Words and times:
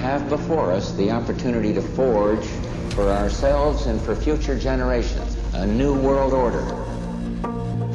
have 0.00 0.30
before 0.30 0.72
us 0.72 0.92
the 0.92 1.10
opportunity 1.10 1.74
to 1.74 1.82
forge 1.82 2.44
for 2.94 3.10
ourselves 3.10 3.84
and 3.84 4.00
for 4.00 4.16
future 4.16 4.58
generations 4.58 5.36
a 5.54 5.66
new 5.66 5.94
world 5.94 6.32
order. 6.32 6.60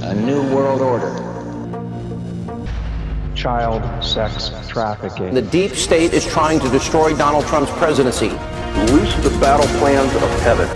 A 0.04 0.14
new 0.14 0.42
world 0.54 0.82
order. 0.82 1.14
Child 3.34 4.04
sex 4.04 4.52
trafficking. 4.68 5.34
The 5.34 5.42
deep 5.42 5.72
state 5.72 6.14
is 6.14 6.26
trying 6.28 6.60
to 6.60 6.70
destroy 6.70 7.18
Donald 7.18 7.48
Trump's 7.48 7.72
presidency. 7.72 8.30
Loose 8.92 9.16
the 9.24 9.36
battle 9.42 9.68
plans 9.80 10.14
of 10.14 10.42
heaven. 10.42 10.70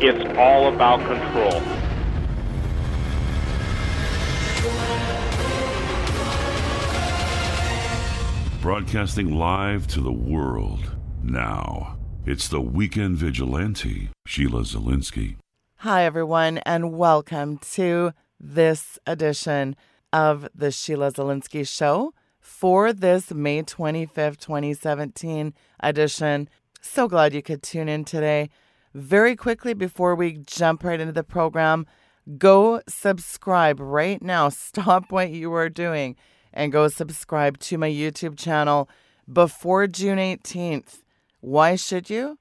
It's 0.00 0.38
all 0.38 0.72
about 0.72 1.00
control. 1.08 1.79
Broadcasting 8.60 9.36
live 9.36 9.86
to 9.86 10.02
the 10.02 10.12
world 10.12 10.94
now. 11.22 11.96
It's 12.26 12.46
the 12.46 12.60
Weekend 12.60 13.16
Vigilante, 13.16 14.10
Sheila 14.26 14.64
Zilinsky. 14.64 15.36
Hi, 15.76 16.04
everyone, 16.04 16.58
and 16.58 16.92
welcome 16.92 17.56
to 17.72 18.12
this 18.38 18.98
edition 19.06 19.76
of 20.12 20.46
the 20.54 20.70
Sheila 20.70 21.10
Zilinsky 21.10 21.66
Show 21.66 22.12
for 22.38 22.92
this 22.92 23.32
May 23.32 23.62
25th, 23.62 24.36
2017 24.36 25.54
edition. 25.82 26.46
So 26.82 27.08
glad 27.08 27.32
you 27.32 27.40
could 27.40 27.62
tune 27.62 27.88
in 27.88 28.04
today. 28.04 28.50
Very 28.92 29.36
quickly, 29.36 29.72
before 29.72 30.14
we 30.14 30.32
jump 30.32 30.84
right 30.84 31.00
into 31.00 31.14
the 31.14 31.24
program, 31.24 31.86
go 32.36 32.82
subscribe 32.86 33.80
right 33.80 34.20
now. 34.20 34.48
Stop 34.50 35.10
what 35.10 35.30
you 35.30 35.50
are 35.54 35.70
doing 35.70 36.14
and 36.52 36.72
go 36.72 36.88
subscribe 36.88 37.58
to 37.60 37.78
my 37.78 37.90
YouTube 37.90 38.38
channel 38.38 38.88
before 39.30 39.86
June 39.86 40.18
18th. 40.18 40.98
Why 41.40 41.76
should 41.76 42.10
you? 42.10 42.38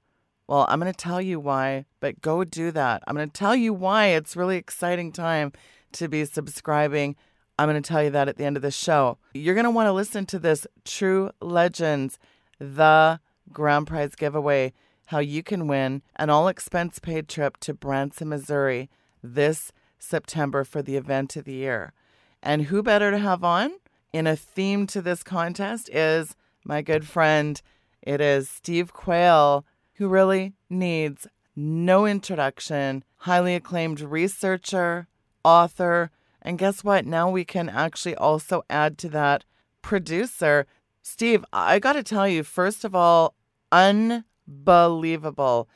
Well, 0.47 0.65
I'm 0.67 0.79
going 0.79 0.91
to 0.91 0.97
tell 0.97 1.21
you 1.21 1.39
why, 1.39 1.85
but 1.99 2.21
go 2.21 2.43
do 2.43 2.71
that. 2.71 3.03
I'm 3.05 3.15
going 3.15 3.29
to 3.29 3.37
tell 3.37 3.55
you 3.55 3.73
why 3.73 4.07
it's 4.07 4.35
really 4.35 4.57
exciting 4.57 5.11
time 5.11 5.51
to 5.91 6.07
be 6.07 6.25
subscribing. 6.25 7.15
I'm 7.57 7.69
going 7.69 7.81
to 7.81 7.87
tell 7.87 8.03
you 8.03 8.09
that 8.09 8.27
at 8.27 8.37
the 8.37 8.45
end 8.45 8.55
of 8.55 8.63
the 8.63 8.71
show. 8.71 9.17
You're 9.33 9.53
going 9.53 9.65
to 9.65 9.69
want 9.69 9.87
to 9.87 9.93
listen 9.93 10.25
to 10.27 10.39
this 10.39 10.65
True 10.85 11.29
Legends, 11.39 12.17
the 12.57 13.19
grand 13.51 13.87
prize 13.87 14.15
giveaway, 14.15 14.73
how 15.07 15.19
you 15.19 15.43
can 15.43 15.67
win 15.67 16.01
an 16.15 16.29
all 16.29 16.47
expense 16.47 16.99
paid 16.99 17.27
trip 17.27 17.57
to 17.57 17.73
Branson, 17.73 18.29
Missouri 18.29 18.89
this 19.21 19.71
September 19.97 20.63
for 20.63 20.81
the 20.81 20.95
event 20.95 21.35
of 21.35 21.45
the 21.45 21.53
year. 21.53 21.93
And 22.41 22.63
who 22.63 22.81
better 22.81 23.11
to 23.11 23.17
have 23.17 23.43
on 23.43 23.73
in 24.13 24.27
a 24.27 24.35
theme 24.35 24.87
to 24.87 25.01
this 25.01 25.23
contest 25.23 25.89
is 25.89 26.35
my 26.63 26.81
good 26.81 27.07
friend. 27.07 27.61
It 28.01 28.21
is 28.21 28.49
Steve 28.49 28.93
Quayle, 28.93 29.65
who 29.95 30.07
really 30.07 30.53
needs 30.69 31.27
no 31.55 32.05
introduction, 32.05 33.03
highly 33.17 33.55
acclaimed 33.55 34.01
researcher, 34.01 35.07
author, 35.43 36.11
and 36.41 36.57
guess 36.57 36.83
what? 36.83 37.05
Now 37.05 37.29
we 37.29 37.43
can 37.43 37.69
actually 37.69 38.15
also 38.15 38.63
add 38.69 38.97
to 38.99 39.09
that 39.09 39.43
producer. 39.81 40.65
Steve, 41.01 41.43
I 41.51 41.79
got 41.79 41.93
to 41.93 42.03
tell 42.03 42.27
you, 42.27 42.43
first 42.43 42.85
of 42.85 42.95
all, 42.95 43.35
unbelievable. 43.71 45.67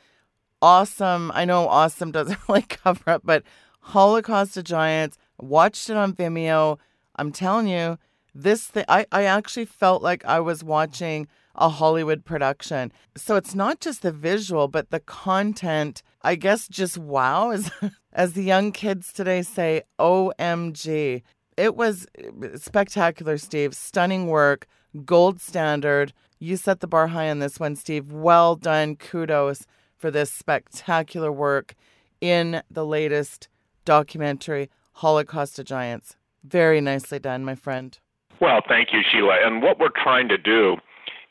Awesome. 0.62 1.32
I 1.36 1.44
know 1.44 1.68
awesome 1.68 2.12
doesn't 2.12 2.40
really 2.48 2.62
cover 2.62 3.10
up, 3.10 3.22
but 3.26 3.44
Holocaust 3.82 4.56
of 4.56 4.64
Giants, 4.64 5.18
watched 5.38 5.90
it 5.90 5.98
on 5.98 6.14
Vimeo. 6.14 6.80
I'm 7.18 7.34
telling 7.34 7.68
you, 7.68 7.98
this 8.34 8.66
thing, 8.68 8.86
I, 8.88 9.06
I 9.12 9.24
actually 9.24 9.66
felt 9.66 10.02
like 10.02 10.26
I 10.26 10.40
was 10.40 10.64
watching 10.64 11.28
a 11.56 11.70
Hollywood 11.70 12.26
production. 12.26 12.92
So 13.16 13.36
it's 13.36 13.54
not 13.54 13.80
just 13.80 14.02
the 14.02 14.12
visual, 14.12 14.68
but 14.68 14.90
the 14.90 15.00
content, 15.00 16.02
I 16.22 16.36
guess 16.36 16.68
just 16.68 16.98
wow, 16.98 17.52
as, 17.52 17.72
as 18.14 18.34
the 18.34 18.44
young 18.44 18.72
kids 18.72 19.14
today 19.14 19.42
say, 19.44 19.84
OMG. 20.00 21.22
It 21.56 21.76
was 21.76 22.08
eh, 22.18 22.50
spectacular, 22.56 23.38
Steve. 23.38 23.76
Stunning 23.76 24.28
work, 24.28 24.68
gold 25.06 25.40
standard. 25.40 26.14
You 26.40 26.58
set 26.58 26.80
the 26.80 26.88
bar 26.88 27.08
high 27.08 27.30
on 27.30 27.40
this 27.40 27.60
one, 27.60 27.76
Steve. 27.76 28.12
Well 28.12 28.56
done. 28.56 28.96
Kudos 28.96 29.66
for 29.98 30.10
this 30.10 30.32
spectacular 30.32 31.32
work 31.32 31.76
in 32.20 32.64
the 32.70 32.86
latest 32.86 33.48
documentary, 33.86 34.70
Holocaust 34.94 35.60
of 35.60 35.66
Giants. 35.66 36.16
Very 36.44 36.82
nicely 36.82 37.20
done, 37.20 37.46
my 37.46 37.56
friend. 37.56 37.98
Well, 38.44 38.60
thank 38.68 38.90
you, 38.92 39.00
Sheila. 39.10 39.38
And 39.42 39.64
what 39.64 39.80
we're 39.80 39.88
trying 40.04 40.28
to 40.28 40.38
do 40.38 40.76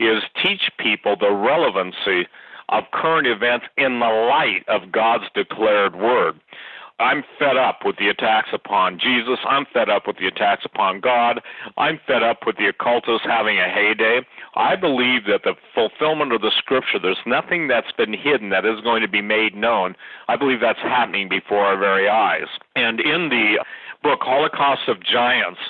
is 0.00 0.22
teach 0.42 0.70
people 0.78 1.14
the 1.14 1.30
relevancy 1.30 2.26
of 2.70 2.84
current 2.90 3.26
events 3.26 3.66
in 3.76 4.00
the 4.00 4.06
light 4.06 4.64
of 4.66 4.90
God's 4.90 5.24
declared 5.34 5.94
word. 5.94 6.40
I'm 6.98 7.22
fed 7.38 7.58
up 7.58 7.80
with 7.84 7.96
the 7.98 8.08
attacks 8.08 8.48
upon 8.54 8.98
Jesus. 8.98 9.38
I'm 9.46 9.66
fed 9.74 9.90
up 9.90 10.06
with 10.06 10.16
the 10.16 10.26
attacks 10.26 10.64
upon 10.64 11.00
God. 11.00 11.42
I'm 11.76 12.00
fed 12.06 12.22
up 12.22 12.46
with 12.46 12.56
the 12.56 12.68
occultists 12.68 13.26
having 13.26 13.58
a 13.58 13.68
heyday. 13.68 14.20
I 14.54 14.74
believe 14.74 15.26
that 15.26 15.42
the 15.44 15.52
fulfillment 15.74 16.32
of 16.32 16.40
the 16.40 16.52
scripture, 16.56 16.98
there's 16.98 17.18
nothing 17.26 17.68
that's 17.68 17.92
been 17.92 18.14
hidden 18.14 18.48
that 18.50 18.64
is 18.64 18.80
going 18.80 19.02
to 19.02 19.08
be 19.08 19.20
made 19.20 19.54
known. 19.54 19.96
I 20.28 20.36
believe 20.36 20.60
that's 20.62 20.78
happening 20.78 21.28
before 21.28 21.60
our 21.60 21.76
very 21.76 22.08
eyes. 22.08 22.48
And 22.74 23.00
in 23.00 23.28
the 23.28 23.62
book 24.02 24.20
Holocaust 24.22 24.88
of 24.88 25.04
Giants, 25.04 25.60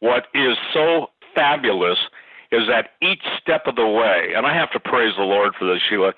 what 0.00 0.26
is 0.34 0.56
so 0.72 1.08
fabulous 1.34 1.98
is 2.50 2.62
that 2.66 2.90
each 3.02 3.22
step 3.40 3.66
of 3.66 3.76
the 3.76 3.86
way, 3.86 4.32
and 4.34 4.46
I 4.46 4.54
have 4.54 4.70
to 4.72 4.80
praise 4.80 5.14
the 5.16 5.24
Lord 5.24 5.54
for 5.58 5.66
this, 5.66 5.82
Sheila, 5.86 6.14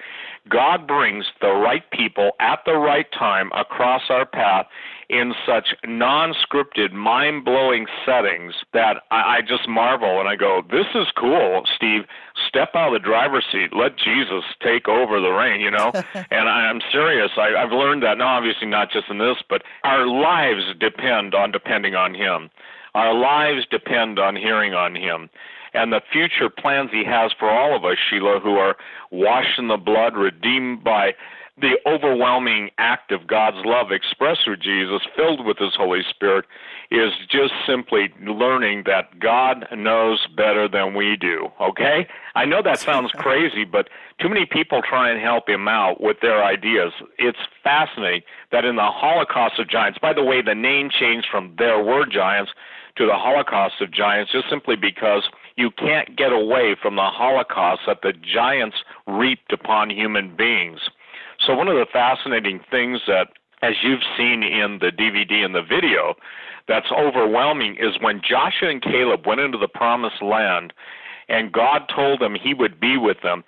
God 0.49 0.87
brings 0.87 1.27
the 1.41 1.51
right 1.51 1.89
people 1.91 2.33
at 2.41 2.61
the 2.65 2.75
right 2.75 3.07
time 3.13 3.51
across 3.53 4.03
our 4.09 4.25
path 4.25 4.67
in 5.09 5.35
such 5.45 5.75
non 5.85 6.35
scripted, 6.35 6.93
mind 6.93 7.45
blowing 7.45 7.87
settings 8.07 8.55
that 8.73 9.03
I, 9.11 9.39
I 9.39 9.41
just 9.47 9.69
marvel 9.69 10.21
and 10.21 10.29
I 10.29 10.37
go, 10.37 10.63
This 10.71 10.87
is 10.95 11.09
cool, 11.17 11.65
Steve. 11.77 12.03
Step 12.49 12.71
out 12.75 12.95
of 12.95 13.03
the 13.03 13.07
driver's 13.07 13.45
seat. 13.51 13.75
Let 13.75 13.99
Jesus 13.99 14.45
take 14.63 14.89
over 14.89 15.21
the 15.21 15.31
reign, 15.31 15.61
you 15.61 15.71
know? 15.71 15.91
and 16.15 16.49
I, 16.49 16.71
I'm 16.71 16.81
serious. 16.93 17.33
I, 17.37 17.55
I've 17.61 17.73
learned 17.73 18.03
that, 18.05 18.19
now, 18.19 18.29
obviously, 18.29 18.69
not 18.69 18.91
just 18.91 19.09
in 19.11 19.19
this, 19.19 19.39
but 19.49 19.63
our 19.83 20.07
lives 20.07 20.63
depend 20.79 21.35
on 21.35 21.51
depending 21.51 21.97
on 21.97 22.15
Him. 22.15 22.51
Our 22.95 23.15
lives 23.15 23.67
depend 23.71 24.19
on 24.19 24.37
hearing 24.37 24.75
on 24.75 24.95
Him. 24.95 25.31
And 25.73 25.93
the 25.93 26.01
future 26.13 26.51
plans 26.51 26.91
He 26.93 27.05
has 27.05 27.33
for 27.39 27.49
all 27.49 27.77
of 27.77 27.85
us, 27.85 27.97
Sheila, 28.09 28.41
who 28.41 28.57
are 28.57 28.77
washed 29.11 29.59
in 29.59 29.69
the 29.69 29.77
blood, 29.77 30.17
redeemed 30.17 30.83
by 30.83 31.15
the 31.61 31.79
overwhelming 31.87 32.71
act 32.79 33.13
of 33.13 33.27
God's 33.27 33.65
love 33.65 33.93
expressed 33.93 34.41
through 34.45 34.57
Jesus, 34.57 35.03
filled 35.15 35.45
with 35.45 35.59
His 35.59 35.75
Holy 35.77 36.03
Spirit, 36.09 36.47
is 36.91 37.13
just 37.31 37.53
simply 37.67 38.13
learning 38.27 38.85
that 38.87 39.21
God 39.21 39.67
knows 39.77 40.27
better 40.37 40.69
than 40.69 40.95
we 40.95 41.17
do. 41.17 41.49
Okay? 41.61 42.07
I 42.35 42.45
know 42.47 42.63
that 42.63 42.79
sounds 42.79 43.13
crazy, 43.17 43.65
but 43.65 43.89
too 44.21 44.29
many 44.29 44.47
people 44.47 44.81
try 44.83 45.11
and 45.11 45.21
help 45.21 45.49
Him 45.49 45.69
out 45.69 46.01
with 46.01 46.19
their 46.21 46.43
ideas. 46.43 46.93
It's 47.19 47.39
fascinating 47.63 48.23
that 48.53 48.65
in 48.65 48.77
the 48.77 48.91
Holocaust 48.91 49.59
of 49.59 49.69
Giants, 49.69 49.99
by 50.01 50.13
the 50.13 50.25
way, 50.25 50.43
the 50.43 50.55
name 50.55 50.89
changed 50.91 51.29
from 51.31 51.55
There 51.59 51.83
Were 51.83 52.07
Giants 52.07 52.53
to 53.01 53.07
the 53.07 53.17
Holocaust 53.17 53.81
of 53.81 53.91
Giants 53.91 54.31
just 54.31 54.51
simply 54.51 54.77
because 54.77 55.31
you 55.57 55.71
can't 55.71 56.17
get 56.19 56.33
away 56.33 56.77
from 56.81 56.97
the 56.97 57.09
Holocaust 57.09 57.83
that 57.87 58.03
the 58.03 58.13
giants 58.13 58.77
reaped 59.07 59.55
upon 59.55 59.89
human 59.89 60.37
beings. 60.37 60.81
So, 61.47 61.55
one 61.55 61.69
of 61.69 61.77
the 61.77 61.87
fascinating 61.91 62.61
things 62.71 63.01
that, 63.07 63.29
as 63.63 63.73
you've 63.83 64.05
seen 64.19 64.43
in 64.43 64.81
the 64.81 64.93
DVD 64.93 65.43
and 65.47 65.55
the 65.55 65.63
video, 65.63 66.15
that's 66.69 66.93
overwhelming 66.93 67.77
is 67.81 67.97
when 68.03 68.21
Joshua 68.21 68.69
and 68.69 68.83
Caleb 68.83 69.27
went 69.27 69.41
into 69.41 69.57
the 69.57 69.69
promised 69.69 70.21
land 70.21 70.75
and 71.31 71.53
God 71.53 71.91
told 71.95 72.21
them 72.21 72.35
he 72.35 72.53
would 72.53 72.79
be 72.79 72.99
with 72.99 73.23
them. 73.23 73.45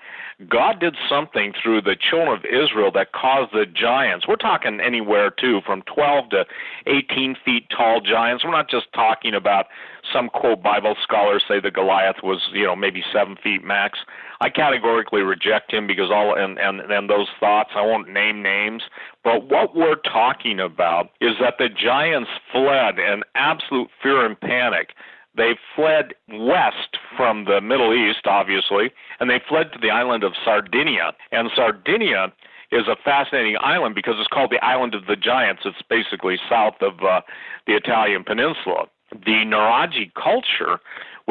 God 0.49 0.81
did 0.81 0.97
something 1.09 1.53
through 1.63 1.83
the 1.83 1.97
children 1.97 2.37
of 2.37 2.45
Israel 2.45 2.91
that 2.93 3.13
caused 3.13 3.53
the 3.53 3.67
giants. 3.67 4.27
We're 4.27 4.37
talking 4.37 4.81
anywhere 4.81 5.31
too, 5.31 5.61
from 5.65 5.83
12 5.83 6.31
to 6.31 6.45
18 6.87 7.37
feet 7.45 7.67
tall 7.77 8.01
giants. 8.01 8.45
We're 8.45 8.51
not 8.51 8.71
just 8.71 8.87
talking 8.93 9.35
about 9.35 9.67
some 10.13 10.29
quote 10.29 10.63
Bible 10.63 10.97
scholars 11.03 11.45
say 11.47 11.61
that 11.61 11.75
Goliath 11.75 12.23
was, 12.23 12.41
you 12.53 12.65
know, 12.65 12.75
maybe 12.75 13.03
seven 13.13 13.37
feet 13.43 13.65
max. 13.65 13.99
I 14.41 14.51
categorically 14.51 15.23
reject 15.23 15.73
him 15.73 15.87
because 15.87 16.11
all 16.11 16.35
and 16.37 16.59
and 16.59 16.81
and 16.81 17.09
those 17.09 17.29
thoughts. 17.39 17.71
I 17.77 17.83
won't 17.83 18.09
name 18.09 18.43
names, 18.43 18.83
but 19.23 19.49
what 19.49 19.77
we're 19.77 19.97
talking 19.97 20.59
about 20.59 21.11
is 21.21 21.35
that 21.41 21.55
the 21.59 21.69
giants 21.69 22.31
fled 22.51 22.99
in 22.99 23.23
absolute 23.35 23.89
fear 24.03 24.27
and 24.27 24.39
panic. 24.41 24.91
They 25.35 25.57
fled 25.75 26.15
west 26.29 26.99
from 27.17 27.47
the 27.47 27.61
Middle 27.61 27.95
East, 27.95 28.27
obviously, 28.27 28.93
and 29.19 29.31
they 29.31 29.41
fled 29.49 29.73
to 29.73 29.79
the 29.81 29.91
island 29.91 30.25
of 30.25 30.33
Sardinia. 30.45 31.13
And 31.31 31.51
Sardinia 31.55 32.33
is 32.71 32.89
a 32.89 32.97
fascinating 33.03 33.57
island 33.61 33.95
because 33.95 34.15
it's 34.19 34.29
called 34.29 34.51
the 34.51 34.65
Island 34.65 34.95
of 34.95 35.07
the 35.07 35.17
Giants. 35.17 35.63
It's 35.65 35.83
basically 35.89 36.39
south 36.49 36.77
of 36.81 37.03
uh, 37.03 37.21
the 37.67 37.75
Italian 37.75 38.25
peninsula. 38.25 38.87
The 39.13 39.45
Nuragic 39.45 40.13
culture 40.15 40.81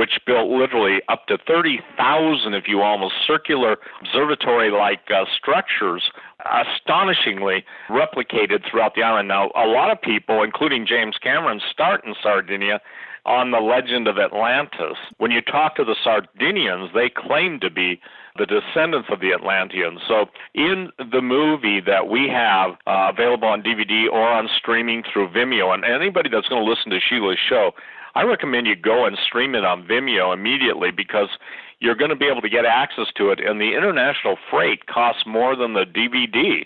which 0.01 0.19
built 0.25 0.49
literally 0.49 0.99
up 1.09 1.27
to 1.27 1.37
30,000, 1.45 2.55
if 2.55 2.63
you 2.67 2.81
almost, 2.81 3.13
circular 3.27 3.77
observatory 4.01 4.71
like 4.71 5.01
uh, 5.13 5.25
structures, 5.37 6.01
astonishingly 6.43 7.63
replicated 7.87 8.67
throughout 8.67 8.95
the 8.95 9.03
island. 9.03 9.27
Now, 9.27 9.51
a 9.55 9.67
lot 9.67 9.91
of 9.91 10.01
people, 10.01 10.41
including 10.41 10.87
James 10.87 11.17
Cameron, 11.21 11.61
start 11.71 12.03
in 12.03 12.15
Sardinia 12.19 12.81
on 13.27 13.51
the 13.51 13.59
legend 13.59 14.07
of 14.07 14.17
Atlantis. 14.17 14.97
When 15.19 15.29
you 15.29 15.39
talk 15.39 15.75
to 15.75 15.83
the 15.83 15.95
Sardinians, 16.03 16.89
they 16.95 17.11
claim 17.15 17.59
to 17.59 17.69
be 17.69 18.01
the 18.39 18.47
descendants 18.47 19.09
of 19.11 19.19
the 19.19 19.33
Atlanteans. 19.33 19.99
So, 20.07 20.25
in 20.55 20.89
the 20.97 21.21
movie 21.21 21.79
that 21.79 22.07
we 22.07 22.27
have 22.27 22.71
uh, 22.87 23.11
available 23.13 23.49
on 23.49 23.61
DVD 23.61 24.11
or 24.11 24.27
on 24.27 24.49
streaming 24.57 25.03
through 25.03 25.29
Vimeo, 25.29 25.71
and 25.75 25.85
anybody 25.85 26.27
that's 26.31 26.47
going 26.47 26.65
to 26.65 26.67
listen 26.67 26.89
to 26.89 26.99
Sheila's 26.99 27.37
show, 27.37 27.73
I 28.15 28.23
recommend 28.23 28.67
you 28.67 28.75
go 28.75 29.05
and 29.05 29.17
stream 29.25 29.55
it 29.55 29.63
on 29.63 29.87
Vimeo 29.87 30.33
immediately 30.33 30.91
because 30.91 31.29
you're 31.79 31.95
going 31.95 32.09
to 32.09 32.15
be 32.15 32.27
able 32.27 32.41
to 32.41 32.49
get 32.49 32.65
access 32.65 33.07
to 33.17 33.31
it, 33.31 33.39
and 33.39 33.59
the 33.59 33.75
international 33.75 34.37
freight 34.49 34.85
costs 34.85 35.23
more 35.25 35.55
than 35.55 35.73
the 35.73 35.85
DVD 35.85 36.65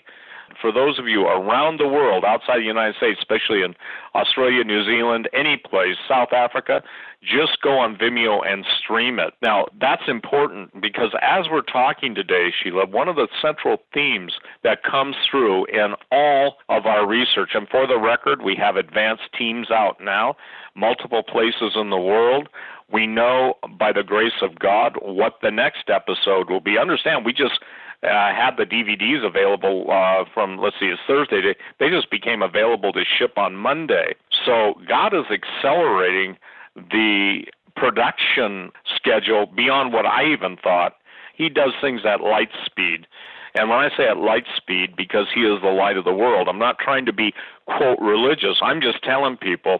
for 0.60 0.72
those 0.72 0.98
of 0.98 1.06
you 1.06 1.26
around 1.26 1.78
the 1.78 1.88
world 1.88 2.24
outside 2.24 2.58
the 2.58 2.64
United 2.64 2.96
States, 2.96 3.18
especially 3.18 3.62
in 3.62 3.74
Australia, 4.14 4.64
New 4.64 4.84
Zealand, 4.84 5.28
any 5.32 5.56
place, 5.56 5.96
South 6.08 6.32
Africa, 6.32 6.82
just 7.22 7.60
go 7.62 7.78
on 7.78 7.96
Vimeo 7.96 8.40
and 8.46 8.64
stream 8.78 9.18
it. 9.18 9.34
Now, 9.42 9.66
that's 9.80 10.08
important 10.08 10.80
because 10.80 11.10
as 11.20 11.46
we're 11.50 11.62
talking 11.62 12.14
today, 12.14 12.52
Sheila, 12.62 12.86
one 12.86 13.08
of 13.08 13.16
the 13.16 13.28
central 13.42 13.78
themes 13.92 14.34
that 14.62 14.82
comes 14.82 15.16
through 15.30 15.66
in 15.66 15.94
all 16.12 16.56
of 16.68 16.86
our 16.86 17.06
research, 17.06 17.50
and 17.54 17.68
for 17.68 17.86
the 17.86 17.98
record, 17.98 18.42
we 18.42 18.56
have 18.56 18.76
advanced 18.76 19.24
teams 19.36 19.70
out 19.70 19.96
now, 20.00 20.36
multiple 20.76 21.22
places 21.22 21.72
in 21.74 21.90
the 21.90 21.98
world. 21.98 22.48
We 22.92 23.06
know 23.06 23.54
by 23.78 23.92
the 23.92 24.02
grace 24.02 24.40
of 24.42 24.58
God 24.58 24.96
what 25.02 25.34
the 25.42 25.50
next 25.50 25.88
episode 25.88 26.50
will 26.50 26.60
be. 26.60 26.78
Understand, 26.78 27.24
we 27.24 27.32
just 27.32 27.60
uh, 28.02 28.08
had 28.08 28.52
the 28.56 28.64
DVDs 28.64 29.26
available 29.26 29.86
uh, 29.90 30.24
from 30.32 30.58
let's 30.58 30.76
see, 30.78 30.86
it's 30.86 31.00
Thursday. 31.06 31.40
They, 31.40 31.56
they 31.80 31.90
just 31.90 32.10
became 32.10 32.42
available 32.42 32.92
to 32.92 33.02
ship 33.18 33.38
on 33.38 33.56
Monday. 33.56 34.14
So 34.44 34.74
God 34.88 35.14
is 35.14 35.24
accelerating 35.30 36.36
the 36.76 37.44
production 37.74 38.70
schedule 38.94 39.46
beyond 39.46 39.92
what 39.92 40.06
I 40.06 40.30
even 40.32 40.56
thought. 40.56 40.96
He 41.34 41.48
does 41.48 41.72
things 41.80 42.02
at 42.06 42.20
light 42.20 42.50
speed. 42.64 43.06
And 43.54 43.70
when 43.70 43.78
I 43.78 43.88
say 43.96 44.06
at 44.06 44.18
light 44.18 44.44
speed, 44.54 44.96
because 44.96 45.26
he 45.34 45.40
is 45.40 45.62
the 45.62 45.70
light 45.70 45.96
of 45.96 46.04
the 46.04 46.12
world, 46.12 46.46
I'm 46.48 46.58
not 46.58 46.78
trying 46.78 47.06
to 47.06 47.12
be, 47.12 47.32
quote, 47.64 47.98
religious. 48.00 48.58
I'm 48.60 48.82
just 48.82 49.02
telling 49.02 49.38
people 49.38 49.78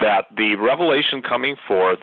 that 0.00 0.26
the 0.36 0.56
revelation 0.56 1.22
coming 1.22 1.56
forth, 1.66 1.98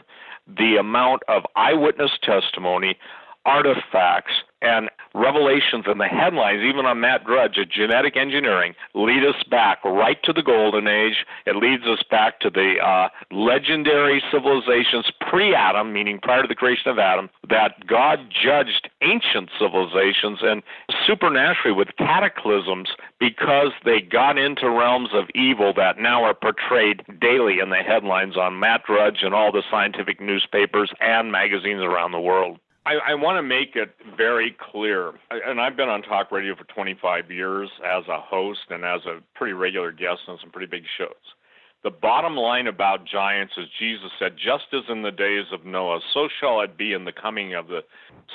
the 0.47 0.77
amount 0.79 1.23
of 1.27 1.43
eyewitness 1.55 2.11
testimony, 2.21 2.97
artifacts, 3.45 4.33
and 4.63 4.89
revelations 5.13 5.85
in 5.91 5.97
the 5.97 6.07
headlines, 6.07 6.61
even 6.63 6.85
on 6.85 6.99
Matt 6.99 7.25
Drudge 7.25 7.57
of 7.57 7.69
genetic 7.69 8.17
engineering, 8.17 8.73
lead 8.95 9.23
us 9.23 9.41
back 9.49 9.83
right 9.83 10.21
to 10.23 10.33
the 10.33 10.41
golden 10.41 10.87
age. 10.87 11.25
It 11.45 11.55
leads 11.55 11.83
us 11.83 12.03
back 12.09 12.39
to 12.39 12.49
the 12.49 12.75
uh, 12.83 13.09
legendary 13.31 14.23
civilizations 14.31 15.11
pre 15.29 15.53
Adam, 15.53 15.93
meaning 15.93 16.19
prior 16.19 16.41
to 16.41 16.47
the 16.47 16.55
creation 16.55 16.89
of 16.89 16.99
Adam, 16.99 17.29
that 17.49 17.85
God 17.85 18.19
judged 18.31 18.89
ancient 19.01 19.49
civilizations 19.59 20.39
and 20.41 20.63
supernaturally 21.05 21.75
with 21.75 21.89
cataclysms 21.97 22.89
because 23.19 23.71
they 23.85 24.01
got 24.01 24.37
into 24.37 24.69
realms 24.69 25.09
of 25.13 25.25
evil 25.35 25.73
that 25.75 25.99
now 25.99 26.23
are 26.23 26.33
portrayed 26.33 27.03
daily 27.19 27.59
in 27.59 27.69
the 27.69 27.77
headlines 27.77 28.37
on 28.37 28.59
Matt 28.59 28.83
Drudge 28.85 29.19
and 29.21 29.33
all 29.33 29.51
the 29.51 29.63
scientific 29.69 30.19
newspapers 30.21 30.91
and 30.99 31.31
magazines 31.31 31.81
around 31.81 32.11
the 32.11 32.19
world. 32.19 32.59
I, 32.85 32.95
I 33.11 33.13
want 33.15 33.37
to 33.37 33.43
make 33.43 33.75
it 33.75 33.95
very 34.17 34.55
clear, 34.71 35.13
and 35.31 35.61
I've 35.61 35.77
been 35.77 35.87
on 35.87 36.01
talk 36.01 36.31
radio 36.31 36.53
for 36.55 36.65
25 36.65 37.31
years 37.31 37.69
as 37.85 38.03
a 38.09 38.19
host 38.19 38.59
and 38.69 38.83
as 38.83 39.01
a 39.05 39.19
pretty 39.35 39.53
regular 39.53 39.91
guest 39.91 40.21
on 40.27 40.37
some 40.41 40.51
pretty 40.51 40.67
big 40.67 40.83
shows. 40.97 41.09
The 41.83 41.91
bottom 41.91 42.35
line 42.35 42.67
about 42.67 43.05
giants 43.05 43.53
is 43.57 43.67
Jesus 43.79 44.09
said, 44.17 44.35
just 44.37 44.65
as 44.73 44.83
in 44.89 45.01
the 45.01 45.11
days 45.11 45.45
of 45.51 45.65
Noah, 45.65 45.99
so 46.13 46.27
shall 46.39 46.61
it 46.61 46.77
be 46.77 46.93
in 46.93 47.05
the 47.05 47.11
coming 47.11 47.53
of 47.55 47.67
the 47.67 47.81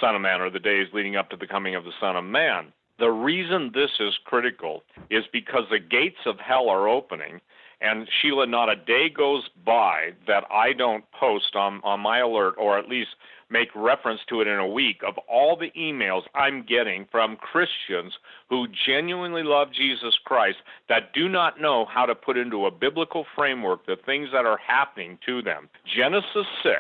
Son 0.01 0.15
of 0.15 0.21
Man, 0.21 0.41
or 0.41 0.51
the 0.51 0.59
days 0.59 0.89
leading 0.93 1.17
up 1.17 1.31
to 1.31 1.37
the 1.37 1.47
coming 1.47 1.75
of 1.75 1.85
the 1.85 1.93
Son 2.01 2.17
of 2.17 2.25
Man. 2.25 2.73
The 2.99 3.11
reason 3.11 3.71
this 3.73 3.91
is 4.01 4.15
critical 4.25 4.83
is 5.11 5.25
because 5.33 5.65
the 5.71 5.79
gates 5.79 6.19
of 6.27 6.39
hell 6.41 6.69
are 6.69 6.89
opening. 6.89 7.41
And 7.81 8.09
Sheila, 8.21 8.47
not 8.47 8.69
a 8.69 8.77
day 8.77 9.09
goes 9.09 9.49
by 9.65 10.11
that 10.27 10.45
I 10.51 10.73
don't 10.73 11.05
post 11.13 11.55
on, 11.55 11.81
on 11.85 12.01
my 12.01 12.19
alert, 12.19 12.55
or 12.59 12.79
at 12.79 12.89
least 12.89 13.11
make 13.51 13.69
reference 13.75 14.21
to 14.29 14.41
it 14.41 14.47
in 14.47 14.59
a 14.59 14.67
week 14.67 15.01
of 15.07 15.17
all 15.29 15.57
the 15.57 15.71
emails 15.79 16.23
I'm 16.35 16.65
getting 16.65 17.07
from 17.11 17.37
Christians 17.37 18.13
who 18.51 18.67
genuinely 18.87 19.43
love 19.43 19.69
Jesus 19.73 20.17
Christ 20.25 20.59
that 20.89 21.13
do 21.15 21.29
not 21.29 21.61
know 21.61 21.87
how 21.87 22.05
to 22.05 22.15
put 22.15 22.37
into 22.37 22.67
a 22.67 22.71
biblical 22.71 23.25
framework 23.35 23.87
the 23.87 23.97
things 24.05 24.29
that 24.33 24.45
are 24.45 24.59
happening 24.59 25.19
to 25.27 25.41
them. 25.41 25.69
Genesis 25.97 26.47
6 26.63 26.75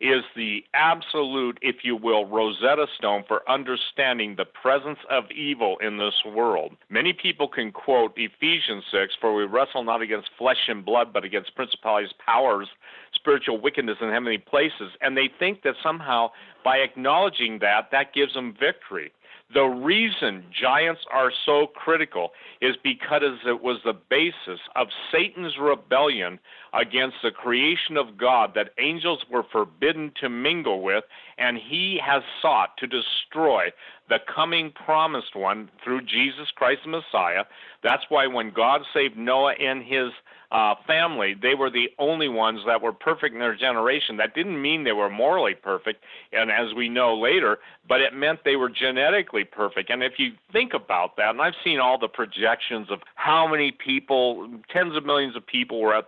is 0.00 0.24
the 0.34 0.64
absolute, 0.72 1.58
if 1.60 1.76
you 1.82 1.94
will, 1.94 2.24
Rosetta 2.26 2.86
Stone 2.96 3.24
for 3.28 3.48
understanding 3.48 4.36
the 4.36 4.46
presence 4.46 4.98
of 5.10 5.30
evil 5.30 5.76
in 5.82 5.98
this 5.98 6.14
world. 6.24 6.72
Many 6.88 7.12
people 7.12 7.48
can 7.48 7.70
quote 7.70 8.12
Ephesians 8.16 8.84
6 8.90 9.14
For 9.20 9.34
we 9.34 9.44
wrestle 9.44 9.84
not 9.84 10.00
against 10.00 10.30
flesh 10.38 10.68
and 10.68 10.84
blood, 10.84 11.12
but 11.12 11.24
against 11.24 11.54
principalities, 11.54 12.12
powers, 12.24 12.68
spiritual 13.14 13.60
wickedness 13.60 13.98
in 14.00 14.08
heavenly 14.08 14.38
places. 14.38 14.92
And 15.02 15.16
they 15.16 15.28
think 15.38 15.62
that 15.62 15.74
somehow 15.82 16.30
by 16.64 16.78
acknowledging 16.78 17.58
that, 17.60 17.90
that 17.92 18.14
gives 18.14 18.34
them 18.34 18.54
victory. 18.58 19.12
The 19.52 19.64
reason 19.64 20.44
giants 20.52 21.00
are 21.12 21.32
so 21.44 21.66
critical 21.66 22.30
is 22.60 22.76
because 22.84 23.22
it 23.44 23.60
was 23.60 23.78
the 23.84 23.98
basis 24.08 24.60
of 24.76 24.86
Satan's 25.10 25.58
rebellion 25.60 26.38
against 26.72 27.16
the 27.22 27.32
creation 27.32 27.96
of 27.96 28.16
God 28.16 28.52
that 28.54 28.70
angels 28.78 29.24
were 29.28 29.42
forbidden 29.50 30.12
to 30.20 30.28
mingle 30.28 30.82
with, 30.82 31.02
and 31.40 31.56
he 31.58 31.98
has 32.04 32.22
sought 32.40 32.76
to 32.78 32.86
destroy 32.86 33.72
the 34.08 34.18
coming 34.32 34.72
promised 34.72 35.34
one 35.34 35.70
through 35.82 36.02
Jesus 36.02 36.50
Christ 36.54 36.82
the 36.84 36.90
Messiah. 36.90 37.44
That's 37.82 38.02
why 38.08 38.26
when 38.26 38.50
God 38.50 38.82
saved 38.92 39.16
Noah 39.16 39.54
and 39.54 39.82
his 39.82 40.10
uh, 40.52 40.74
family, 40.84 41.34
they 41.40 41.54
were 41.54 41.70
the 41.70 41.88
only 41.98 42.28
ones 42.28 42.60
that 42.66 42.82
were 42.82 42.92
perfect 42.92 43.34
in 43.34 43.40
their 43.40 43.54
generation. 43.54 44.16
That 44.16 44.34
didn't 44.34 44.60
mean 44.60 44.82
they 44.82 44.92
were 44.92 45.08
morally 45.08 45.54
perfect, 45.54 46.02
and 46.32 46.50
as 46.50 46.74
we 46.74 46.88
know 46.88 47.16
later, 47.16 47.58
but 47.88 48.00
it 48.00 48.12
meant 48.12 48.40
they 48.44 48.56
were 48.56 48.68
genetically 48.68 49.44
perfect. 49.44 49.90
And 49.90 50.02
if 50.02 50.14
you 50.18 50.32
think 50.52 50.74
about 50.74 51.16
that, 51.16 51.30
and 51.30 51.40
I've 51.40 51.54
seen 51.62 51.78
all 51.78 51.98
the 51.98 52.08
projections 52.08 52.90
of 52.90 52.98
how 53.14 53.46
many 53.46 53.70
people, 53.70 54.50
tens 54.72 54.96
of 54.96 55.06
millions 55.06 55.36
of 55.36 55.46
people 55.46 55.80
were 55.80 55.94
uh, 55.94 56.02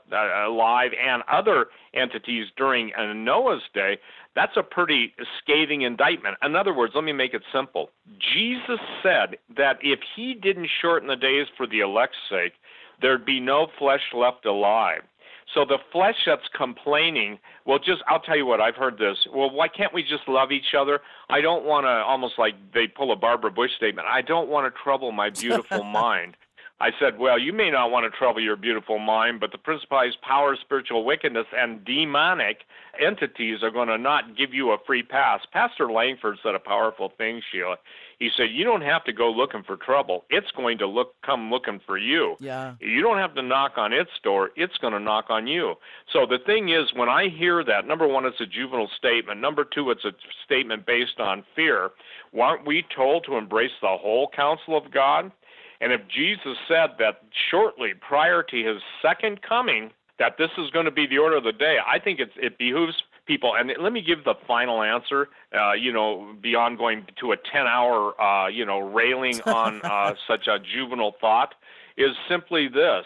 alive, 0.48 0.90
and 1.00 1.22
other 1.30 1.66
entities 1.94 2.46
during 2.56 2.92
uh, 2.94 3.12
Noah's 3.12 3.62
day, 3.72 3.98
that's 4.34 4.56
a 4.56 4.62
pretty 4.62 5.14
scathing 5.38 5.82
indictment. 5.82 6.36
In 6.42 6.56
other 6.56 6.74
words, 6.74 6.92
let 6.94 7.04
me 7.04 7.12
make 7.12 7.34
it 7.34 7.42
simple. 7.52 7.90
Jesus 8.34 8.80
said 9.02 9.36
that 9.56 9.78
if 9.82 10.00
he 10.16 10.34
didn't 10.34 10.68
shorten 10.80 11.08
the 11.08 11.16
days 11.16 11.46
for 11.56 11.66
the 11.66 11.80
elect's 11.80 12.16
sake, 12.30 12.52
there'd 13.00 13.26
be 13.26 13.40
no 13.40 13.66
flesh 13.78 14.00
left 14.14 14.46
alive. 14.46 15.02
So 15.54 15.64
the 15.66 15.78
flesh 15.90 16.14
that's 16.24 16.48
complaining, 16.56 17.38
well, 17.66 17.78
just 17.78 18.02
I'll 18.08 18.20
tell 18.20 18.36
you 18.36 18.46
what 18.46 18.60
I've 18.60 18.76
heard 18.76 18.96
this. 18.96 19.18
Well, 19.34 19.50
why 19.50 19.68
can't 19.68 19.92
we 19.92 20.02
just 20.02 20.26
love 20.26 20.50
each 20.50 20.74
other? 20.78 21.00
I 21.28 21.40
don't 21.40 21.64
want 21.64 21.84
to 21.84 21.90
almost 21.90 22.34
like 22.38 22.54
they 22.72 22.86
pull 22.86 23.12
a 23.12 23.16
Barbara 23.16 23.50
Bush 23.50 23.70
statement. 23.76 24.08
I 24.10 24.22
don't 24.22 24.48
want 24.48 24.72
to 24.72 24.82
trouble 24.82 25.12
my 25.12 25.30
beautiful 25.40 25.84
mind. 25.84 26.36
I 26.82 26.90
said, 26.98 27.16
well, 27.16 27.38
you 27.38 27.52
may 27.52 27.70
not 27.70 27.92
want 27.92 28.10
to 28.12 28.18
trouble 28.18 28.40
your 28.40 28.56
beautiful 28.56 28.98
mind, 28.98 29.38
but 29.38 29.52
the 29.52 29.58
principalities, 29.58 30.16
power, 30.20 30.56
spiritual 30.60 31.04
wickedness, 31.04 31.46
and 31.56 31.84
demonic 31.84 32.62
entities 33.00 33.62
are 33.62 33.70
going 33.70 33.86
to 33.86 33.96
not 33.96 34.36
give 34.36 34.52
you 34.52 34.72
a 34.72 34.78
free 34.84 35.04
pass. 35.04 35.40
Pastor 35.52 35.92
Langford 35.92 36.38
said 36.42 36.56
a 36.56 36.58
powerful 36.58 37.12
thing, 37.16 37.40
Sheila. 37.52 37.76
He 38.18 38.30
said, 38.36 38.46
you 38.50 38.64
don't 38.64 38.82
have 38.82 39.04
to 39.04 39.12
go 39.12 39.30
looking 39.30 39.62
for 39.62 39.76
trouble. 39.76 40.24
It's 40.28 40.50
going 40.56 40.78
to 40.78 40.88
look 40.88 41.14
come 41.24 41.50
looking 41.50 41.80
for 41.86 41.98
you. 41.98 42.34
Yeah. 42.40 42.74
You 42.80 43.00
don't 43.00 43.18
have 43.18 43.36
to 43.36 43.42
knock 43.42 43.74
on 43.76 43.92
its 43.92 44.10
door. 44.24 44.50
It's 44.56 44.76
going 44.78 44.92
to 44.92 45.00
knock 45.00 45.26
on 45.28 45.46
you. 45.46 45.74
So 46.12 46.26
the 46.26 46.38
thing 46.44 46.70
is, 46.70 46.92
when 46.96 47.08
I 47.08 47.28
hear 47.28 47.62
that, 47.62 47.86
number 47.86 48.08
one, 48.08 48.24
it's 48.24 48.40
a 48.40 48.46
juvenile 48.46 48.90
statement. 48.98 49.40
Number 49.40 49.64
two, 49.64 49.92
it's 49.92 50.04
a 50.04 50.12
statement 50.44 50.84
based 50.84 51.20
on 51.20 51.44
fear. 51.54 51.90
Aren't 52.36 52.66
we 52.66 52.84
told 52.94 53.24
to 53.26 53.36
embrace 53.36 53.70
the 53.80 53.86
whole 53.88 54.28
counsel 54.34 54.76
of 54.76 54.90
God? 54.90 55.30
And 55.82 55.92
if 55.92 56.00
Jesus 56.08 56.56
said 56.68 56.90
that 57.00 57.22
shortly 57.50 57.92
prior 58.00 58.42
to 58.44 58.56
his 58.56 58.80
second 59.02 59.42
coming, 59.42 59.90
that 60.20 60.38
this 60.38 60.50
is 60.56 60.70
going 60.70 60.84
to 60.84 60.92
be 60.92 61.08
the 61.08 61.18
order 61.18 61.36
of 61.36 61.44
the 61.44 61.52
day, 61.52 61.78
I 61.84 61.98
think 61.98 62.20
it's, 62.20 62.32
it 62.36 62.56
behooves 62.56 63.02
people. 63.26 63.54
And 63.56 63.72
let 63.80 63.92
me 63.92 64.00
give 64.00 64.22
the 64.24 64.34
final 64.46 64.80
answer, 64.80 65.28
uh, 65.52 65.72
you 65.72 65.92
know, 65.92 66.34
beyond 66.40 66.78
going 66.78 67.06
to 67.18 67.32
a 67.32 67.36
10 67.36 67.66
hour, 67.66 68.20
uh, 68.22 68.46
you 68.46 68.64
know, 68.64 68.78
railing 68.78 69.40
on 69.46 69.80
uh, 69.82 70.14
such 70.28 70.46
a 70.46 70.60
juvenile 70.60 71.16
thought, 71.20 71.56
is 71.96 72.12
simply 72.28 72.68
this 72.68 73.04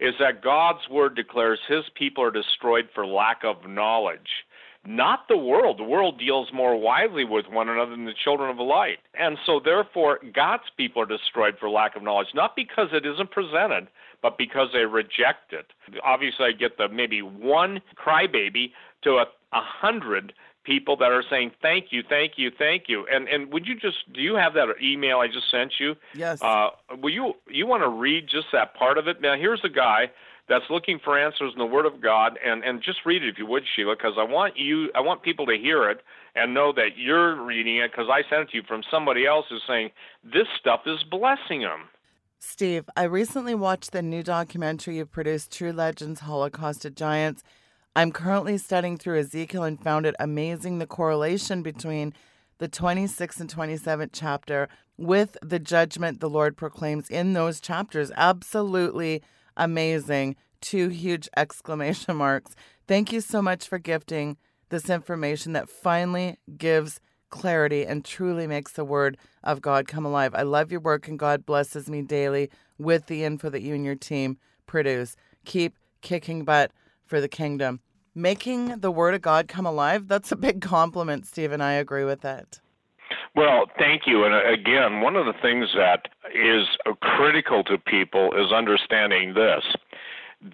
is 0.00 0.14
that 0.18 0.42
God's 0.42 0.88
word 0.90 1.14
declares 1.14 1.60
his 1.68 1.84
people 1.94 2.24
are 2.24 2.30
destroyed 2.30 2.88
for 2.94 3.06
lack 3.06 3.44
of 3.44 3.68
knowledge. 3.68 4.44
Not 4.86 5.28
the 5.28 5.36
world. 5.36 5.78
The 5.78 5.84
world 5.84 6.18
deals 6.18 6.48
more 6.52 6.76
wisely 6.76 7.24
with 7.24 7.46
one 7.48 7.68
another 7.68 7.92
than 7.92 8.04
the 8.04 8.14
children 8.24 8.50
of 8.50 8.56
the 8.56 8.62
light. 8.62 8.98
And 9.18 9.38
so, 9.46 9.60
therefore, 9.64 10.18
God's 10.34 10.64
people 10.76 11.02
are 11.02 11.06
destroyed 11.06 11.56
for 11.58 11.70
lack 11.70 11.96
of 11.96 12.02
knowledge, 12.02 12.28
not 12.34 12.56
because 12.56 12.88
it 12.92 13.06
isn't 13.06 13.30
presented, 13.30 13.88
but 14.22 14.38
because 14.38 14.68
they 14.72 14.80
reject 14.80 15.52
it. 15.52 15.66
Obviously, 16.02 16.46
I 16.46 16.52
get 16.52 16.78
the 16.78 16.88
maybe 16.88 17.22
one 17.22 17.80
crybaby 17.96 18.72
to 19.02 19.10
a, 19.16 19.26
a 19.52 19.60
hundred 19.60 20.32
people 20.64 20.96
that 20.96 21.12
are 21.12 21.22
saying 21.28 21.52
thank 21.62 21.86
you, 21.90 22.02
thank 22.08 22.32
you, 22.36 22.50
thank 22.58 22.84
you. 22.88 23.06
And 23.12 23.28
and 23.28 23.52
would 23.52 23.66
you 23.66 23.78
just 23.78 24.12
do 24.12 24.20
you 24.20 24.34
have 24.34 24.54
that 24.54 24.68
email 24.82 25.18
I 25.18 25.26
just 25.26 25.50
sent 25.50 25.74
you? 25.78 25.94
Yes. 26.14 26.40
Uh, 26.42 26.70
will 27.00 27.12
you 27.12 27.34
you 27.48 27.66
want 27.66 27.82
to 27.82 27.88
read 27.88 28.28
just 28.28 28.46
that 28.52 28.74
part 28.74 28.98
of 28.98 29.06
it? 29.06 29.20
Now 29.20 29.36
here's 29.36 29.60
a 29.62 29.68
guy 29.68 30.10
that's 30.48 30.64
looking 30.68 30.98
for 31.02 31.18
answers 31.18 31.52
in 31.52 31.58
the 31.58 31.66
Word 31.66 31.86
of 31.86 32.00
God, 32.00 32.38
and 32.44 32.62
and 32.64 32.82
just 32.82 32.98
read 33.06 33.22
it 33.22 33.28
if 33.28 33.38
you 33.38 33.46
would, 33.46 33.64
Sheila, 33.74 33.96
because 33.96 34.14
I 34.18 34.24
want 34.24 34.56
you 34.56 34.90
I 34.94 35.00
want 35.00 35.22
people 35.22 35.46
to 35.46 35.56
hear 35.56 35.88
it 35.90 36.02
and 36.34 36.52
know 36.52 36.72
that 36.72 36.96
you're 36.96 37.42
reading 37.42 37.78
it 37.78 37.90
because 37.90 38.08
I 38.10 38.22
sent 38.28 38.42
it 38.42 38.50
to 38.50 38.56
you 38.58 38.62
from 38.66 38.82
somebody 38.90 39.26
else 39.26 39.46
who's 39.48 39.62
saying 39.66 39.90
this 40.22 40.46
stuff 40.58 40.82
is 40.86 41.02
blessing 41.10 41.60
them. 41.62 41.88
Steve, 42.38 42.88
I 42.94 43.04
recently 43.04 43.54
watched 43.54 43.92
the 43.92 44.02
new 44.02 44.22
documentary 44.22 44.98
you 44.98 45.06
produced, 45.06 45.50
True 45.50 45.72
Legends 45.72 46.20
Holocaust 46.20 46.84
of 46.84 46.94
Giants. 46.94 47.42
I'm 47.96 48.12
currently 48.12 48.58
studying 48.58 48.98
through 48.98 49.20
Ezekiel 49.20 49.62
and 49.62 49.82
found 49.82 50.04
it 50.04 50.14
amazing 50.18 50.78
the 50.78 50.86
correlation 50.86 51.62
between 51.62 52.12
the 52.58 52.68
26th 52.68 53.40
and 53.40 53.48
27th 53.48 54.10
chapter 54.12 54.68
with 54.98 55.36
the 55.42 55.58
judgment 55.58 56.20
the 56.20 56.28
Lord 56.28 56.56
proclaims 56.56 57.08
in 57.08 57.32
those 57.32 57.60
chapters. 57.60 58.12
Absolutely 58.16 59.22
amazing. 59.56 60.36
Two 60.60 60.88
huge 60.88 61.28
exclamation 61.36 62.16
marks. 62.16 62.54
Thank 62.86 63.12
you 63.12 63.20
so 63.20 63.40
much 63.42 63.68
for 63.68 63.78
gifting 63.78 64.36
this 64.68 64.90
information 64.90 65.52
that 65.52 65.68
finally 65.68 66.38
gives 66.56 67.00
clarity 67.30 67.84
and 67.84 68.04
truly 68.04 68.46
makes 68.46 68.72
the 68.72 68.84
word 68.84 69.16
of 69.42 69.60
God 69.60 69.88
come 69.88 70.06
alive. 70.06 70.34
I 70.34 70.42
love 70.42 70.70
your 70.70 70.80
work 70.80 71.08
and 71.08 71.18
God 71.18 71.44
blesses 71.44 71.90
me 71.90 72.02
daily 72.02 72.50
with 72.78 73.06
the 73.06 73.24
info 73.24 73.50
that 73.50 73.62
you 73.62 73.74
and 73.74 73.84
your 73.84 73.96
team 73.96 74.38
produce. 74.66 75.16
Keep 75.44 75.74
kicking 76.00 76.44
butt 76.44 76.70
for 77.04 77.20
the 77.20 77.28
kingdom. 77.28 77.80
Making 78.14 78.78
the 78.78 78.92
word 78.92 79.14
of 79.14 79.22
God 79.22 79.48
come 79.48 79.66
alive, 79.66 80.06
that's 80.06 80.30
a 80.30 80.36
big 80.36 80.60
compliment, 80.62 81.26
Stephen. 81.26 81.60
I 81.60 81.72
agree 81.72 82.04
with 82.04 82.20
that. 82.20 82.60
Well, 83.34 83.66
thank 83.78 84.02
you. 84.06 84.24
And 84.24 84.34
uh, 84.34 84.52
again, 84.52 85.00
one 85.00 85.16
of 85.16 85.26
the 85.26 85.34
things 85.42 85.68
that 85.76 86.08
is 86.34 86.66
critical 87.00 87.64
to 87.64 87.78
people 87.78 88.32
is 88.32 88.52
understanding 88.52 89.34
this. 89.34 89.64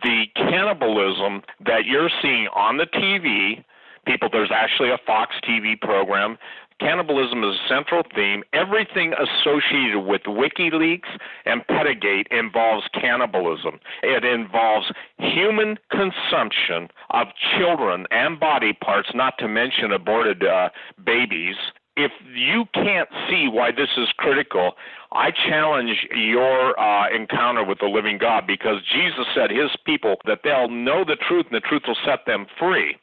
The 0.03 0.25
cannibalism 0.37 1.43
that 1.67 1.85
you're 1.85 2.11
seeing 2.23 2.49
on 2.55 2.77
the 2.77 2.87
TV, 2.87 3.65
people, 4.07 4.29
there's 4.31 4.53
actually 4.55 4.91
a 4.91 4.99
Fox 5.05 5.35
TV 5.47 5.79
program 5.81 6.39
Cannibalism 6.81 7.45
is 7.45 7.57
a 7.57 7.69
central 7.69 8.03
theme. 8.15 8.43
Everything 8.55 9.13
associated 9.13 10.01
with 10.01 10.23
WikiLeaks 10.23 11.11
and 11.45 11.67
Pedigate 11.67 12.27
involves 12.31 12.87
cannibalism. 12.95 13.79
It 14.03 14.25
involves 14.25 14.91
human 15.19 15.79
consumption 15.91 16.89
of 17.11 17.27
children 17.59 18.07
and 18.11 18.41
body 18.41 18.73
parts, 18.73 19.11
not 19.15 19.37
to 19.39 19.49
mention 19.49 19.93
aborted 19.93 20.43
uh, 20.43 20.71
babies. 21.05 21.57
If 22.01 22.13
you 22.35 22.65
can't 22.73 23.09
see 23.29 23.49
why 23.53 23.73
this 23.73 23.91
is 23.99 24.09
critical, 24.17 24.73
I 25.13 25.31
challenge 25.31 26.07
your 26.15 26.79
uh, 26.81 27.15
encounter 27.15 27.63
with 27.63 27.79
the 27.81 27.87
living 27.87 28.17
God 28.17 28.47
because 28.47 28.77
Jesus 28.91 29.27
said 29.35 29.51
his 29.51 29.71
people 29.85 30.17
that 30.25 30.41
they'll 30.43 30.71
know 30.71 31.05
the 31.05 31.17
truth 31.29 31.47
and 31.51 31.57
the 31.57 31.67
truth 31.69 31.83
will 31.87 31.97
set 32.07 32.25
them 32.27 32.47
free. 32.59 32.97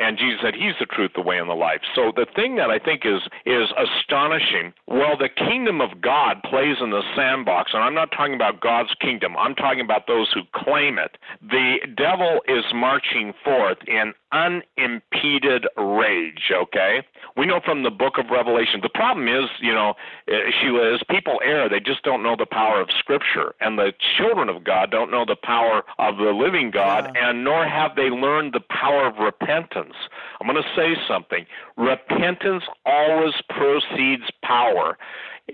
And 0.00 0.16
Jesus 0.16 0.40
said, 0.42 0.54
He's 0.54 0.74
the 0.80 0.86
truth, 0.86 1.12
the 1.14 1.20
way, 1.20 1.36
and 1.36 1.48
the 1.48 1.54
life. 1.54 1.82
So 1.94 2.10
the 2.16 2.26
thing 2.34 2.56
that 2.56 2.70
I 2.70 2.78
think 2.78 3.02
is 3.04 3.20
is 3.44 3.68
astonishing, 3.76 4.72
well, 4.88 5.16
the 5.18 5.28
kingdom 5.28 5.82
of 5.82 6.00
God 6.00 6.42
plays 6.42 6.76
in 6.80 6.88
the 6.88 7.02
sandbox, 7.14 7.72
and 7.74 7.84
I'm 7.84 7.94
not 7.94 8.10
talking 8.10 8.34
about 8.34 8.62
God's 8.62 8.94
kingdom. 9.00 9.36
I'm 9.36 9.54
talking 9.54 9.82
about 9.82 10.06
those 10.06 10.32
who 10.32 10.40
claim 10.54 10.98
it. 10.98 11.18
The 11.42 11.76
devil 11.96 12.40
is 12.48 12.64
marching 12.74 13.34
forth 13.44 13.78
in 13.86 14.14
unimpeded 14.32 15.66
rage, 15.76 16.52
okay? 16.52 17.02
We 17.36 17.46
know 17.46 17.60
from 17.64 17.82
the 17.82 17.90
book 17.90 18.18
of 18.18 18.26
Revelation. 18.30 18.80
The 18.82 18.88
problem 18.88 19.28
is, 19.28 19.50
you 19.60 19.72
know, 19.72 19.94
uh, 20.28 20.32
Sheila, 20.60 20.94
is 20.94 21.02
people 21.08 21.40
err. 21.44 21.68
They 21.68 21.80
just 21.80 22.02
don't 22.02 22.22
know 22.22 22.36
the 22.36 22.46
power 22.46 22.80
of 22.80 22.88
Scripture. 22.98 23.54
And 23.60 23.78
the 23.78 23.92
children 24.16 24.48
of 24.48 24.64
God 24.64 24.90
don't 24.90 25.10
know 25.10 25.24
the 25.24 25.36
power 25.36 25.82
of 25.98 26.16
the 26.16 26.32
living 26.32 26.70
God, 26.70 27.10
yeah. 27.14 27.30
and 27.30 27.44
nor 27.44 27.66
have 27.66 27.96
they 27.96 28.10
learned 28.10 28.52
the 28.52 28.60
power 28.60 29.06
of 29.06 29.18
repentance. 29.18 29.94
I'm 30.40 30.46
going 30.46 30.62
to 30.62 30.68
say 30.76 31.00
something. 31.08 31.46
Repentance 31.76 32.64
always 32.86 33.34
precedes 33.48 34.24
power. 34.42 34.96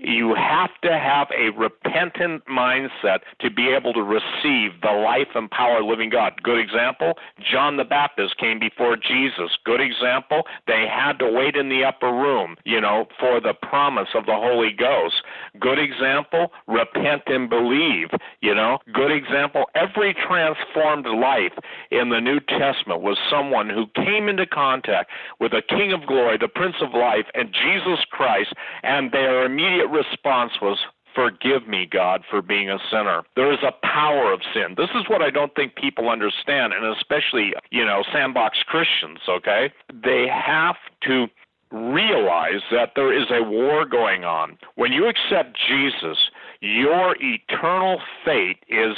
You 0.01 0.35
have 0.35 0.69
to 0.83 0.97
have 0.97 1.27
a 1.31 1.49
repentant 1.57 2.45
mindset 2.45 3.19
to 3.39 3.49
be 3.49 3.69
able 3.69 3.93
to 3.93 4.01
receive 4.01 4.81
the 4.81 4.91
life 4.91 5.29
and 5.35 5.49
power 5.49 5.79
of 5.79 5.85
living 5.85 6.09
God. 6.09 6.41
Good 6.43 6.59
example, 6.59 7.13
John 7.39 7.77
the 7.77 7.83
Baptist 7.83 8.37
came 8.37 8.59
before 8.59 8.95
Jesus. 8.95 9.57
Good 9.63 9.81
example, 9.81 10.43
they 10.67 10.85
had 10.89 11.19
to 11.19 11.29
wait 11.31 11.55
in 11.55 11.69
the 11.69 11.83
upper 11.83 12.11
room, 12.11 12.55
you 12.65 12.81
know, 12.81 13.07
for 13.19 13.39
the 13.39 13.53
promise 13.53 14.09
of 14.15 14.25
the 14.25 14.35
Holy 14.35 14.71
Ghost. 14.77 15.15
Good 15.59 15.79
example, 15.79 16.51
repent 16.67 17.23
and 17.27 17.49
believe, 17.49 18.09
you 18.41 18.53
know. 18.53 18.79
Good 18.93 19.11
example, 19.11 19.65
every 19.75 20.13
transformed 20.13 21.05
life 21.05 21.53
in 21.91 22.09
the 22.09 22.19
New 22.19 22.39
Testament 22.39 23.01
was 23.01 23.17
someone 23.29 23.69
who 23.69 23.87
came 23.95 24.29
into 24.29 24.45
contact 24.45 25.09
with 25.39 25.51
the 25.51 25.61
King 25.67 25.93
of 25.93 26.05
Glory, 26.05 26.37
the 26.37 26.47
Prince 26.47 26.75
of 26.81 26.93
Life, 26.93 27.25
and 27.33 27.53
Jesus 27.53 28.03
Christ, 28.11 28.53
and 28.83 29.11
their 29.11 29.45
immediate 29.45 29.86
response 29.89 30.53
was, 30.61 30.77
Forgive 31.15 31.67
me, 31.67 31.87
God, 31.89 32.21
for 32.29 32.43
being 32.43 32.69
a 32.69 32.77
sinner. 32.91 33.23
There 33.35 33.51
is 33.51 33.57
a 33.63 33.73
power 33.83 34.31
of 34.31 34.41
sin. 34.53 34.75
This 34.77 34.91
is 34.93 35.09
what 35.09 35.23
I 35.23 35.31
don't 35.31 35.53
think 35.55 35.75
people 35.75 36.09
understand, 36.09 36.73
and 36.73 36.85
especially, 36.95 37.53
you 37.71 37.83
know, 37.83 38.03
sandbox 38.13 38.59
Christians, 38.67 39.17
okay? 39.27 39.73
They 39.91 40.27
have 40.27 40.75
to 41.07 41.25
realize 41.71 42.61
that 42.71 42.91
there 42.95 43.11
is 43.11 43.25
a 43.31 43.41
war 43.43 43.83
going 43.83 44.25
on. 44.25 44.59
When 44.75 44.91
you 44.91 45.07
accept 45.07 45.57
Jesus, 45.67 46.17
your 46.61 47.15
eternal 47.19 47.99
fate 48.25 48.57
is 48.67 48.95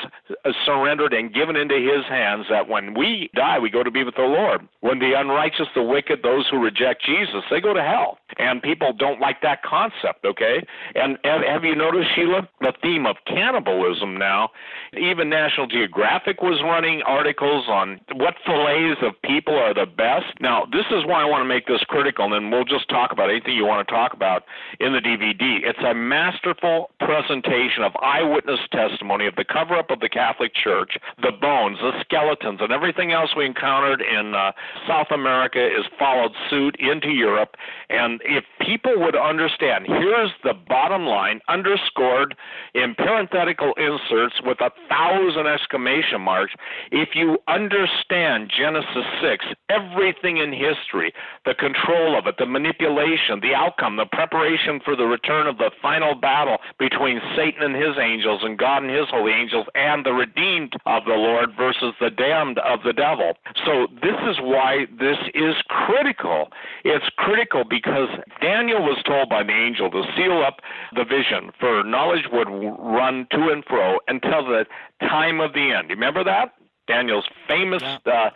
surrendered 0.65 1.13
and 1.13 1.33
given 1.33 1.55
into 1.55 1.75
his 1.75 2.05
hands 2.07 2.45
that 2.49 2.69
when 2.69 2.93
we 2.93 3.29
die, 3.35 3.59
we 3.59 3.69
go 3.69 3.83
to 3.83 3.91
be 3.91 4.03
with 4.03 4.15
the 4.15 4.21
Lord. 4.21 4.67
When 4.81 4.99
the 4.99 5.13
unrighteous, 5.17 5.67
the 5.75 5.83
wicked, 5.83 6.23
those 6.23 6.47
who 6.49 6.57
reject 6.57 7.03
Jesus, 7.05 7.43
they 7.51 7.59
go 7.59 7.73
to 7.73 7.81
hell. 7.81 8.17
And 8.37 8.61
people 8.61 8.93
don't 8.93 9.19
like 9.19 9.41
that 9.41 9.63
concept, 9.63 10.23
okay? 10.25 10.65
And, 10.95 11.17
have 11.23 11.63
you 11.63 11.75
noticed, 11.75 12.09
Sheila, 12.15 12.47
the 12.61 12.73
theme 12.81 13.05
of 13.05 13.17
cannibalism 13.27 14.17
now? 14.17 14.49
Even 14.97 15.29
National 15.29 15.67
Geographic 15.67 16.41
was 16.41 16.61
running 16.63 17.01
articles 17.01 17.65
on 17.67 17.99
what 18.13 18.35
fillets 18.45 19.01
of 19.01 19.21
people 19.23 19.55
are 19.55 19.73
the 19.73 19.85
best. 19.85 20.25
Now, 20.39 20.65
this 20.71 20.85
is 20.91 21.05
why 21.05 21.21
I 21.21 21.25
want 21.25 21.41
to 21.41 21.45
make 21.45 21.67
this 21.67 21.81
critical, 21.89 22.25
and 22.25 22.33
then 22.33 22.51
we'll 22.51 22.65
just 22.65 22.87
talk 22.89 23.11
about 23.11 23.29
anything 23.29 23.55
you 23.55 23.65
want 23.65 23.85
to 23.87 23.93
talk 23.93 24.13
about 24.13 24.43
in 24.79 24.93
the 24.93 24.99
DVD. 24.99 25.59
It's 25.63 25.79
a 25.85 25.93
masterful 25.93 26.91
presentation 26.99 27.48
presentation 27.49 27.83
of 27.83 27.95
eyewitness 28.01 28.59
testimony 28.71 29.25
of 29.27 29.35
the 29.35 29.45
cover 29.45 29.75
up 29.75 29.89
of 29.89 29.99
the 29.99 30.09
Catholic 30.09 30.51
Church, 30.53 30.97
the 31.21 31.31
bones, 31.31 31.77
the 31.81 31.91
skeletons, 32.01 32.59
and 32.61 32.71
everything 32.71 33.11
else 33.11 33.31
we 33.35 33.45
encountered 33.45 34.01
in 34.01 34.33
uh, 34.35 34.51
South 34.87 35.07
America 35.11 35.65
is 35.65 35.85
followed 35.97 36.31
suit 36.49 36.75
into 36.79 37.09
Europe. 37.09 37.55
And 37.89 38.21
if 38.23 38.43
people 38.61 38.93
would 38.97 39.15
understand, 39.15 39.85
here's 39.87 40.31
the 40.43 40.53
bottom 40.67 41.05
line 41.05 41.39
underscored 41.49 42.35
in 42.75 42.93
parenthetical 42.95 43.73
inserts 43.77 44.35
with 44.45 44.59
a 44.61 44.71
thousand 44.87 45.47
exclamation 45.47 46.21
marks. 46.21 46.53
If 46.91 47.09
you 47.15 47.37
understand 47.47 48.51
Genesis 48.55 49.05
6, 49.21 49.45
everything 49.69 50.37
in 50.37 50.51
history, 50.51 51.13
the 51.45 51.55
control 51.55 52.17
of 52.17 52.27
it, 52.27 52.35
the 52.37 52.45
manipulation, 52.45 53.39
the 53.41 53.55
outcome, 53.55 53.95
the 53.95 54.05
preparation 54.05 54.79
for 54.85 54.95
the 54.95 55.05
return 55.05 55.47
of 55.47 55.57
the 55.57 55.71
final 55.81 56.13
battle 56.13 56.57
between 56.77 57.19
Satan 57.39 57.63
and 57.63 57.75
his 57.75 57.95
angels 58.01 58.41
and 58.43 58.57
God 58.57 58.83
and 58.83 58.91
his 58.91 59.07
holy 59.09 59.31
angels 59.31 59.65
and 59.73 60.05
the 60.05 60.11
redeemed 60.11 60.73
of 60.85 61.05
the 61.05 61.15
Lord 61.15 61.51
versus 61.55 61.93
the 62.01 62.09
damned 62.09 62.59
of 62.59 62.79
the 62.83 62.91
devil. 62.91 63.33
So 63.65 63.87
this 64.03 64.19
is 64.27 64.35
why 64.41 64.87
this 64.99 65.17
is 65.33 65.55
critical. 65.69 66.49
It's 66.83 67.05
critical 67.15 67.63
because 67.63 68.09
Daniel 68.41 68.83
was 68.83 69.01
told 69.07 69.29
by 69.29 69.43
the 69.43 69.53
angel 69.53 69.89
to 69.91 70.03
seal 70.17 70.43
up 70.45 70.59
the 70.95 71.05
vision 71.05 71.51
for 71.59 71.83
knowledge 71.83 72.25
would 72.33 72.49
run 72.49 73.25
to 73.31 73.49
and 73.49 73.63
fro 73.63 73.99
until 74.09 74.43
the 74.43 74.65
time 74.99 75.39
of 75.39 75.53
the 75.53 75.71
end. 75.71 75.89
Remember 75.89 76.23
that? 76.25 76.53
Daniel's 76.89 77.25
famous 77.47 77.83
uh, 77.83 78.31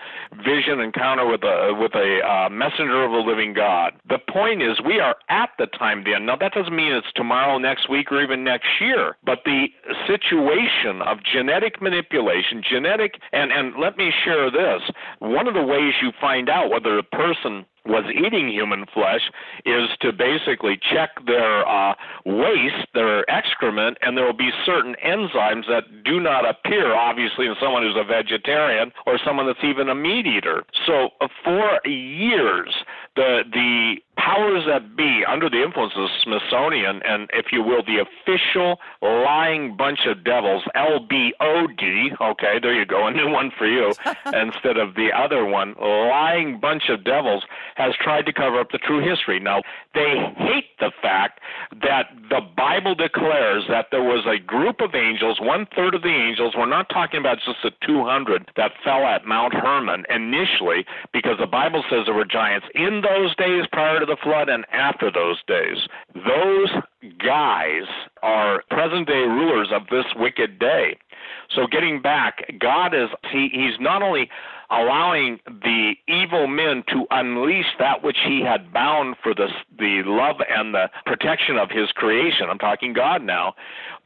vision 0.46 0.80
encounter 0.80 1.26
with 1.26 1.42
a 1.44 1.74
with 1.74 1.96
a 1.96 2.22
uh, 2.22 2.50
messenger 2.50 3.04
of 3.04 3.12
the 3.12 3.18
living 3.18 3.54
God. 3.54 3.94
The 4.08 4.20
point 4.20 4.62
is, 4.62 4.80
we 4.80 5.00
are 5.00 5.16
at 5.28 5.50
the 5.58 5.66
time 5.66 6.00
of 6.00 6.06
the 6.06 6.14
end. 6.14 6.28
Now, 6.28 6.36
that 6.36 6.54
doesn't 6.54 6.76
mean 6.76 6.94
it's 6.94 7.12
tomorrow, 7.16 7.58
next 7.58 7.90
week, 7.90 8.12
or 8.12 8.22
even 8.22 8.44
next 8.44 8.70
year. 8.80 9.18
But 9.26 9.40
the 9.44 9.68
situation 10.06 11.02
of 11.02 11.18
genetic 11.24 11.82
manipulation, 11.82 12.62
genetic, 12.62 13.16
and 13.32 13.52
and 13.52 13.74
let 13.80 13.98
me 13.98 14.12
share 14.24 14.52
this. 14.52 14.84
One 15.18 15.48
of 15.48 15.56
the 15.56 15.64
ways 15.64 15.96
you 16.00 16.12
find 16.22 16.48
out 16.48 16.70
whether 16.70 16.98
a 17.00 17.04
person 17.04 17.66
was 17.86 18.06
eating 18.14 18.50
human 18.50 18.86
flesh 18.94 19.30
is 19.66 19.90
to 20.02 20.14
basically 20.14 20.80
check 20.92 21.10
their 21.26 21.68
uh, 21.68 21.94
waste, 22.26 22.88
their 22.94 23.30
excrement, 23.30 23.98
and 24.02 24.18
there 24.18 24.26
will 24.26 24.34
be 24.34 24.52
certain 24.66 24.96
enzymes 25.06 25.68
that 25.68 25.84
do 26.04 26.20
not 26.20 26.48
appear, 26.48 26.94
obviously, 26.94 27.46
in 27.46 27.56
someone 27.62 27.84
who's 27.84 27.98
a 27.98 28.04
vegetarian 28.04 28.92
or 29.06 29.20
someone 29.26 29.46
that's 29.46 29.64
even 29.64 29.90
a 29.90 29.96
meat 29.96 30.26
eater. 30.26 30.64
So 30.86 31.10
uh, 31.20 31.28
for 31.44 31.86
years, 31.88 32.74
the 33.16 33.44
the 33.52 33.98
powers 34.18 34.64
that 34.68 34.96
be 34.96 35.24
under 35.28 35.50
the 35.50 35.62
influence 35.62 35.94
of 35.96 36.08
the 36.08 36.16
Smithsonian 36.24 37.02
and, 37.04 37.30
if 37.34 37.48
you 37.52 37.62
will, 37.62 37.84
the 37.84 38.04
official 38.06 38.80
lying 39.02 39.76
bunch 39.76 40.00
of 40.06 40.24
devils, 40.24 40.64
LBOD, 40.76 42.22
okay, 42.22 42.60
there 42.62 42.74
you 42.74 42.86
go, 42.86 43.08
a 43.08 43.12
new 43.12 43.30
one 43.30 43.52
for 43.58 43.68
you, 43.68 43.94
instead 44.34 44.78
of 44.78 44.96
the 44.96 45.10
other 45.16 45.46
one, 45.46 45.76
lying 45.80 46.60
bunch 46.60 46.84
of 46.90 47.04
devils, 47.04 47.44
has 47.76 47.94
tried 48.00 48.26
to 48.26 48.34
cover 48.34 48.60
up 48.60 48.72
the 48.72 48.78
true 48.78 49.02
history. 49.04 49.40
Now, 49.40 49.62
they 49.94 50.16
hate 50.38 50.78
the 50.80 50.92
fact 51.02 51.40
that 51.82 52.14
the 52.30 52.42
Bible 52.56 52.96
declares 52.96 53.64
that 53.70 53.88
there 53.92 54.04
was 54.04 54.26
a 54.26 54.40
group 54.40 54.80
of 54.80 54.96
angels, 54.96 55.40
one 55.42 55.68
third 55.76 55.96
of 55.96 56.02
the 56.02 56.14
angels, 56.14 56.54
we're 56.56 56.66
not 56.66 56.90
talking 56.90 57.20
about 57.20 57.38
just 57.46 57.58
the 57.64 57.72
200 57.86 58.52
that 58.56 58.72
fell 58.84 59.06
at 59.06 59.26
Mount 59.26 59.54
Hermon 59.54 60.06
initially, 60.10 60.86
because 61.12 61.38
the 61.40 61.48
Bible 61.48 61.84
says 61.90 62.06
there 62.06 62.16
were 62.16 62.26
giants 62.26 62.68
in 62.76 63.02
those 63.04 63.36
days 63.36 63.66
prior 63.72 64.00
to 64.00 64.06
the 64.06 64.18
flood 64.24 64.50
and 64.50 64.66
after 64.72 65.12
those 65.12 65.42
days. 65.48 65.88
Those 66.16 66.70
guys 67.20 67.84
are 68.22 68.64
present 68.70 69.08
day 69.08 69.14
rulers 69.14 69.70
of 69.72 69.84
this 69.92 70.06
wicked 70.16 70.60
day. 70.60 70.98
So 71.50 71.68
getting 71.68 72.02
back, 72.02 72.46
God 72.60 72.94
is 72.94 73.10
he, 73.32 73.50
he's 73.52 73.80
not 73.80 74.02
only 74.02 74.30
allowing 74.72 75.40
the 75.46 75.94
evil 76.08 76.48
men 76.48 76.84
to 76.88 77.06
unleash 77.12 77.68
that 77.80 78.04
which 78.04 78.18
he 78.26 78.42
had 78.42 78.74
bound 78.74 79.16
for 79.22 79.34
the 79.36 79.48
the 79.78 80.02
love 80.06 80.38
and 80.50 80.74
the 80.74 80.90
protection 81.06 81.58
of 81.58 81.70
his 81.70 81.92
creation. 81.92 82.48
I'm 82.50 82.58
talking 82.58 82.94
God 82.94 83.22
now, 83.22 83.54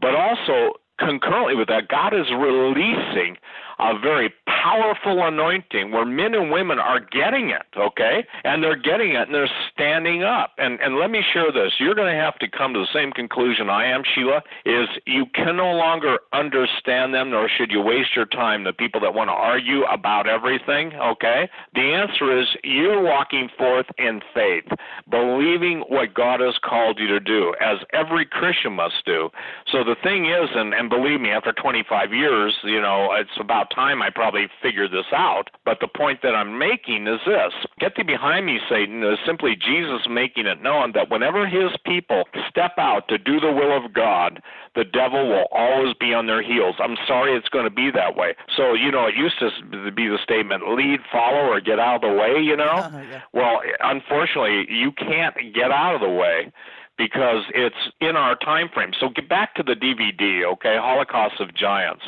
but 0.02 0.16
also 0.16 0.74
concurrently 1.00 1.56
with 1.56 1.68
that, 1.68 1.88
God 1.88 2.14
is 2.14 2.28
releasing 2.32 3.38
a 3.80 3.98
very 4.00 4.34
powerful 4.64 5.26
anointing 5.26 5.92
where 5.92 6.06
men 6.06 6.34
and 6.34 6.52
women 6.52 6.80
are 6.80 7.00
getting 7.00 7.50
it, 7.50 7.66
okay? 7.78 8.26
And 8.44 8.64
they're 8.64 8.76
getting 8.76 9.12
it 9.12 9.28
and 9.28 9.34
they're 9.34 9.52
standing 9.72 10.24
up. 10.24 10.54
And 10.58 10.80
and 10.80 10.98
let 10.98 11.12
me 11.12 11.24
share 11.34 11.52
this. 11.52 11.74
You're 11.80 11.96
going 11.96 12.14
to 12.14 12.20
have 12.20 12.38
to 12.40 12.48
come 12.48 12.74
to 12.74 12.80
the 12.80 12.94
same 12.94 13.12
conclusion 13.12 13.70
I 13.70 13.86
am, 13.86 14.04
Sheila, 14.04 14.42
is 14.66 14.88
you 15.06 15.26
can 15.34 15.58
no 15.58 15.72
longer 15.72 16.20
understand 16.34 17.14
them 17.14 17.32
nor 17.32 17.50
should 17.50 17.72
you 17.72 17.82
waste 17.82 18.16
your 18.16 18.26
time 18.26 18.64
the 18.64 18.74
people 18.74 19.00
that 19.02 19.14
want 19.14 19.30
to 19.30 19.34
argue 19.34 19.84
about 19.84 20.28
everything, 20.28 20.94
okay? 20.94 21.50
The 21.76 21.82
answer 21.82 22.40
is 22.40 22.48
you're 22.64 23.02
walking 23.02 23.50
forth 23.58 23.86
in 23.98 24.22
faith, 24.34 24.66
believing 25.10 25.82
what 25.88 26.14
God 26.14 26.40
has 26.40 26.56
called 26.64 27.00
you 27.00 27.08
to 27.08 27.20
do 27.20 27.54
as 27.62 27.78
every 27.94 28.26
Christian 28.26 28.74
must 28.74 29.06
do. 29.06 29.30
So 29.72 29.84
the 29.84 29.96
thing 30.02 30.26
is 30.26 30.50
and 30.56 30.74
and 30.74 30.90
believe 30.90 31.22
me 31.22 31.30
after 31.30 31.52
25 31.52 32.14
years, 32.14 32.56
you 32.64 32.82
know, 32.82 33.10
it's 33.14 33.38
about 33.40 33.67
about 33.68 33.76
time 33.76 34.02
I 34.02 34.10
probably 34.10 34.48
figured 34.62 34.92
this 34.92 35.12
out. 35.14 35.50
But 35.66 35.80
the 35.80 35.88
point 35.88 36.22
that 36.24 36.36
I'm 36.36 36.58
making 36.58 37.08
is 37.08 37.20
this 37.26 37.54
Get 37.80 37.96
thee 37.96 38.04
behind 38.04 38.46
me, 38.46 38.60
Satan, 38.70 39.04
is 39.04 39.18
simply 39.26 39.56
Jesus 39.56 40.08
making 40.10 40.46
it 40.46 40.62
known 40.62 40.94
that 40.94 41.10
whenever 41.10 41.48
his 41.48 41.72
people 41.86 42.24
step 42.50 42.74
out 42.78 43.08
to 43.10 43.18
do 43.18 43.40
the 43.40 43.52
will 43.52 43.76
of 43.76 43.94
God, 43.94 44.42
the 44.76 44.84
devil 44.84 45.28
will 45.28 45.48
always 45.52 45.94
be 46.00 46.14
on 46.14 46.28
their 46.28 46.42
heels. 46.42 46.76
I'm 46.80 46.98
sorry 47.08 47.36
it's 47.36 47.50
going 47.50 47.66
to 47.66 47.74
be 47.74 47.92
that 47.92 48.16
way. 48.16 48.36
So, 48.56 48.74
you 48.74 48.92
know, 48.92 49.06
it 49.08 49.16
used 49.16 49.40
to 49.40 49.92
be 49.92 50.08
the 50.08 50.20
statement 50.24 50.70
lead, 50.70 51.00
follow, 51.12 51.52
or 51.52 51.60
get 51.60 51.80
out 51.80 52.04
of 52.04 52.12
the 52.12 52.18
way, 52.18 52.42
you 52.42 52.56
know? 52.56 52.88
Uh, 52.88 53.04
yeah. 53.10 53.22
Well, 53.34 53.62
unfortunately, 53.80 54.68
you 54.70 54.92
can't 54.92 55.36
get 55.54 55.72
out 55.72 55.96
of 55.96 56.02
the 56.02 56.10
way 56.10 56.52
because 56.98 57.44
it's 57.54 57.94
in 58.02 58.16
our 58.16 58.36
time 58.36 58.70
frame. 58.74 58.92
So 59.00 59.10
get 59.10 59.30
back 59.30 59.56
to 59.56 59.64
the 59.64 59.74
DVD, 59.74 60.44
okay? 60.54 60.78
Holocaust 60.80 61.40
of 61.40 61.56
Giants. 61.56 62.04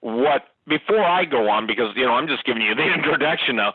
What 0.00 0.51
before 0.68 1.02
I 1.02 1.24
go 1.24 1.48
on, 1.48 1.66
because 1.66 1.94
you 1.96 2.04
know 2.04 2.12
I'm 2.12 2.28
just 2.28 2.44
giving 2.44 2.62
you 2.62 2.74
the 2.74 2.82
introduction 2.94 3.56
now. 3.56 3.74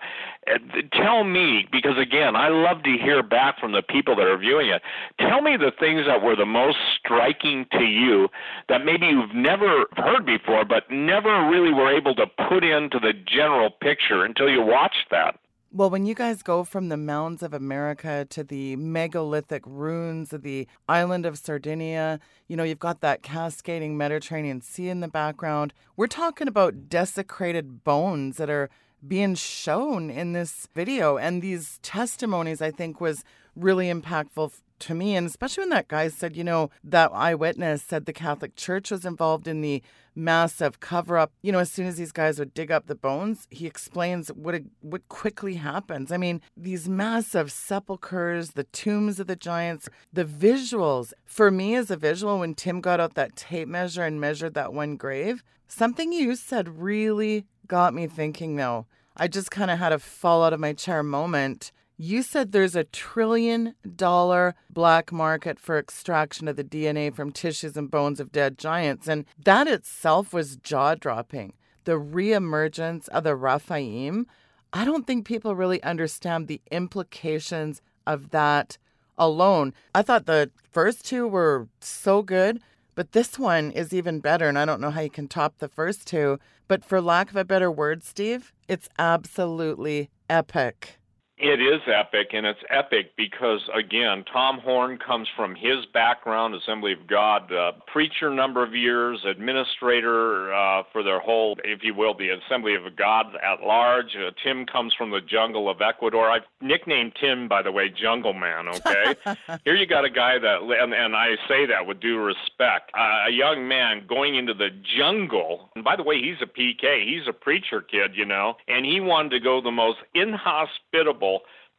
Uh, 0.50 0.58
tell 0.94 1.24
me, 1.24 1.68
because 1.72 1.98
again, 1.98 2.36
I 2.36 2.48
love 2.48 2.84
to 2.84 2.98
hear 2.98 3.22
back 3.22 3.60
from 3.60 3.74
the 3.74 3.82
people 3.82 4.16
that 4.16 4.26
are 4.26 4.38
viewing 4.38 4.70
it. 4.70 4.82
Tell 5.20 5.42
me 5.42 5.58
the 5.58 5.72
things 5.78 6.06
that 6.08 6.22
were 6.22 6.36
the 6.36 6.46
most 6.46 6.78
striking 6.98 7.66
to 7.74 7.84
you 7.84 8.30
that 8.70 8.86
maybe 8.86 9.08
you've 9.08 9.36
never 9.36 9.86
heard 9.98 10.26
before, 10.26 10.64
but 10.64 10.90
never 10.90 11.50
really 11.50 11.74
were 11.74 11.94
able 11.94 12.16
to 12.16 12.26
put 12.50 12.64
into 12.64 13.00
the 13.00 13.14
general 13.14 13.70
picture 13.70 14.24
until 14.24 14.50
you 14.50 14.62
watched 14.62 15.08
that. 15.12 15.38
Well, 15.70 15.90
when 15.90 16.06
you 16.06 16.16
guys 16.16 16.44
go 16.44 16.64
from 16.64 16.88
the 16.88 16.96
mounds 16.96 17.44
of 17.44 17.54
America 17.54 18.26
to 18.30 18.42
the 18.42 18.78
megalithic 18.78 19.64
ruins 19.66 20.32
of 20.32 20.42
the 20.42 20.66
island 20.88 21.26
of 21.26 21.38
Sardinia, 21.38 22.22
you 22.48 22.56
know, 22.56 22.64
you've 22.64 22.80
got 22.80 23.02
that 23.02 23.22
cascading 23.22 23.98
Mediterranean 23.98 24.62
Sea 24.62 24.88
in 24.88 25.02
the 25.02 25.10
background. 25.10 25.74
We're 25.98 26.08
talking 26.08 26.48
about 26.48 26.88
desecrated 26.88 27.84
bones 27.84 28.38
that 28.38 28.50
are 28.50 28.70
being 29.06 29.36
shown 29.36 30.10
in 30.10 30.32
this 30.32 30.70
video. 30.74 31.18
And 31.18 31.42
these 31.42 31.80
testimonies, 31.84 32.62
I 32.62 32.72
think, 32.72 33.02
was 33.02 33.26
really 33.54 33.92
impactful 33.92 34.54
to 34.80 34.94
me. 34.94 35.16
And 35.16 35.28
especially 35.28 35.64
when 35.64 35.70
that 35.70 35.88
guy 35.88 36.08
said, 36.08 36.36
you 36.36 36.44
know, 36.44 36.70
that 36.84 37.12
eyewitness 37.14 37.84
said 37.84 38.06
the 38.06 38.14
Catholic 38.14 38.56
Church 38.56 38.92
was 38.92 39.06
involved 39.06 39.48
in 39.48 39.62
the 39.62 39.82
massive 40.16 40.80
cover 40.80 41.18
up. 41.18 41.32
You 41.42 41.52
know, 41.52 41.60
as 41.60 41.72
soon 41.72 41.88
as 41.88 41.98
these 41.98 42.12
guys 42.12 42.40
would 42.40 42.54
dig 42.54 42.72
up 42.72 42.88
the 42.88 42.96
bones, 42.96 43.48
he 43.50 43.68
explains 43.68 44.30
what 44.30 44.56
it, 44.56 44.66
what 44.82 45.08
quickly 45.10 45.56
happens. 45.56 46.12
I 46.12 46.18
mean, 46.18 46.42
these 46.56 46.90
massive 46.90 47.52
sepulchers, 47.52 48.52
the 48.52 48.64
tombs 48.66 49.20
of 49.20 49.28
the 49.28 49.36
giants, 49.36 49.88
the 50.12 50.26
visuals. 50.26 51.14
For 51.26 51.52
me, 51.52 51.76
as 51.76 51.92
a 51.92 51.98
visual, 51.98 52.40
when 52.40 52.56
Tim 52.56 52.82
got 52.82 53.00
out 53.00 53.14
that 53.14 53.36
tape 53.36 53.68
measure 53.68 54.04
and 54.04 54.20
measured 54.20 54.56
that 54.56 54.74
one 54.74 54.96
grave, 54.96 55.44
something 55.68 56.12
you 56.12 56.36
said 56.36 56.82
really 56.82 57.46
got 57.68 57.94
me 57.94 58.08
thinking. 58.08 58.56
Though 58.56 58.88
I 59.16 59.28
just 59.28 59.52
kind 59.52 59.72
of 59.72 59.80
had 59.80 59.92
a 59.92 60.00
fall 60.00 60.44
out 60.44 60.54
of 60.54 60.60
my 60.60 60.74
chair 60.74 61.04
moment 61.04 61.72
you 61.98 62.22
said 62.22 62.52
there's 62.52 62.76
a 62.76 62.84
trillion 62.84 63.74
dollar 63.96 64.54
black 64.70 65.12
market 65.12 65.60
for 65.60 65.80
extraction 65.80 66.48
of 66.48 66.56
the 66.56 66.64
DNA 66.64 67.14
from 67.14 67.32
tissues 67.32 67.76
and 67.76 67.90
bones 67.90 68.20
of 68.20 68.32
dead 68.32 68.58
giants, 68.58 69.08
and 69.08 69.26
that 69.44 69.68
itself 69.68 70.32
was 70.32 70.58
jaw 70.58 70.94
dropping. 70.94 71.54
The 71.86 71.94
reemergence 71.94 73.08
of 73.10 73.24
the 73.24 73.36
Rephaim, 73.36 74.28
I 74.72 74.86
don't 74.86 75.08
think 75.08 75.26
people 75.26 75.56
really 75.56 75.82
understand 75.82 76.48
the 76.48 76.62
implications 76.70 77.82
of 78.06 78.30
that 78.30 78.78
alone. 79.18 79.74
I 79.96 80.04
thought 80.04 80.28
the 80.28 80.52
first 80.70 81.04
two 81.06 81.28
were 81.28 81.68
so 81.80 82.22
good, 82.22 82.62
but 82.94 83.14
this 83.14 83.40
one 83.40 83.72
is 83.72 83.94
even 83.94 84.20
better, 84.20 84.48
and 84.48 84.60
I 84.60 84.66
don't 84.66 84.82
know 84.82 84.92
how 84.92 85.02
you 85.02 85.10
can 85.10 85.28
top 85.28 85.58
the 85.58 85.68
first 85.68 86.06
two. 86.06 86.40
But 86.68 86.86
for 86.86 87.02
lack 87.02 87.32
of 87.32 87.38
a 87.38 87.46
better 87.46 87.72
word, 87.72 88.04
Steve, 88.04 88.54
it's 88.68 88.90
absolutely 89.00 90.10
epic. 90.30 91.00
It 91.40 91.62
is 91.62 91.82
epic, 91.86 92.30
and 92.34 92.48
it's 92.48 92.60
epic 92.72 93.12
because, 93.16 93.62
again, 93.72 94.26
Tom 94.34 94.58
Horn 94.58 94.98
comes 94.98 95.28
from 95.36 95.54
his 95.54 95.86
background, 95.94 96.56
Assembly 96.56 96.94
of 96.94 97.06
God, 97.06 97.54
uh, 97.54 97.74
preacher 97.86 98.32
number 98.32 98.64
of 98.64 98.74
years, 98.74 99.24
administrator 99.24 100.52
uh, 100.52 100.82
for 100.92 101.04
their 101.04 101.20
whole, 101.20 101.56
if 101.64 101.84
you 101.84 101.94
will, 101.94 102.18
the 102.18 102.30
Assembly 102.30 102.74
of 102.74 102.96
God 102.96 103.28
at 103.44 103.62
large. 103.64 104.16
Uh, 104.16 104.32
Tim 104.44 104.66
comes 104.66 104.96
from 104.98 105.12
the 105.12 105.22
jungle 105.22 105.70
of 105.70 105.80
Ecuador. 105.80 106.28
I've 106.32 106.42
nicknamed 106.60 107.14
Tim, 107.22 107.48
by 107.48 107.62
the 107.62 107.72
way, 107.72 107.90
Jungle 107.90 108.34
Man, 108.34 108.68
okay? 108.70 109.16
Here 109.64 109.76
you 109.76 109.86
got 109.86 110.06
a 110.06 110.10
guy 110.10 110.40
that, 110.40 110.62
and, 110.64 110.92
and 110.92 111.16
I 111.16 111.36
say 111.48 111.68
that 111.68 111.86
with 111.86 112.00
due 112.00 112.18
respect, 112.18 112.90
uh, 112.98 113.28
a 113.28 113.32
young 113.32 113.68
man 113.68 114.08
going 114.10 114.36
into 114.36 114.56
the 114.56 114.70
jungle. 114.98 115.70
And 115.76 115.84
by 115.84 115.96
the 115.96 116.04
way, 116.04 116.20
he's 116.20 116.42
a 116.42 116.48
PK, 116.48 117.06
he's 117.06 117.28
a 117.30 117.34
preacher 117.34 117.82
kid, 117.82 118.16
you 118.16 118.26
know, 118.26 118.56
and 118.68 118.84
he 118.88 119.00
wanted 119.00 119.30
to 119.38 119.40
go 119.40 119.62
the 119.62 119.70
most 119.70 120.00
inhospitable 120.16 121.27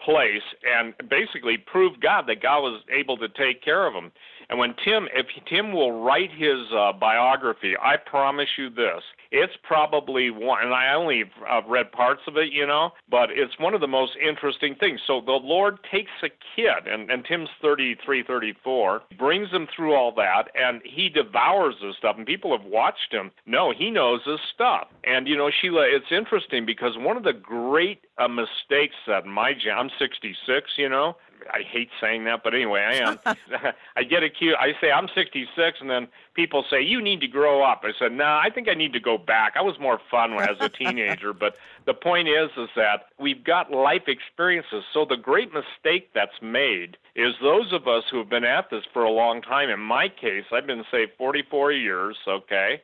place 0.04 0.46
and 0.64 0.94
basically 1.08 1.56
prove 1.58 2.00
God 2.00 2.24
that 2.28 2.42
God 2.42 2.60
was 2.60 2.82
able 2.90 3.16
to 3.18 3.28
take 3.28 3.62
care 3.62 3.86
of 3.86 3.94
him. 3.94 4.12
And 4.50 4.58
when 4.58 4.74
Tim, 4.84 5.08
if 5.14 5.26
Tim 5.46 5.72
will 5.72 6.02
write 6.02 6.30
his 6.32 6.58
uh, 6.74 6.92
biography, 6.92 7.74
I 7.80 7.96
promise 7.96 8.48
you 8.56 8.70
this, 8.70 9.02
it's 9.30 9.52
probably 9.62 10.30
one, 10.30 10.64
and 10.64 10.72
I 10.72 10.94
only 10.94 11.24
uh, 11.48 11.60
read 11.68 11.92
parts 11.92 12.22
of 12.26 12.36
it, 12.38 12.50
you 12.50 12.66
know, 12.66 12.92
but 13.10 13.30
it's 13.30 13.58
one 13.58 13.74
of 13.74 13.82
the 13.82 13.86
most 13.86 14.12
interesting 14.16 14.74
things. 14.74 15.00
So 15.06 15.20
the 15.20 15.32
Lord 15.32 15.78
takes 15.90 16.10
a 16.22 16.30
kid, 16.56 16.90
and, 16.90 17.10
and 17.10 17.24
Tim's 17.26 17.50
33, 17.60 18.24
34, 18.24 19.02
brings 19.18 19.50
him 19.50 19.68
through 19.74 19.94
all 19.94 20.14
that, 20.14 20.44
and 20.54 20.80
he 20.82 21.10
devours 21.10 21.74
this 21.82 21.96
stuff. 21.98 22.16
And 22.16 22.26
people 22.26 22.56
have 22.56 22.66
watched 22.66 23.12
him. 23.12 23.30
No, 23.44 23.72
he 23.76 23.90
knows 23.90 24.20
this 24.24 24.40
stuff. 24.54 24.88
And, 25.04 25.28
you 25.28 25.36
know, 25.36 25.50
Sheila, 25.60 25.86
it's 25.86 26.10
interesting 26.10 26.64
because 26.64 26.92
one 26.96 27.18
of 27.18 27.22
the 27.22 27.34
great 27.34 28.00
uh, 28.16 28.28
mistakes 28.28 28.96
that 29.06 29.26
my, 29.26 29.52
I'm 29.70 29.90
66, 29.98 30.70
you 30.78 30.88
know, 30.88 31.16
I 31.52 31.62
hate 31.62 31.88
saying 32.00 32.24
that, 32.24 32.42
but 32.42 32.54
anyway, 32.54 32.80
I 32.80 32.94
am. 32.94 33.18
I 33.96 34.02
get 34.02 34.22
accused. 34.22 34.56
I 34.60 34.72
say 34.80 34.90
I'm 34.90 35.08
66, 35.14 35.78
and 35.80 35.90
then 35.90 36.08
people 36.34 36.64
say 36.70 36.82
you 36.82 37.02
need 37.02 37.20
to 37.20 37.28
grow 37.28 37.62
up. 37.62 37.82
I 37.84 37.92
said, 37.98 38.12
no, 38.12 38.24
nah, 38.24 38.40
I 38.40 38.50
think 38.50 38.68
I 38.68 38.74
need 38.74 38.92
to 38.92 39.00
go 39.00 39.18
back. 39.18 39.54
I 39.56 39.62
was 39.62 39.78
more 39.80 40.00
fun 40.10 40.32
as 40.34 40.56
a 40.60 40.68
teenager, 40.82 41.32
but 41.32 41.56
the 41.86 41.94
point 41.94 42.28
is, 42.28 42.50
is 42.56 42.68
that 42.76 43.06
we've 43.18 43.42
got 43.42 43.70
life 43.70 44.08
experiences. 44.08 44.84
So 44.92 45.04
the 45.04 45.16
great 45.16 45.50
mistake 45.52 46.10
that's 46.14 46.42
made 46.42 46.96
is 47.16 47.34
those 47.42 47.72
of 47.72 47.88
us 47.88 48.04
who 48.10 48.18
have 48.18 48.28
been 48.28 48.44
at 48.44 48.70
this 48.70 48.84
for 48.92 49.02
a 49.02 49.10
long 49.10 49.42
time. 49.42 49.70
In 49.70 49.80
my 49.80 50.08
case, 50.08 50.44
I've 50.52 50.66
been 50.66 50.84
say 50.90 51.06
44 51.16 51.72
years. 51.72 52.16
Okay. 52.26 52.80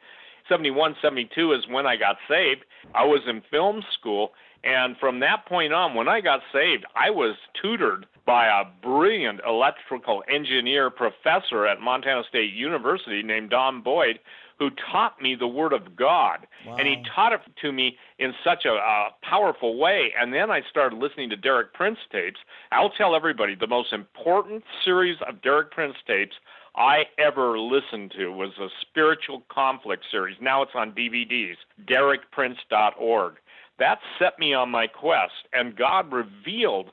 71, 0.49 0.97
72 1.01 1.53
is 1.53 1.61
when 1.71 1.87
I 1.87 1.97
got 1.97 2.17
saved. 2.29 2.65
I 2.95 3.05
was 3.05 3.21
in 3.29 3.43
film 3.51 3.83
school, 3.99 4.33
and 4.63 4.97
from 4.99 5.21
that 5.21 5.47
point 5.47 5.73
on, 5.73 5.95
when 5.95 6.09
I 6.09 6.21
got 6.21 6.41
saved, 6.53 6.85
I 6.97 7.11
was 7.11 7.37
tutored 7.61 8.07
by 8.27 8.47
a 8.47 8.65
brilliant 8.83 9.41
electrical 9.47 10.23
engineer 10.33 10.91
professor 10.91 11.67
at 11.67 11.81
Montana 11.81 12.23
State 12.29 12.55
University 12.55 13.23
named 13.23 13.51
Don 13.51 13.83
Boyd, 13.83 14.19
who 14.59 14.71
taught 14.91 15.21
me 15.21 15.35
the 15.35 15.47
Word 15.47 15.73
of 15.73 15.97
God. 15.97 16.47
Wow. 16.67 16.77
And 16.77 16.87
he 16.87 17.03
taught 17.15 17.33
it 17.33 17.41
to 17.61 17.73
me 17.73 17.97
in 18.19 18.33
such 18.45 18.65
a, 18.65 18.71
a 18.71 19.09
powerful 19.23 19.79
way. 19.79 20.13
And 20.19 20.33
then 20.33 20.51
I 20.51 20.61
started 20.71 20.97
listening 20.97 21.29
to 21.31 21.37
Derek 21.37 21.75
Prince 21.75 21.99
tapes. 22.11 22.39
I'll 22.73 22.91
tell 22.91 23.15
everybody 23.15 23.55
the 23.55 23.67
most 23.67 23.93
important 23.93 24.63
series 24.85 25.19
of 25.29 25.43
Derek 25.43 25.71
Prince 25.73 25.97
tapes 26.07 26.37
I 26.77 27.05
ever 27.19 27.59
listened 27.59 28.13
to 28.17 28.29
was 28.29 28.53
a 28.59 28.69
spiritual 28.81 29.43
conflict 29.49 30.05
series. 30.11 30.37
Now 30.41 30.63
it's 30.63 30.73
on 30.75 30.93
DVDs, 30.93 31.57
derekprince.org. 31.87 33.35
That 33.79 33.99
set 34.19 34.39
me 34.39 34.55
on 34.55 34.71
my 34.71 34.87
quest, 34.87 35.49
and 35.53 35.77
God 35.77 36.13
revealed 36.13 36.91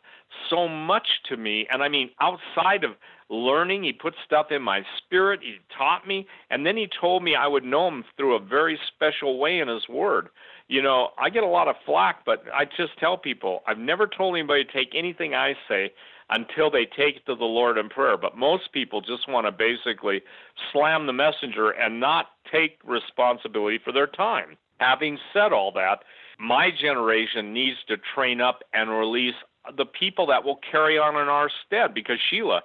so 0.50 0.67
much 0.67 1.08
to 1.30 1.38
me. 1.38 1.67
And 1.72 1.84
I 1.84 1.89
mean, 1.89 2.10
outside 2.20 2.84
of 2.84 2.91
learning, 3.30 3.84
He 3.84 3.94
put 3.94 4.15
stuff 4.26 4.48
in 4.52 4.62
my 4.62 4.84
spirit, 4.98 5.41
He 5.44 5.58
taught 5.76 6.08
me, 6.08 6.28
and 6.50 6.65
then 6.65 6.78
He 6.78 6.88
told 7.00 7.24
me 7.24 7.36
I 7.36 7.48
would 7.48 7.63
know 7.63 7.88
Him 7.88 8.04
through 8.17 8.36
a 8.36 8.39
very 8.39 8.80
special 8.88 9.39
way 9.39 9.60
in 9.60 9.67
His 9.67 9.88
Word. 9.89 10.30
You 10.67 10.82
know, 10.82 11.10
I 11.17 11.30
get 11.30 11.44
a 11.44 11.48
lot 11.48 11.67
of 11.67 11.76
flack, 11.86 12.24
but 12.26 12.46
I 12.54 12.65
just 12.65 12.98
tell 13.00 13.17
people 13.17 13.62
I've 13.67 13.78
never 13.78 14.08
told 14.08 14.36
anybody 14.36 14.63
to 14.63 14.72
take 14.72 14.96
anything 14.96 15.34
I 15.36 15.56
say 15.67 15.91
until 16.32 16.72
they 16.72 16.86
take 16.86 17.17
it 17.17 17.26
to 17.26 17.36
the 17.36 17.46
Lord 17.46 17.78
in 17.78 17.89
prayer. 17.89 18.17
But 18.17 18.38
most 18.38 18.72
people 18.74 19.02
just 19.02 19.30
want 19.30 19.46
to 19.46 19.52
basically 19.52 20.22
slam 20.72 21.06
the 21.06 21.13
messenger 21.13 21.72
and 21.72 22.00
not 22.00 22.28
take 22.52 22.80
responsibility 22.84 23.80
for 23.84 23.91
their 23.91 24.08
time. 24.08 24.58
Having 24.80 25.20
said 25.34 25.54
all 25.54 25.72
that, 25.74 26.00
my 26.39 26.70
generation 26.72 27.54
needs 27.54 27.78
to 27.88 27.98
train 28.15 28.41
up 28.41 28.63
and 28.74 28.89
release 28.89 29.36
the 29.78 29.86
people 29.86 30.26
that 30.28 30.44
will 30.44 30.60
carry 30.72 30.98
on 30.98 31.22
in 31.22 31.28
our 31.28 31.50
stead 31.67 31.94
because 31.94 32.17
Sheila, 32.30 32.62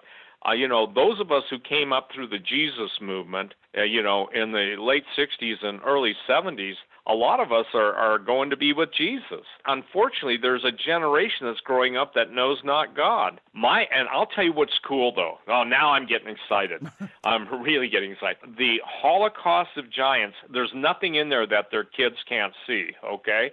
uh, 0.48 0.52
you 0.52 0.68
know, 0.68 0.90
those 0.94 1.20
of 1.20 1.30
us 1.30 1.42
who 1.50 1.58
came 1.58 1.92
up 1.92 2.08
through 2.14 2.28
the 2.28 2.38
Jesus 2.38 2.90
movement, 3.02 3.52
uh, 3.76 3.82
you 3.82 4.02
know, 4.02 4.28
in 4.34 4.52
the 4.52 4.76
late 4.78 5.04
60s 5.18 5.62
and 5.62 5.80
early 5.84 6.14
70s, 6.28 6.74
a 7.06 7.14
lot 7.14 7.40
of 7.40 7.52
us 7.52 7.66
are, 7.72 7.94
are 7.94 8.18
going 8.18 8.50
to 8.50 8.56
be 8.56 8.72
with 8.72 8.92
Jesus. 8.92 9.46
Unfortunately, 9.66 10.36
there's 10.36 10.64
a 10.64 10.72
generation 10.72 11.46
that's 11.46 11.60
growing 11.60 11.96
up 11.96 12.14
that 12.14 12.32
knows 12.32 12.58
not 12.64 12.96
God. 12.96 13.40
My 13.52 13.86
and 13.94 14.08
I'll 14.08 14.26
tell 14.26 14.44
you 14.44 14.52
what's 14.52 14.78
cool 14.86 15.12
though. 15.14 15.38
Oh, 15.48 15.62
now 15.62 15.92
I'm 15.92 16.06
getting 16.06 16.28
excited. 16.28 16.86
I'm 17.24 17.62
really 17.62 17.88
getting 17.88 18.12
excited. 18.12 18.56
The 18.58 18.80
Holocaust 18.84 19.76
of 19.76 19.90
Giants, 19.90 20.36
there's 20.52 20.72
nothing 20.74 21.14
in 21.14 21.28
there 21.28 21.46
that 21.46 21.70
their 21.70 21.84
kids 21.84 22.16
can't 22.28 22.52
see, 22.66 22.90
okay? 23.04 23.52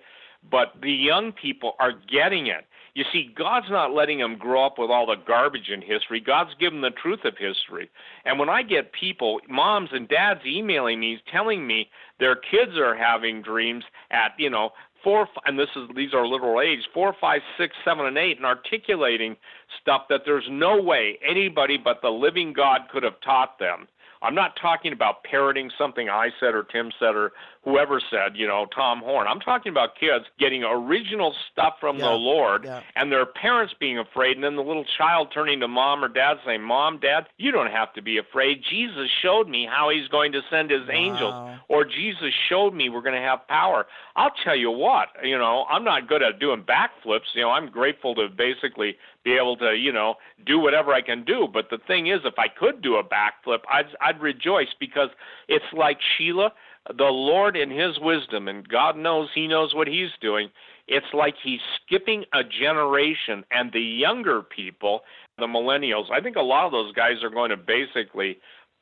But 0.49 0.73
the 0.81 0.91
young 0.91 1.31
people 1.31 1.75
are 1.79 1.93
getting 1.93 2.47
it. 2.47 2.65
You 2.95 3.03
see, 3.11 3.33
God's 3.35 3.71
not 3.71 3.93
letting 3.93 4.19
them 4.19 4.37
grow 4.37 4.65
up 4.65 4.77
with 4.77 4.91
all 4.91 5.07
the 5.07 5.15
garbage 5.25 5.69
in 5.69 5.81
history. 5.81 6.19
God's 6.19 6.53
given 6.59 6.81
the 6.81 6.91
truth 6.91 7.25
of 7.25 7.33
history. 7.37 7.89
And 8.23 8.37
when 8.37 8.49
I 8.49 8.61
get 8.61 8.93
people, 8.93 9.39
moms 9.49 9.89
and 9.91 10.07
dads 10.07 10.41
emailing 10.45 10.99
me, 10.99 11.19
telling 11.31 11.65
me 11.65 11.89
their 12.19 12.35
kids 12.35 12.77
are 12.77 12.95
having 12.95 13.41
dreams 13.41 13.83
at, 14.11 14.33
you 14.37 14.49
know, 14.49 14.69
four, 15.03 15.27
and 15.45 15.57
this 15.57 15.69
is 15.75 15.89
these 15.95 16.13
are 16.13 16.27
literal 16.27 16.61
age, 16.61 16.79
four, 16.93 17.15
five, 17.19 17.41
six, 17.57 17.75
seven, 17.83 18.05
and 18.05 18.17
eight, 18.17 18.37
and 18.37 18.45
articulating 18.45 19.35
stuff 19.81 20.03
that 20.09 20.21
there's 20.25 20.45
no 20.49 20.81
way 20.81 21.17
anybody 21.27 21.77
but 21.77 21.99
the 22.01 22.09
living 22.09 22.53
God 22.53 22.81
could 22.91 23.03
have 23.03 23.19
taught 23.21 23.57
them. 23.59 23.87
I'm 24.23 24.35
not 24.35 24.57
talking 24.61 24.93
about 24.93 25.23
parroting 25.23 25.69
something 25.77 26.09
I 26.09 26.29
said 26.39 26.55
or 26.55 26.63
Tim 26.63 26.91
said 26.97 27.15
or 27.15 27.33
whoever 27.63 28.01
said, 28.09 28.35
you 28.35 28.47
know, 28.47 28.65
Tom 28.73 28.99
Horn. 28.99 29.27
I'm 29.27 29.39
talking 29.39 29.71
about 29.71 29.91
kids 29.99 30.25
getting 30.39 30.63
original 30.63 31.33
stuff 31.51 31.75
from 31.79 31.97
yeah. 31.97 32.05
the 32.05 32.11
Lord 32.11 32.63
yeah. 32.63 32.81
and 32.95 33.11
their 33.11 33.25
parents 33.25 33.73
being 33.79 33.99
afraid, 33.99 34.35
and 34.35 34.43
then 34.43 34.55
the 34.55 34.63
little 34.63 34.85
child 34.97 35.29
turning 35.33 35.59
to 35.59 35.67
mom 35.67 36.03
or 36.03 36.07
dad 36.07 36.37
saying, 36.45 36.61
Mom, 36.61 36.99
Dad, 36.99 37.27
you 37.37 37.51
don't 37.51 37.71
have 37.71 37.93
to 37.93 38.01
be 38.01 38.17
afraid. 38.17 38.61
Jesus 38.69 39.09
showed 39.21 39.47
me 39.47 39.67
how 39.69 39.89
he's 39.89 40.07
going 40.07 40.31
to 40.31 40.41
send 40.49 40.71
his 40.71 40.87
wow. 40.87 40.93
angels, 40.93 41.59
or 41.69 41.85
Jesus 41.85 42.33
showed 42.49 42.73
me 42.73 42.89
we're 42.89 43.01
going 43.01 43.15
to 43.15 43.21
have 43.21 43.47
power. 43.47 43.85
I'll 44.15 44.33
tell 44.43 44.55
you 44.55 44.71
what, 44.71 45.09
you 45.23 45.37
know, 45.37 45.65
I'm 45.69 45.83
not 45.83 46.07
good 46.07 46.23
at 46.23 46.39
doing 46.39 46.63
backflips. 46.63 47.33
You 47.33 47.41
know, 47.41 47.49
I'm 47.49 47.69
grateful 47.69 48.15
to 48.15 48.27
basically 48.29 48.95
be 49.23 49.35
able 49.35 49.57
to, 49.57 49.73
you 49.75 49.91
know, 49.91 50.15
do 50.45 50.59
whatever 50.59 50.93
I 50.93 51.01
can 51.01 51.23
do. 51.23 51.47
But 51.51 51.69
the 51.69 51.79
thing 51.87 52.07
is, 52.07 52.19
if 52.25 52.35
I 52.37 52.47
could 52.47 52.81
do 52.81 52.95
a 52.95 53.03
backflip, 53.03 53.59
I'd, 53.71 53.85
I'd 54.01 54.21
rejoice 54.21 54.67
because 54.79 55.09
it's 55.47 55.65
like 55.73 55.97
Sheila 56.17 56.51
the 56.97 57.05
Lord 57.05 57.55
in 57.55 57.69
His 57.69 57.97
wisdom, 57.99 58.47
and 58.47 58.67
God 58.67 58.97
knows 58.97 59.29
He 59.33 59.47
knows 59.47 59.73
what 59.73 59.87
He's 59.87 60.09
doing, 60.21 60.49
it's 60.87 61.05
like 61.13 61.35
He's 61.41 61.59
skipping 61.85 62.25
a 62.33 62.43
generation, 62.43 63.43
and 63.51 63.71
the 63.71 63.81
younger 63.81 64.41
people, 64.41 65.01
the 65.37 65.45
millennials, 65.45 66.11
I 66.11 66.21
think 66.21 66.35
a 66.35 66.41
lot 66.41 66.65
of 66.65 66.71
those 66.71 66.93
guys 66.93 67.23
are 67.23 67.29
going 67.29 67.51
to 67.51 67.57
basically 67.57 68.37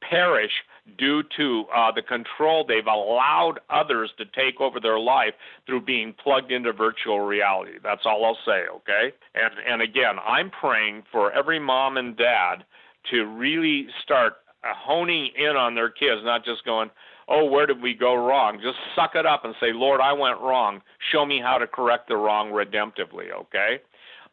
perish 0.08 0.52
due 0.98 1.24
to 1.38 1.66
uh, 1.76 1.92
the 1.92 2.02
control 2.02 2.66
they've 2.68 2.88
allowed 2.88 3.60
others 3.70 4.12
to 4.18 4.26
take 4.26 4.60
over 4.60 4.80
their 4.80 5.00
life 5.00 5.34
through 5.66 5.82
being 5.82 6.14
plugged 6.24 6.52
into 6.52 6.74
virtual 6.74 7.20
reality. 7.22 7.74
That's 7.84 8.02
all 8.06 8.26
I'll 8.26 8.38
say, 8.46 8.66
okay? 8.76 9.16
And 9.36 9.54
and 9.68 9.82
again, 9.82 10.16
I'm 10.26 10.50
praying 10.50 11.04
for 11.12 11.32
every 11.32 11.60
mom 11.60 11.98
and 11.98 12.18
dad 12.18 12.66
to 13.12 13.26
really 13.26 13.88
start 14.04 14.34
honing 14.64 15.30
in 15.38 15.56
on 15.56 15.76
their 15.76 15.90
kids, 15.90 16.22
not 16.24 16.46
just 16.46 16.64
going, 16.66 16.90
oh, 17.28 17.46
where 17.46 17.66
did 17.66 17.82
we 17.82 17.94
go 17.94 18.16
wrong? 18.16 18.60
Just 18.62 18.78
suck 18.96 19.12
it 19.16 19.26
up 19.26 19.46
and 19.46 19.56
say, 19.60 19.72
Lord, 19.74 20.02
I 20.02 20.14
went 20.14 20.40
wrong. 20.40 20.82
Show 21.12 21.26
me 21.26 21.40
how 21.42 21.58
to 21.58 21.68
correct 21.68 22.10
the 22.10 22.18
wrong 22.18 22.52
redemptively, 22.52 23.32
okay? 23.34 23.82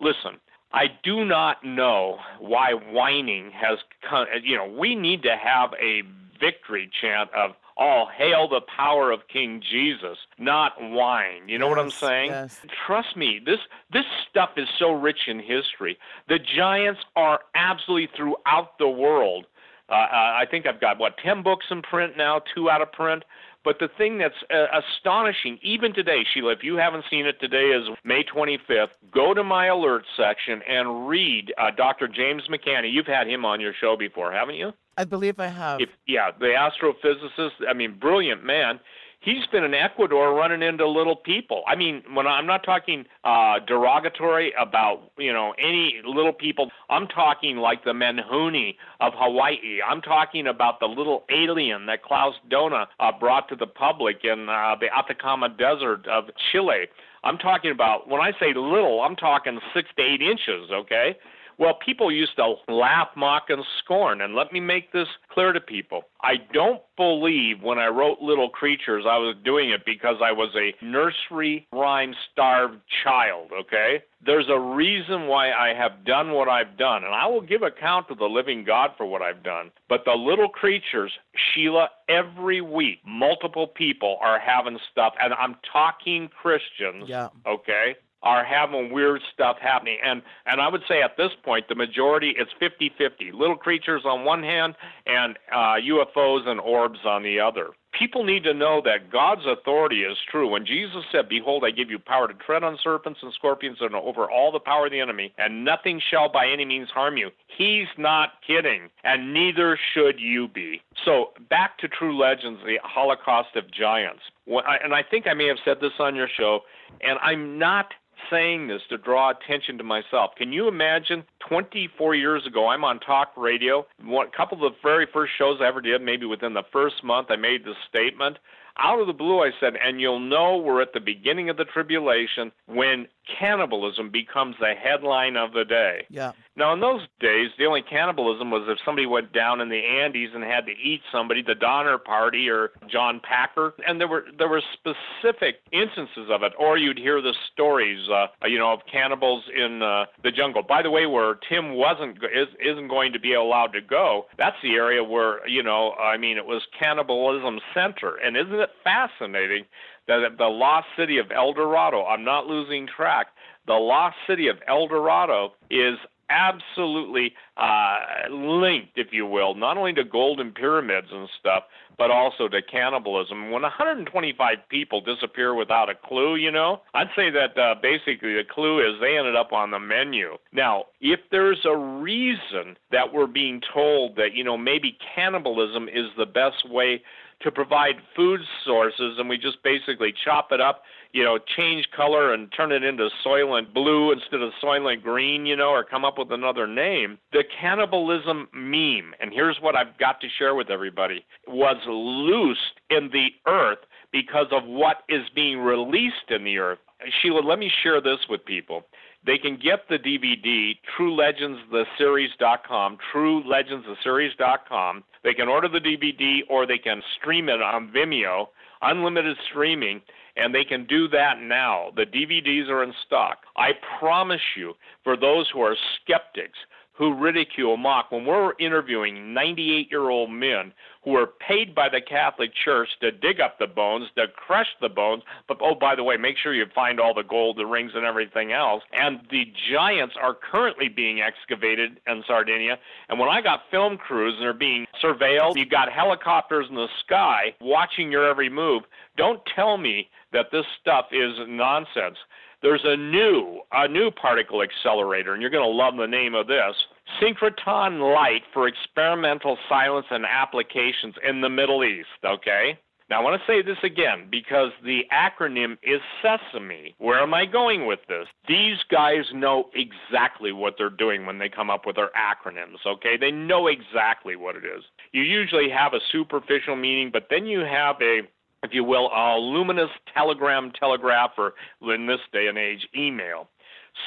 Listen, 0.01 0.39
I 0.73 0.87
do 1.03 1.25
not 1.25 1.65
know 1.65 2.19
why 2.39 2.73
whining 2.73 3.51
has 3.53 3.79
come. 4.09 4.27
You 4.43 4.57
know, 4.57 4.67
we 4.67 4.95
need 4.95 5.23
to 5.23 5.37
have 5.37 5.71
a 5.81 6.03
victory 6.39 6.91
chant 7.01 7.31
of 7.35 7.53
all 7.77 8.09
hail 8.15 8.49
the 8.49 8.61
power 8.61 9.11
of 9.13 9.21
King 9.33 9.63
Jesus, 9.63 10.19
not 10.39 10.73
whine. 10.81 11.49
You 11.49 11.59
know 11.59 11.69
yes, 11.69 11.77
what 11.77 11.85
I'm 11.85 11.91
saying? 11.91 12.31
Yes. 12.31 12.61
Trust 12.87 13.17
me, 13.17 13.41
this 13.45 13.61
this 13.93 14.05
stuff 14.29 14.51
is 14.57 14.69
so 14.79 14.91
rich 14.91 15.29
in 15.29 15.39
history. 15.39 15.97
The 16.29 16.39
giants 16.39 17.01
are 17.17 17.41
absolutely 17.55 18.11
throughout 18.17 18.79
the 18.79 18.89
world. 18.89 19.47
Uh, 19.89 19.95
I 19.95 20.45
think 20.51 20.67
I've 20.67 20.81
got 20.81 20.99
what 20.99 21.17
ten 21.19 21.43
books 21.43 21.67
in 21.71 21.81
print 21.81 22.17
now, 22.17 22.43
two 22.55 22.69
out 22.69 22.83
of 22.83 22.93
print. 22.93 23.25
But 23.65 23.79
the 23.81 23.89
thing 23.99 24.19
that's 24.19 24.35
uh, 24.51 24.67
astonishing, 24.81 25.59
even 25.63 25.93
today, 25.93 26.25
Sheila, 26.33 26.53
if 26.53 26.63
you 26.63 26.77
haven't 26.77 27.05
seen 27.11 27.27
it, 27.27 27.41
today 27.41 27.71
is 27.71 27.89
May 28.05 28.23
25th. 28.25 28.89
Go 29.13 29.35
to 29.35 29.43
my 29.43 29.67
alert 29.67 30.05
section 30.17 30.63
and 30.69 31.09
read 31.09 31.53
uh, 31.59 31.71
Dr. 31.77 32.09
James 32.09 32.43
McCanney. 32.49 32.93
You've 32.93 33.07
had 33.07 33.27
him 33.27 33.45
on 33.45 33.61
your 33.61 33.73
show 33.79 33.97
before, 33.97 34.33
haven't 34.33 34.55
you? 34.55 34.73
I 34.97 35.05
believe 35.05 35.39
I 35.39 35.49
have. 35.49 35.81
If, 35.81 35.91
yeah, 36.07 36.31
the 36.39 36.47
astrophysicist. 36.47 37.69
I 37.69 37.73
mean, 37.73 37.99
brilliant 37.99 38.45
man 38.45 38.81
he's 39.29 39.47
been 39.53 39.65
in 39.65 39.75
Ecuador 39.75 40.35
running 40.35 40.63
into 40.63 40.89
little 40.89 41.17
people. 41.17 41.63
I 41.67 41.77
mean, 41.77 42.03
when 42.15 42.27
I'm 42.27 42.47
not 42.47 42.65
talking 42.65 43.05
uh, 43.25 43.59
derogatory 43.67 44.53
about 44.61 45.11
you 45.19 45.33
know 45.33 45.55
any 45.59 46.01
little 46.05 46.33
people, 46.33 46.71
I'm 46.89 47.07
talking 47.09 47.59
like 47.59 47.85
the 47.85 47.93
Menehune 47.93 48.75
of 49.01 49.13
Hawaii. 49.17 49.81
I'm 49.87 50.01
talking 50.01 50.47
about 50.47 50.81
the 50.81 50.87
little 50.87 51.25
alien 51.31 51.87
that 51.87 52.03
Klaus 52.03 52.35
Dona 52.49 52.89
uh, 53.01 53.13
brought 53.19 53.49
to 53.51 53.57
the 53.57 53.67
public 53.67 54.25
in 54.25 54.49
uh, 54.49 54.77
the 54.81 54.87
Atacama 54.97 55.49
Desert 55.51 56.07
of 56.09 56.25
Chile. 56.51 56.87
I'm 57.25 57.37
talking 57.37 57.71
about 57.71 58.09
when 58.09 58.21
I 58.21 58.33
say 58.41 58.55
little, 58.55 59.03
I'm 59.03 59.17
talking 59.17 59.59
six 59.75 59.89
to 59.97 60.03
eight 60.03 60.23
inches. 60.23 60.71
Okay. 60.73 61.17
Well, 61.59 61.75
people 61.85 62.13
used 62.13 62.37
to 62.37 62.55
laugh, 62.69 63.09
mock, 63.17 63.47
and 63.49 63.65
scorn. 63.83 64.21
And 64.21 64.35
let 64.35 64.53
me 64.53 64.61
make 64.61 64.93
this 64.93 65.09
clear 65.29 65.53
to 65.53 65.61
people. 65.61 66.03
I 66.23 66.35
don't 66.53 66.81
believe 66.97 67.63
when 67.63 67.79
I 67.79 67.89
wrote 67.89 68.19
Little 68.21 68.49
Creatures, 68.49 69.05
I 69.09 69.19
was 69.19 69.35
doing 69.45 69.71
it 69.71 69.85
because 69.85 70.17
I 70.23 70.31
was 70.31 70.55
a 70.57 70.73
nursery 70.85 71.67
rhyme 71.73 72.15
starved 72.33 72.81
child, 73.03 73.51
okay? 73.61 74.03
There's 74.25 74.49
a 74.49 74.59
reason 74.59 75.27
why 75.27 75.51
I 75.51 75.75
have 75.75 76.05
done 76.05 76.33
what 76.33 76.49
I've 76.49 76.77
done, 76.77 77.05
and 77.05 77.15
I 77.15 77.27
will 77.27 77.41
give 77.41 77.63
account 77.63 78.09
to 78.09 78.15
the 78.15 78.25
living 78.25 78.65
God 78.65 78.91
for 78.97 79.07
what 79.07 79.23
I've 79.23 79.43
done. 79.43 79.71
But 79.89 80.05
the 80.05 80.13
Little 80.13 80.49
Creatures, 80.49 81.13
Sheila, 81.35 81.89
every 82.09 82.61
week, 82.61 82.99
multiple 83.07 83.67
people 83.67 84.19
are 84.23 84.41
having 84.41 84.79
stuff, 84.91 85.15
and 85.21 85.35
I'm 85.35 85.57
talking 85.73 86.29
Christians, 86.29 87.09
yeah. 87.09 87.29
okay? 87.47 87.97
Are 88.23 88.45
having 88.45 88.93
weird 88.93 89.21
stuff 89.33 89.57
happening. 89.61 89.99
And 90.05 90.23
and 90.47 90.61
I 90.61 90.69
would 90.69 90.83
say 90.89 91.03
at 91.03 91.17
this 91.17 91.31
point, 91.45 91.69
the 91.69 91.75
majority 91.75 92.35
it's 92.37 92.51
50-50. 92.61 93.33
Little 93.33 93.57
creatures 93.57 94.03
on 94.05 94.25
one 94.25 94.43
hand 94.43 94.75
and 95.07 95.39
uh, 95.53 95.77
UFOs 95.81 96.47
and 96.47 96.61
orbs 96.61 97.01
on 97.05 97.23
the 97.23 97.41
other 97.41 97.71
people 97.99 98.25
need 98.25 98.45
to 98.45 98.55
know 98.55 98.81
that 98.85 99.11
God's 99.11 99.43
authority 99.47 100.03
is 100.03 100.17
true. 100.31 100.49
When 100.49 100.65
Jesus 100.65 101.05
said, 101.11 101.29
Behold, 101.29 101.65
I 101.67 101.71
give 101.71 101.91
you 101.91 101.99
power 101.99 102.29
to 102.29 102.35
tread 102.35 102.63
on 102.63 102.79
serpents 102.83 103.21
and 103.23 103.33
scorpions 103.35 103.79
and 103.81 103.95
over 103.95 104.31
all 104.31 104.53
the 104.53 104.61
power 104.61 104.87
of 104.87 104.93
the 104.93 105.01
enemy, 105.01 105.33
and 105.39 105.65
nothing 105.65 106.01
shall 106.11 106.31
by 106.31 106.47
any 106.47 106.65
means 106.65 106.89
harm 106.91 107.17
you, 107.17 107.31
he's 107.57 107.89
not 107.97 108.31
kidding, 108.47 108.89
and 109.05 109.33
neither 109.33 109.79
should 109.95 110.21
you 110.21 110.49
be. 110.49 110.81
So, 111.05 111.33
back 111.51 111.79
to 111.79 111.89
True 111.89 112.19
Legends, 112.19 112.61
the 112.65 112.79
Holocaust 112.83 113.57
of 113.57 113.71
Giants. 113.73 114.23
And 114.47 114.95
I 114.95 115.03
think 115.03 115.27
I 115.27 115.35
may 115.35 115.47
have 115.49 115.59
said 115.65 115.79
this 115.81 115.93
on 115.99 116.15
your 116.15 116.29
show, 116.37 116.61
and 117.03 117.19
I'm 117.23 117.59
not 117.59 117.93
saying 118.31 118.69
this 118.69 118.83
to 118.91 118.99
draw 118.99 119.31
attention 119.31 119.79
to 119.79 119.85
myself. 119.85 120.33
Can 120.37 120.53
you 120.53 120.69
imagine 120.69 121.25
24 121.49 122.15
years 122.15 122.47
ago, 122.47 122.69
I'm 122.69 122.85
on 122.85 123.01
talk 123.01 123.33
radio. 123.37 123.87
One, 124.03 124.27
a 124.27 124.37
couple 124.37 124.65
of 124.65 124.73
the 124.73 124.79
very 124.83 125.07
first 125.13 125.33
shows 125.39 125.59
I 125.61 125.67
ever 125.67 125.81
did, 125.81 126.03
maybe 126.03 126.27
within 126.27 126.55
the 126.55 126.65
first 126.73 127.03
month, 127.03 127.29
I 127.31 127.37
made 127.37 127.65
this 127.65 127.77
statement 127.89 128.39
out 128.79 129.01
of 129.01 129.07
the 129.07 129.13
blue, 129.13 129.41
I 129.43 129.51
said, 129.59 129.75
and 129.85 130.01
you'll 130.01 130.21
know 130.21 130.57
we're 130.57 130.81
at 130.81 130.93
the 130.93 131.01
beginning 131.01 131.51
of 131.51 131.57
the 131.57 131.65
tribulation 131.65 132.53
when 132.67 133.09
cannibalism 133.39 134.11
becomes 134.11 134.57
the 134.61 134.75
headline 134.75 135.37
of 135.37 135.53
the 135.53 135.65
day. 135.65 136.07
Yeah. 136.09 136.33
Now, 136.59 136.73
in 136.73 136.81
those 136.81 137.03
days, 137.21 137.51
the 137.57 137.67
only 137.67 137.83
cannibalism 137.83 138.51
was 138.51 138.67
if 138.67 138.79
somebody 138.85 139.07
went 139.07 139.33
down 139.33 139.61
in 139.61 139.69
the 139.69 139.79
Andes 139.79 140.31
and 140.35 140.43
had 140.43 140.67
to 140.67 140.73
eat 140.73 141.01
somebody, 141.13 141.41
the 141.41 141.55
Donner 141.55 141.99
Party 141.99 142.51
or 142.51 142.73
John 142.91 143.21
Packer, 143.23 143.75
and 143.87 144.01
there 144.01 144.09
were 144.09 144.25
there 144.37 144.49
were 144.49 144.61
specific 144.73 145.61
instances 145.71 146.29
of 146.29 146.43
it. 146.43 146.53
Or 146.59 146.77
you'd 146.77 146.99
hear 146.99 147.23
the 147.23 147.33
stories, 147.53 148.09
uh, 148.09 148.27
you 148.49 148.59
know, 148.59 148.73
of 148.73 148.81
cannibals 148.91 149.45
in 149.55 149.83
uh, 149.83 150.07
the 150.25 150.33
jungle. 150.33 150.65
By 150.65 150.83
the 150.83 150.91
way, 150.91 151.07
where 151.07 151.39
Tim 151.49 151.75
wasn't 151.75 152.19
is, 152.25 152.49
isn't 152.61 152.89
going 152.89 153.13
to 153.13 153.21
be 153.21 153.35
allowed 153.35 153.73
to 153.75 153.81
go. 153.81 154.27
That's 154.37 154.57
the 154.61 154.75
area 154.75 155.05
where 155.05 155.47
you 155.47 155.63
know, 155.63 155.93
I 155.93 156.17
mean, 156.17 156.39
it 156.39 156.47
was 156.47 156.63
cannibalism 156.77 157.61
center, 157.73 158.17
and 158.17 158.37
isn't 158.37 158.59
it 158.59 158.71
fascinating 158.83 159.65
that 160.09 160.37
the 160.39 160.47
lost 160.47 160.89
city 160.97 161.19
of 161.19 161.31
El 161.31 161.53
Dorado, 161.53 162.05
I'm 162.05 162.25
not 162.25 162.47
losing 162.47 162.89
track, 162.89 163.29
the 163.69 163.75
lost 163.75 164.17
city 164.27 164.49
of 164.49 164.57
El 164.67 164.89
Dorado 164.89 165.53
is 165.71 165.99
absolutely 166.31 167.35
uh, 167.57 167.99
linked, 168.31 168.97
if 168.97 169.09
you 169.13 169.27
will, 169.27 169.55
not 169.55 169.77
only 169.77 169.93
to 169.95 170.05
golden 170.05 170.53
pyramids 170.53 171.09
and 171.11 171.29
stuff, 171.41 171.65
but 171.97 172.11
also 172.11 172.49
to 172.49 172.63
cannibalism. 172.63 173.51
When 173.51 173.63
125 173.63 174.57
people 174.69 175.01
disappear 175.01 175.55
without 175.55 175.91
a 175.91 175.95
clue, 175.95 176.37
you 176.37 176.53
know, 176.53 176.83
I'd 176.95 177.09
say 177.17 177.31
that 177.31 177.59
uh, 177.61 177.75
basically 177.83 178.35
the 178.35 178.45
clue 178.49 178.81
is 178.81 179.01
they 179.01 179.19
ended 179.19 179.35
up 179.35 179.53
on 179.53 179.73
the 179.73 179.81
menu. 179.81 180.37
Now, 180.53 180.85
if 181.01 181.21
there's 181.31 181.65
a 181.65 181.77
reason 181.77 182.77
that 182.93 183.13
we're 183.13 183.27
being 183.27 183.61
told 183.75 184.17
that, 184.17 184.35
you 184.35 184.45
know, 184.45 184.57
maybe 184.57 184.97
cannibalism 185.15 185.89
is 185.89 186.07
the 186.17 186.27
best 186.27 186.71
way 186.71 187.03
to 187.43 187.51
provide 187.51 187.95
food 188.17 188.41
sources 188.65 189.17
and 189.19 189.29
we 189.29 189.39
just 189.39 189.63
basically 189.63 190.13
chop 190.25 190.49
it 190.51 190.61
up 190.61 190.83
you 191.13 191.25
know, 191.25 191.39
change 191.57 191.89
color 191.97 192.35
and 192.35 192.53
turn 192.55 192.71
it 192.71 192.83
into 192.83 193.09
Soylent 193.25 193.73
Blue 193.73 194.13
instead 194.13 194.43
of 194.43 194.53
Soylent 194.63 195.03
Green, 195.03 195.47
you 195.47 195.57
know, 195.57 195.71
or 195.71 195.83
come 195.83 196.05
up 196.05 196.19
with 196.19 196.31
another 196.31 196.67
name. 196.67 197.19
The 197.33 197.45
cannibalism 197.61 198.49
meme, 198.53 199.15
and 199.21 199.33
here's 199.33 199.59
what 199.61 199.75
I've 199.75 199.97
got 199.99 200.21
to 200.21 200.29
share 200.39 200.55
with 200.55 200.71
everybody, 200.71 201.25
was 201.47 201.77
loosed 201.87 202.61
in 202.91 203.11
the 203.11 203.29
earth 203.51 203.79
because 204.13 204.47
of 204.53 204.65
what 204.65 204.99
is 205.09 205.23
being 205.35 205.59
released 205.59 206.31
in 206.31 206.45
the 206.45 206.59
earth. 206.59 206.79
Sheila, 207.23 207.41
let 207.41 207.59
me 207.59 207.71
share 207.83 208.01
this 208.01 208.19
with 208.29 208.45
people. 208.45 208.83
They 209.27 209.39
can 209.39 209.57
get 209.57 209.81
the 209.89 209.99
DVD, 209.99 210.79
TrueLegendsTheSeries.com, 210.99 212.99
TrueLegendsTheSeries.com. 213.15 215.05
They 215.25 215.35
can 215.35 215.49
order 215.49 215.69
the 215.69 215.81
DVD 215.81 216.41
or 216.49 216.67
they 216.67 216.79
can 216.79 217.03
stream 217.21 217.49
it 217.49 217.61
on 217.61 217.91
Vimeo, 217.95 218.47
unlimited 218.81 219.37
streaming 219.51 220.01
and 220.39 220.55
they 220.55 220.65
can 220.65 220.87
do 220.87 221.09
that 221.09 221.41
now. 221.41 221.91
The 221.97 222.05
DVDs 222.05 222.69
are 222.69 222.85
in 222.85 222.95
stock. 223.07 223.39
I 223.57 223.71
promise 223.99 224.41
you, 224.57 224.75
for 225.03 225.17
those 225.17 225.51
who 225.53 225.61
are 225.61 225.77
skeptics, 226.01 226.59
who 226.93 227.15
ridicule, 227.15 227.77
mock, 227.77 228.11
when 228.11 228.25
we're 228.25 228.53
interviewing 228.59 229.35
98 229.35 229.89
year 229.91 230.11
old 230.11 230.31
men 230.31 230.73
who 231.09 231.17
are 231.17 231.27
paid 231.27 231.75
by 231.75 231.89
the 231.89 232.03
Catholic 232.03 232.51
Church 232.55 232.89
to 233.01 233.11
dig 233.11 233.41
up 233.41 233.59
the 233.59 233.67
bones, 233.67 234.09
to 234.17 234.27
crush 234.29 234.67
the 234.83 234.91
bones, 234.91 235.23
but 235.47 235.57
oh, 235.63 235.75
by 235.75 235.95
the 235.95 236.05
way, 236.05 236.19
make 236.19 236.37
sure 236.37 236.53
you 236.53 236.67
find 236.75 237.01
all 237.01 237.15
the 237.15 237.23
gold, 237.23 237.57
the 237.57 237.65
rings, 237.65 237.93
and 237.95 238.05
everything 238.05 238.53
else. 238.53 238.83
And 238.93 239.21
the 239.31 239.51
giants 239.73 240.17
are 240.21 240.35
currently 240.35 240.89
being 240.89 241.23
excavated 241.23 241.99
in 242.07 242.23
Sardinia. 242.27 242.79
And 243.09 243.19
when 243.19 243.31
I 243.31 243.41
got 243.41 243.63
film 243.71 243.97
crews 243.97 244.35
and 244.37 244.43
they're 244.43 244.53
being 244.53 244.87
surveilled, 245.03 245.57
you've 245.57 245.71
got 245.71 245.91
helicopters 245.91 246.67
in 246.69 246.75
the 246.75 246.89
sky 247.07 247.55
watching 247.59 248.13
your 248.13 248.29
every 248.29 248.51
move. 248.51 248.83
Don't 249.17 249.41
tell 249.57 249.79
me 249.79 250.11
that 250.35 250.51
this 250.53 250.67
stuff 250.79 251.07
is 251.11 251.33
nonsense. 251.49 252.19
There's 252.61 252.83
a 252.85 252.97
new 252.97 253.61
a 253.73 253.89
new 253.89 254.11
particle 254.11 254.63
accelerator, 254.63 255.33
and 255.33 255.41
you're 255.41 255.51
going 255.51 255.65
to 255.65 255.75
love 255.75 255.97
the 255.97 256.07
name 256.07 256.35
of 256.35 256.49
this. 256.49 256.75
Synchrotron 257.21 258.15
Light 258.15 258.43
for 258.53 258.69
experimental 258.69 259.59
science 259.69 260.07
and 260.11 260.25
applications 260.25 261.15
in 261.27 261.41
the 261.41 261.49
Middle 261.49 261.85
East, 261.85 262.09
okay? 262.25 262.79
Now, 263.11 263.21
I 263.21 263.25
want 263.25 263.41
to 263.41 263.47
say 263.47 263.63
this 263.63 263.79
again 263.83 264.29
because 264.31 264.71
the 264.85 265.01
acronym 265.11 265.79
is 265.83 266.01
SESAME. 266.23 266.95
Where 266.99 267.21
am 267.21 267.33
I 267.33 267.47
going 267.47 267.87
with 267.87 268.01
this? 268.07 268.27
These 268.47 268.77
guys 268.91 269.25
know 269.33 269.71
exactly 269.75 270.53
what 270.53 270.75
they're 270.77 270.91
doing 270.91 271.25
when 271.25 271.39
they 271.39 271.49
come 271.49 271.71
up 271.71 271.87
with 271.87 271.97
their 271.97 272.11
acronyms, 272.11 272.85
okay? 272.87 273.17
They 273.19 273.31
know 273.31 273.69
exactly 273.69 274.37
what 274.37 274.57
it 274.57 274.65
is. 274.65 274.85
You 275.13 275.23
usually 275.23 275.71
have 275.71 275.95
a 275.95 276.01
superficial 276.13 276.77
meaning, 276.77 277.09
but 277.11 277.29
then 277.31 277.47
you 277.47 277.61
have 277.61 277.97
a 278.03 278.21
if 278.65 278.71
you 278.75 278.83
will, 278.83 279.09
a 279.15 279.39
luminous 279.39 279.91
telegram 280.13 280.73
telegraph, 280.79 281.31
or 281.39 281.55
in 281.95 282.07
this 282.07 282.19
day 282.33 282.49
and 282.49 282.59
age, 282.59 282.89
email. 282.97 283.49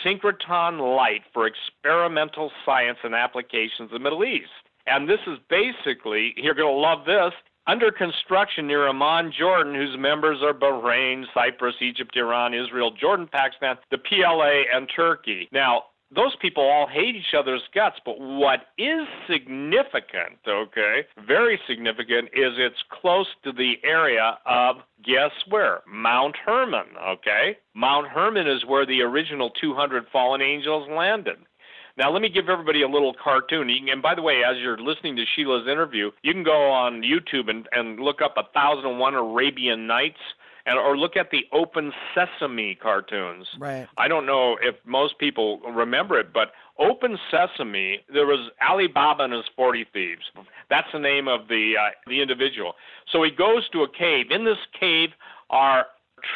Synchrotron 0.04 0.96
Light 0.96 1.22
for 1.34 1.48
experimental 1.48 2.52
science 2.66 2.98
and 3.04 3.16
applications 3.16 3.90
in 3.90 3.94
the 3.94 4.00
Middle 4.00 4.24
East. 4.24 4.50
And 4.88 5.08
this 5.08 5.20
is 5.28 5.38
basically, 5.50 6.34
you're 6.38 6.56
going 6.56 6.74
to 6.74 6.80
love 6.80 7.06
this, 7.06 7.34
under 7.68 7.92
construction 7.92 8.66
near 8.66 8.88
Amman, 8.88 9.32
Jordan, 9.38 9.76
whose 9.76 9.96
members 9.98 10.40
are 10.42 10.54
Bahrain, 10.54 11.26
Cyprus, 11.34 11.76
Egypt, 11.80 12.18
Iran, 12.18 12.54
Israel, 12.54 12.92
Jordan, 12.92 13.30
Pakistan, 13.32 13.78
the 13.92 14.00
PLA, 14.00 14.64
and 14.74 14.90
Turkey. 14.94 15.48
Now, 15.52 15.84
those 16.14 16.36
people 16.42 16.64
all 16.64 16.88
hate 16.88 17.16
each 17.16 17.34
other's 17.38 17.62
guts. 17.74 17.98
But 18.06 18.20
what 18.20 18.62
is 18.78 19.08
significant, 19.30 20.40
okay, 20.48 21.06
very 21.26 21.60
significant, 21.68 22.30
is 22.34 22.54
it's 22.58 22.84
close 23.02 23.28
to 23.44 23.52
the 23.52 23.76
area 23.84 24.38
of, 24.46 24.78
guess 25.04 25.32
where? 25.50 25.82
Mount 25.88 26.36
Hermon, 26.46 26.88
okay? 27.02 27.58
Mount 27.74 28.08
Hermon 28.08 28.48
is 28.48 28.66
where 28.66 28.86
the 28.86 29.02
original 29.02 29.50
200 29.62 30.06
fallen 30.12 30.42
angels 30.42 30.88
landed. 30.92 31.38
Now, 31.98 32.12
let 32.12 32.22
me 32.22 32.30
give 32.30 32.48
everybody 32.50 32.84
a 32.84 32.88
little 32.88 33.14
cartoon. 33.22 33.70
And 33.92 34.02
by 34.02 34.16
the 34.16 34.22
way, 34.22 34.42
as 34.50 34.58
you're 34.62 34.78
listening 34.78 35.16
to 35.18 35.26
Sheila's 35.36 35.68
interview, 35.68 36.12
you 36.24 36.34
can 36.34 36.44
go 36.44 36.72
on 36.72 37.02
YouTube 37.02 37.50
and, 37.50 37.68
and 37.74 38.00
look 38.00 38.22
up 38.22 38.38
1001 38.38 39.14
Arabian 39.14 39.88
Nights 39.88 40.20
and 40.66 40.78
or 40.78 40.98
look 40.98 41.16
at 41.18 41.32
the 41.32 41.46
Open 41.52 41.92
Sesame 42.14 42.76
cartoons. 42.76 43.48
Right. 43.60 43.88
I 43.98 44.08
don't 44.08 44.26
know 44.26 44.58
if 44.62 44.76
most 44.86 45.18
people 45.20 45.60
remember 45.62 46.20
it, 46.20 46.34
but 46.34 46.52
Open 46.80 47.18
Sesame, 47.30 48.00
there 48.12 48.26
was 48.26 48.50
Ali 48.68 48.88
Baba 48.88 49.24
and 49.24 49.34
his 49.34 49.46
40 49.56 49.86
thieves. 49.94 50.24
That's 50.70 50.88
the 50.94 51.00
name 51.00 51.28
of 51.28 51.48
the 51.48 51.74
uh, 51.80 51.90
the 52.08 52.22
individual. 52.22 52.74
So 53.12 53.24
he 53.24 53.32
goes 53.32 53.70
to 53.70 53.84
a 53.84 53.90
cave. 53.90 54.28
In 54.32 54.46
this 54.46 54.58
cave 54.80 55.10
are 55.50 55.88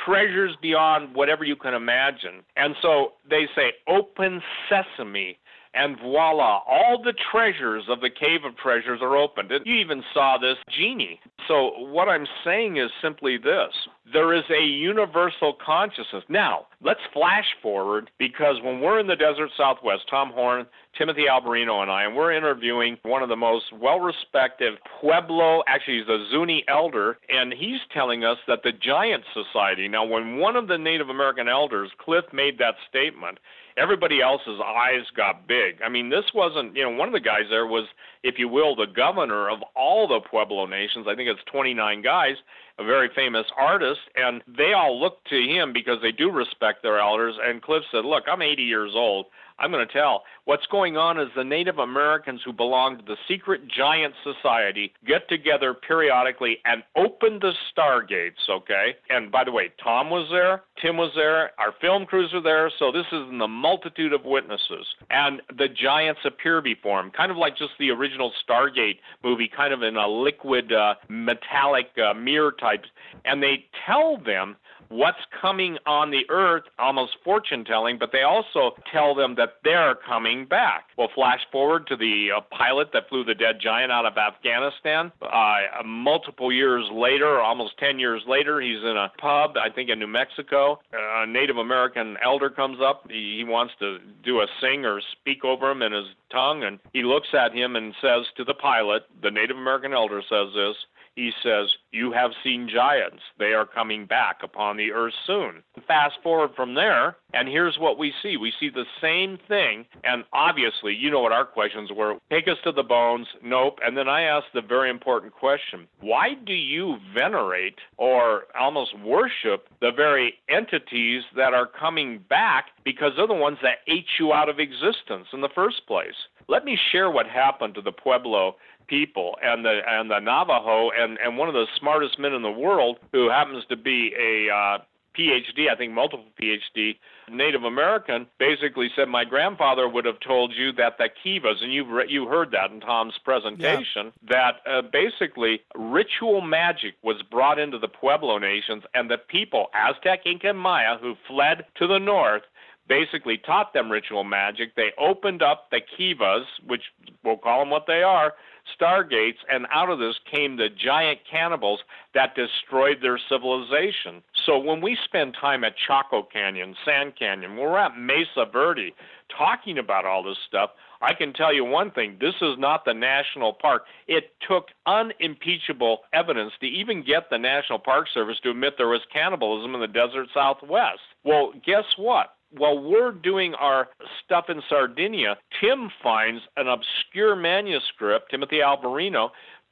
treasures 0.05 0.55
beyond 0.61 1.15
whatever 1.15 1.43
you 1.43 1.55
can 1.55 1.73
imagine. 1.73 2.43
And 2.55 2.75
so 2.81 3.13
they 3.29 3.47
say 3.55 3.73
open 3.87 4.41
sesame 4.69 5.37
and 5.75 5.99
voila, 5.99 6.61
all 6.67 7.01
the 7.03 7.13
treasures 7.31 7.83
of 7.89 8.01
the 8.01 8.09
Cave 8.09 8.43
of 8.45 8.57
Treasures 8.57 8.99
are 9.01 9.15
opened. 9.15 9.51
And 9.51 9.65
you 9.65 9.75
even 9.75 10.03
saw 10.13 10.37
this 10.37 10.57
genie. 10.69 11.19
So, 11.47 11.71
what 11.77 12.09
I'm 12.09 12.25
saying 12.43 12.77
is 12.77 12.89
simply 13.01 13.37
this 13.37 13.73
there 14.13 14.33
is 14.33 14.43
a 14.49 14.63
universal 14.63 15.57
consciousness. 15.65 16.23
Now, 16.29 16.67
let's 16.81 16.99
flash 17.11 17.45
forward 17.61 18.11
because 18.19 18.57
when 18.63 18.79
we're 18.79 18.99
in 18.99 19.07
the 19.07 19.15
desert 19.15 19.49
southwest, 19.57 20.03
Tom 20.09 20.31
Horn, 20.31 20.67
Timothy 20.97 21.23
Alberino, 21.29 21.81
and 21.81 21.89
I, 21.89 22.03
and 22.03 22.15
we're 22.15 22.31
interviewing 22.31 22.97
one 23.03 23.23
of 23.23 23.29
the 23.29 23.35
most 23.35 23.65
well 23.73 23.99
respected 23.99 24.75
Pueblo, 24.99 25.63
actually, 25.67 25.99
he's 25.99 26.07
a 26.07 26.25
Zuni 26.31 26.63
elder, 26.67 27.17
and 27.29 27.51
he's 27.51 27.79
telling 27.93 28.23
us 28.23 28.37
that 28.47 28.59
the 28.63 28.71
Giant 28.71 29.23
Society, 29.33 29.87
now, 29.87 30.05
when 30.05 30.37
one 30.37 30.55
of 30.55 30.67
the 30.67 30.77
Native 30.77 31.09
American 31.09 31.47
elders, 31.47 31.89
Cliff, 31.97 32.25
made 32.31 32.59
that 32.59 32.75
statement, 32.87 33.39
everybody 33.77 34.21
else's 34.21 34.59
eyes 34.65 35.03
got 35.15 35.47
big. 35.47 35.81
I 35.85 35.89
mean, 35.89 36.09
this 36.09 36.25
wasn't, 36.33 36.75
you 36.75 36.83
know, 36.83 36.91
one 36.91 37.07
of 37.07 37.13
the 37.13 37.19
guys 37.19 37.43
there 37.49 37.65
was, 37.65 37.85
if 38.23 38.35
you 38.37 38.47
will, 38.47 38.75
the 38.75 38.87
governor 38.87 39.49
of 39.49 39.59
all 39.75 40.07
the 40.07 40.19
Pueblo 40.29 40.65
nations. 40.65 41.07
I 41.09 41.15
think 41.15 41.29
it's 41.29 41.41
29 41.51 42.01
guys. 42.01 42.35
A 42.77 42.83
very 42.83 43.09
famous 43.15 43.45
artist, 43.57 44.01
and 44.15 44.41
they 44.57 44.73
all 44.73 44.99
looked 44.99 45.27
to 45.29 45.35
him 45.35 45.73
because 45.73 45.97
they 46.01 46.11
do 46.11 46.31
respect 46.31 46.83
their 46.83 46.99
elders. 46.99 47.35
And 47.41 47.61
Cliff 47.61 47.83
said, 47.91 48.05
Look, 48.05 48.23
I'm 48.27 48.41
80 48.41 48.63
years 48.63 48.91
old. 48.95 49.27
I'm 49.57 49.71
going 49.71 49.85
to 49.87 49.93
tell. 49.93 50.23
What's 50.43 50.65
going 50.67 50.97
on 50.97 51.19
is 51.19 51.29
the 51.35 51.43
Native 51.43 51.79
Americans 51.79 52.41
who 52.43 52.51
belong 52.51 52.97
to 52.97 53.03
the 53.03 53.15
secret 53.27 53.61
giant 53.67 54.13
society 54.23 54.93
get 55.07 55.27
together 55.29 55.73
periodically 55.73 56.57
and 56.65 56.83
open 56.95 57.39
the 57.39 57.53
stargates, 57.71 58.49
okay? 58.49 58.95
And 59.09 59.31
by 59.31 59.43
the 59.43 59.51
way, 59.51 59.71
Tom 59.83 60.09
was 60.09 60.27
there, 60.29 60.63
Tim 60.81 60.97
was 60.97 61.11
there, 61.15 61.51
our 61.59 61.73
film 61.79 62.05
crews 62.05 62.31
were 62.33 62.41
there, 62.41 62.71
so 62.77 62.91
this 62.91 63.05
is 63.11 63.29
in 63.29 63.37
the 63.37 63.47
multitude 63.47 64.13
of 64.13 64.25
witnesses. 64.25 64.85
And 65.09 65.41
the 65.57 65.67
giants 65.69 66.21
appear 66.25 66.61
before 66.61 66.99
him, 66.99 67.11
kind 67.11 67.31
of 67.31 67.37
like 67.37 67.57
just 67.57 67.71
the 67.79 67.89
original 67.89 68.31
Stargate 68.47 68.99
movie, 69.23 69.49
kind 69.55 69.73
of 69.73 69.83
in 69.83 69.95
a 69.95 70.07
liquid, 70.07 70.73
uh, 70.73 70.95
metallic 71.09 71.87
uh, 71.97 72.13
mirror 72.13 72.51
type. 72.65 72.83
And 73.25 73.41
they 73.41 73.65
tell 73.85 74.17
them 74.17 74.55
what's 74.89 75.17
coming 75.41 75.77
on 75.85 76.11
the 76.11 76.23
earth, 76.29 76.63
almost 76.79 77.13
fortune 77.23 77.65
telling, 77.65 77.97
but 77.97 78.11
they 78.11 78.21
also 78.21 78.75
tell 78.91 79.15
them 79.15 79.35
that 79.35 79.55
they're 79.63 79.95
coming 80.07 80.45
back. 80.45 80.85
We'll 80.97 81.09
flash 81.13 81.39
forward 81.51 81.87
to 81.87 81.95
the 81.95 82.29
uh, 82.37 82.41
pilot 82.55 82.89
that 82.93 83.09
flew 83.09 83.23
the 83.23 83.33
dead 83.33 83.55
giant 83.61 83.91
out 83.91 84.05
of 84.05 84.13
Afghanistan. 84.17 85.11
Uh, 85.21 85.83
multiple 85.85 86.51
years 86.51 86.85
later, 86.93 87.39
almost 87.39 87.77
10 87.79 87.99
years 87.99 88.21
later, 88.27 88.61
he's 88.61 88.81
in 88.81 88.97
a 88.97 89.11
pub, 89.19 89.55
I 89.57 89.69
think 89.73 89.89
in 89.89 89.99
New 89.99 90.07
Mexico. 90.07 90.79
A 90.93 91.25
Native 91.25 91.57
American 91.57 92.17
elder 92.23 92.49
comes 92.49 92.77
up. 92.81 93.05
He, 93.09 93.37
he 93.37 93.43
wants 93.43 93.73
to 93.79 93.97
do 94.23 94.39
a 94.39 94.47
sing 94.61 94.85
or 94.85 95.01
speak 95.19 95.43
over 95.43 95.71
him 95.71 95.81
in 95.81 95.91
his 95.91 96.05
tongue, 96.31 96.63
and 96.63 96.79
he 96.93 97.03
looks 97.03 97.29
at 97.33 97.53
him 97.53 97.75
and 97.75 97.93
says 98.01 98.25
to 98.37 98.43
the 98.43 98.53
pilot, 98.53 99.03
the 99.23 99.31
Native 99.31 99.57
American 99.57 99.93
elder 99.93 100.21
says 100.29 100.53
this, 100.55 100.75
he 101.15 101.31
says, 101.41 101.69
You 101.91 102.11
have 102.11 102.31
seen 102.43 102.69
giants. 102.71 103.23
They 103.39 103.53
are 103.53 103.65
coming 103.65 104.05
back 104.05 104.37
upon 104.43 104.77
the 104.77 104.91
earth 104.91 105.13
soon. 105.25 105.63
Fast 105.87 106.15
forward 106.21 106.51
from 106.55 106.75
there, 106.75 107.15
and 107.33 107.47
here's 107.47 107.77
what 107.79 107.97
we 107.97 108.13
see 108.21 108.37
we 108.37 108.53
see 108.59 108.69
the 108.69 108.85
same 109.01 109.37
thing. 109.47 109.85
And 110.03 110.23
obviously, 110.33 110.93
you 110.93 111.09
know 111.09 111.21
what 111.21 111.31
our 111.31 111.45
questions 111.45 111.89
were 111.91 112.15
take 112.29 112.47
us 112.47 112.57
to 112.63 112.71
the 112.71 112.83
bones. 112.83 113.27
Nope. 113.43 113.79
And 113.83 113.97
then 113.97 114.09
I 114.09 114.23
asked 114.23 114.53
the 114.53 114.61
very 114.61 114.89
important 114.89 115.33
question 115.33 115.87
why 116.01 116.33
do 116.45 116.53
you 116.53 116.97
venerate 117.13 117.79
or 117.97 118.43
almost 118.59 118.97
worship 118.99 119.67
the 119.81 119.91
very 119.95 120.35
entities 120.49 121.23
that 121.35 121.53
are 121.53 121.67
coming 121.67 122.23
back 122.29 122.65
because 122.83 123.11
they're 123.15 123.27
the 123.27 123.33
ones 123.33 123.57
that 123.61 123.79
ate 123.87 124.05
you 124.19 124.33
out 124.33 124.49
of 124.49 124.59
existence 124.59 125.27
in 125.33 125.41
the 125.41 125.49
first 125.55 125.87
place? 125.87 126.15
Let 126.47 126.65
me 126.65 126.77
share 126.91 127.09
what 127.09 127.27
happened 127.27 127.75
to 127.75 127.81
the 127.81 127.91
Pueblo 127.91 128.55
people 128.87 129.35
and 129.41 129.65
the 129.65 129.81
and 129.87 130.09
the 130.11 130.19
Navajo 130.19 130.91
and 130.91 131.17
and 131.17 131.37
one 131.37 131.47
of 131.47 131.53
the 131.53 131.65
smartest 131.79 132.19
men 132.19 132.33
in 132.33 132.41
the 132.41 132.51
world 132.51 132.99
who 133.11 133.29
happens 133.29 133.65
to 133.69 133.75
be 133.75 134.13
a 134.19 134.53
uh, 134.53 134.77
PhD, 135.17 135.69
I 135.71 135.75
think 135.75 135.93
multiple 135.93 136.25
PhD, 136.41 136.97
Native 137.29 137.63
American, 137.63 138.27
basically 138.37 138.89
said 138.95 139.07
my 139.07 139.23
grandfather 139.23 139.87
would 139.87 140.05
have 140.05 140.19
told 140.19 140.53
you 140.55 140.71
that 140.73 140.97
the 140.97 141.09
kivas, 141.23 141.63
and 141.63 141.73
you've 141.73 141.87
re- 141.87 142.05
you 142.07 142.27
heard 142.27 142.51
that 142.51 142.71
in 142.71 142.81
Tom's 142.81 143.17
presentation, 143.23 144.11
yeah. 144.27 144.29
that 144.29 144.69
uh, 144.69 144.81
basically 144.81 145.61
ritual 145.75 146.41
magic 146.41 146.95
was 147.03 147.21
brought 147.31 147.59
into 147.59 147.79
the 147.79 147.87
Pueblo 147.87 148.37
nations, 148.37 148.83
and 148.93 149.09
the 149.09 149.17
people, 149.17 149.67
Aztec, 149.73 150.25
Inca, 150.25 150.49
and 150.49 150.59
Maya, 150.59 150.97
who 150.99 151.15
fled 151.27 151.65
to 151.77 151.87
the 151.87 151.99
north, 151.99 152.43
basically 152.87 153.37
taught 153.37 153.73
them 153.73 153.91
ritual 153.91 154.23
magic. 154.23 154.75
They 154.75 154.91
opened 154.97 155.41
up 155.41 155.69
the 155.71 155.81
kivas, 155.97 156.45
which 156.67 156.83
we'll 157.23 157.37
call 157.37 157.59
them 157.59 157.69
what 157.69 157.85
they 157.87 158.03
are, 158.03 158.33
stargates, 158.79 159.37
and 159.51 159.67
out 159.71 159.89
of 159.89 159.99
this 159.99 160.15
came 160.31 160.57
the 160.57 160.69
giant 160.69 161.19
cannibals 161.29 161.81
that 162.13 162.35
destroyed 162.35 162.97
their 163.01 163.19
civilization. 163.29 164.23
So 164.45 164.57
when 164.57 164.81
we 164.81 164.97
spend 165.03 165.35
time 165.39 165.63
at 165.63 165.73
Chaco 165.87 166.23
Canyon, 166.23 166.75
Sand 166.85 167.13
Canyon, 167.17 167.57
we're 167.57 167.77
at 167.77 167.97
Mesa 167.97 168.45
Verde 168.51 168.93
talking 169.35 169.77
about 169.77 170.05
all 170.05 170.23
this 170.23 170.37
stuff, 170.47 170.71
I 171.01 171.13
can 171.13 171.33
tell 171.33 171.53
you 171.53 171.65
one 171.65 171.91
thing 171.91 172.17
this 172.19 172.35
is 172.41 172.57
not 172.57 172.85
the 172.85 172.93
national 172.93 173.53
park. 173.53 173.83
It 174.07 174.33
took 174.47 174.67
unimpeachable 174.85 175.99
evidence 176.13 176.53
to 176.61 176.67
even 176.67 177.03
get 177.03 177.29
the 177.29 177.37
National 177.37 177.79
Park 177.79 178.07
Service 178.13 178.37
to 178.43 178.51
admit 178.51 178.73
there 178.77 178.87
was 178.87 179.01
cannibalism 179.11 179.75
in 179.75 179.81
the 179.81 179.87
desert 179.87 180.27
southwest. 180.33 181.01
Well, 181.23 181.53
guess 181.65 181.85
what? 181.97 182.34
While 182.57 182.79
we're 182.81 183.11
doing 183.11 183.53
our 183.55 183.87
stuff 184.23 184.45
in 184.49 184.61
Sardinia, 184.69 185.37
Tim 185.61 185.89
finds 186.01 186.41
an 186.57 186.67
obscure 186.67 187.35
manuscript, 187.35 188.31
Timothy 188.31 188.57
Alberino, 188.57 189.29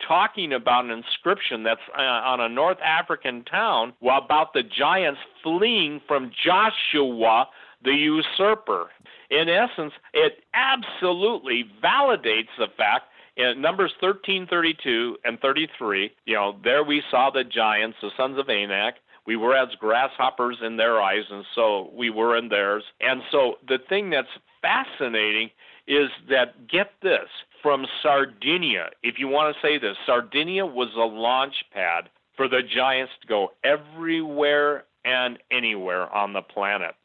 talking 0.08 0.54
about 0.54 0.86
an 0.86 0.92
inscription 0.92 1.64
that's 1.64 1.82
uh, 1.98 2.02
on 2.02 2.42
a 2.42 2.50
North 2.50 2.80
African 2.84 3.44
town 3.46 3.94
about 4.02 4.54
the 4.54 4.64
giants 4.64 5.20
fleeing 5.42 6.02
from 6.08 6.32
Joshua 6.44 7.48
the 7.84 7.92
usurper. 7.92 8.90
In 9.30 9.50
essence, 9.50 9.94
it 10.14 10.44
absolutely 10.54 11.66
validates 11.84 12.54
the 12.58 12.68
fact 12.78 13.06
in 13.36 13.62
Numbers 13.62 13.92
13, 14.00 14.48
32, 14.48 15.18
and 15.24 15.40
33, 15.40 16.12
you 16.26 16.36
know, 16.36 16.56
there 16.64 16.84
we 16.84 17.02
saw 17.10 17.32
the 17.32 17.44
giants, 17.44 17.98
the 18.02 18.12
sons 18.16 18.38
of 18.38 18.48
Anak. 18.50 18.96
We 19.26 19.36
were 19.36 19.56
as 19.56 19.70
grasshoppers 19.80 20.58
in 20.62 20.78
their 20.78 21.02
eyes, 21.02 21.24
and 21.32 21.46
so 21.56 21.92
we 21.94 22.10
were 22.10 22.38
in 22.38 22.50
theirs. 22.50 22.84
And 23.00 23.22
so 23.32 23.56
the 23.68 23.80
thing 23.88 24.10
that's 24.10 24.28
fascinating 24.62 25.50
is 25.88 26.10
that, 26.30 26.68
get 26.68 26.92
this, 27.02 27.30
from 27.62 27.86
Sardinia, 28.02 28.90
if 29.04 29.16
you 29.18 29.28
want 29.28 29.56
to 29.56 29.62
say 29.62 29.78
this, 29.78 29.96
Sardinia 30.06 30.66
was 30.66 30.90
a 30.96 31.00
launch 31.00 31.56
pad 31.74 32.10
for 32.36 32.48
the 32.48 32.62
giants 32.64 33.14
to 33.22 33.28
go 33.28 33.52
everywhere 33.64 34.86
and 35.06 35.40
anywhere 35.52 36.14
on 36.14 36.34
the 36.34 36.42
planet. 36.42 36.96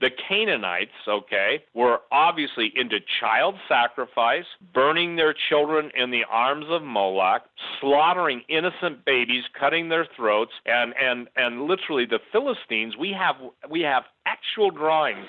The 0.00 0.10
Canaanites, 0.28 0.90
okay, 1.06 1.62
were 1.72 2.00
obviously 2.10 2.72
into 2.74 2.98
child 3.20 3.54
sacrifice, 3.68 4.44
burning 4.74 5.16
their 5.16 5.34
children 5.48 5.90
in 5.96 6.10
the 6.10 6.22
arms 6.28 6.66
of 6.68 6.82
Moloch, 6.82 7.42
slaughtering 7.80 8.42
innocent 8.48 9.04
babies, 9.04 9.44
cutting 9.58 9.88
their 9.88 10.06
throats, 10.16 10.52
and 10.66 10.94
and 11.00 11.28
and 11.36 11.62
literally 11.62 12.06
the 12.06 12.18
Philistines. 12.32 12.96
We 12.98 13.12
have 13.12 13.36
we 13.70 13.80
have 13.82 14.04
actual 14.26 14.70
drawings. 14.70 15.26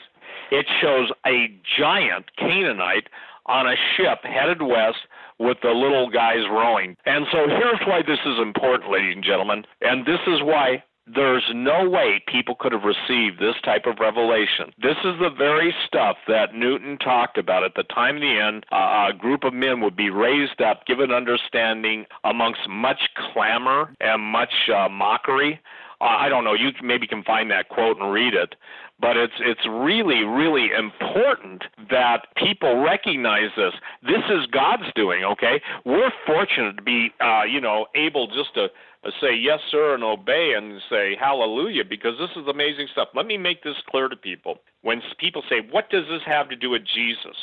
It 0.51 0.65
shows 0.82 1.10
a 1.25 1.60
giant 1.78 2.25
Canaanite 2.38 3.08
on 3.45 3.67
a 3.67 3.75
ship 3.95 4.19
headed 4.23 4.62
west 4.62 4.97
with 5.39 5.58
the 5.62 5.69
little 5.69 6.10
guys 6.10 6.43
rowing. 6.49 6.95
And 7.06 7.25
so 7.32 7.47
here's 7.47 7.80
why 7.86 8.01
this 8.01 8.19
is 8.25 8.39
important, 8.41 8.91
ladies 8.91 9.15
and 9.15 9.23
gentlemen. 9.23 9.63
And 9.82 10.06
this 10.06 10.19
is 10.28 10.41
why 10.41 10.84
there's 11.13 11.44
no 11.54 11.88
way 11.88 12.24
people 12.28 12.56
could 12.60 12.72
have 12.72 12.84
received 12.84 13.39
this 13.39 13.56
type 13.63 13.86
of 13.86 14.00
revelation. 14.00 14.72
This 14.82 14.98
is 15.04 15.20
the 15.20 15.30
very 15.30 15.74
stuff 15.86 16.18
that 16.28 16.56
Newton 16.56 16.98
talked 16.98 17.38
about 17.38 17.63
at 17.63 17.76
the 17.76 17.84
time 17.84 18.15
of 18.15 18.22
the 18.22 18.39
end. 18.39 18.65
A 18.72 19.13
group 19.18 19.44
of 19.44 19.54
men 19.54 19.82
would 19.82 19.96
be 19.96 20.10
raised 20.10 20.62
up, 20.62 20.86
given 20.88 21.12
understanding 21.12 22.06
amongst 22.24 22.68
much 22.68 23.10
clamor 23.32 23.94
and 24.00 24.22
much 24.22 24.70
uh, 24.76 24.89
mockery. 24.89 25.60
Uh, 26.02 26.06
I 26.06 26.30
don't 26.30 26.44
know. 26.44 26.54
You 26.54 26.72
maybe 26.84 27.08
can 27.08 27.24
find 27.24 27.50
that 27.52 27.70
quote 27.70 27.98
and 28.00 28.12
read 28.12 28.34
it, 28.34 28.56
but 29.00 29.15
it's 29.15 29.34
it's 29.39 29.65
really 29.65 30.24
really 30.26 30.70
important 30.78 31.63
that 31.89 32.28
people 32.36 32.82
recognize 32.84 33.50
this. 33.56 33.74
This 34.02 34.24
is 34.30 34.46
God's 34.48 34.91
doing. 34.96 35.24
Okay, 35.24 35.62
we're 35.86 36.12
fortunate 36.26 36.76
to 36.78 36.84
be 36.84 37.12
uh, 37.22 37.44
you 37.44 37.62
know 37.62 37.86
able 37.96 38.28
just 38.28 38.54
to 38.56 38.68
Uh, 39.06 39.12
say 39.22 39.36
yes, 39.36 39.60
sir, 39.70 39.94
and 39.94 40.04
obey 40.04 40.54
and 40.58 40.82
say 40.89 41.15
hallelujah 41.20 41.84
because 41.88 42.18
this 42.18 42.32
is 42.36 42.48
amazing 42.48 42.88
stuff. 42.91 43.10
Let 43.13 43.28
me 43.28 43.38
make 43.38 43.63
this 43.63 43.76
clear 43.89 44.08
to 44.08 44.15
people. 44.15 44.60
When 44.82 45.02
people 45.20 45.44
say, 45.50 45.58
What 45.72 45.89
does 45.89 46.06
this 46.10 46.22
have 46.26 46.50
to 46.50 46.56
do 46.56 46.72
with 46.72 46.84
Jesus? 46.94 47.38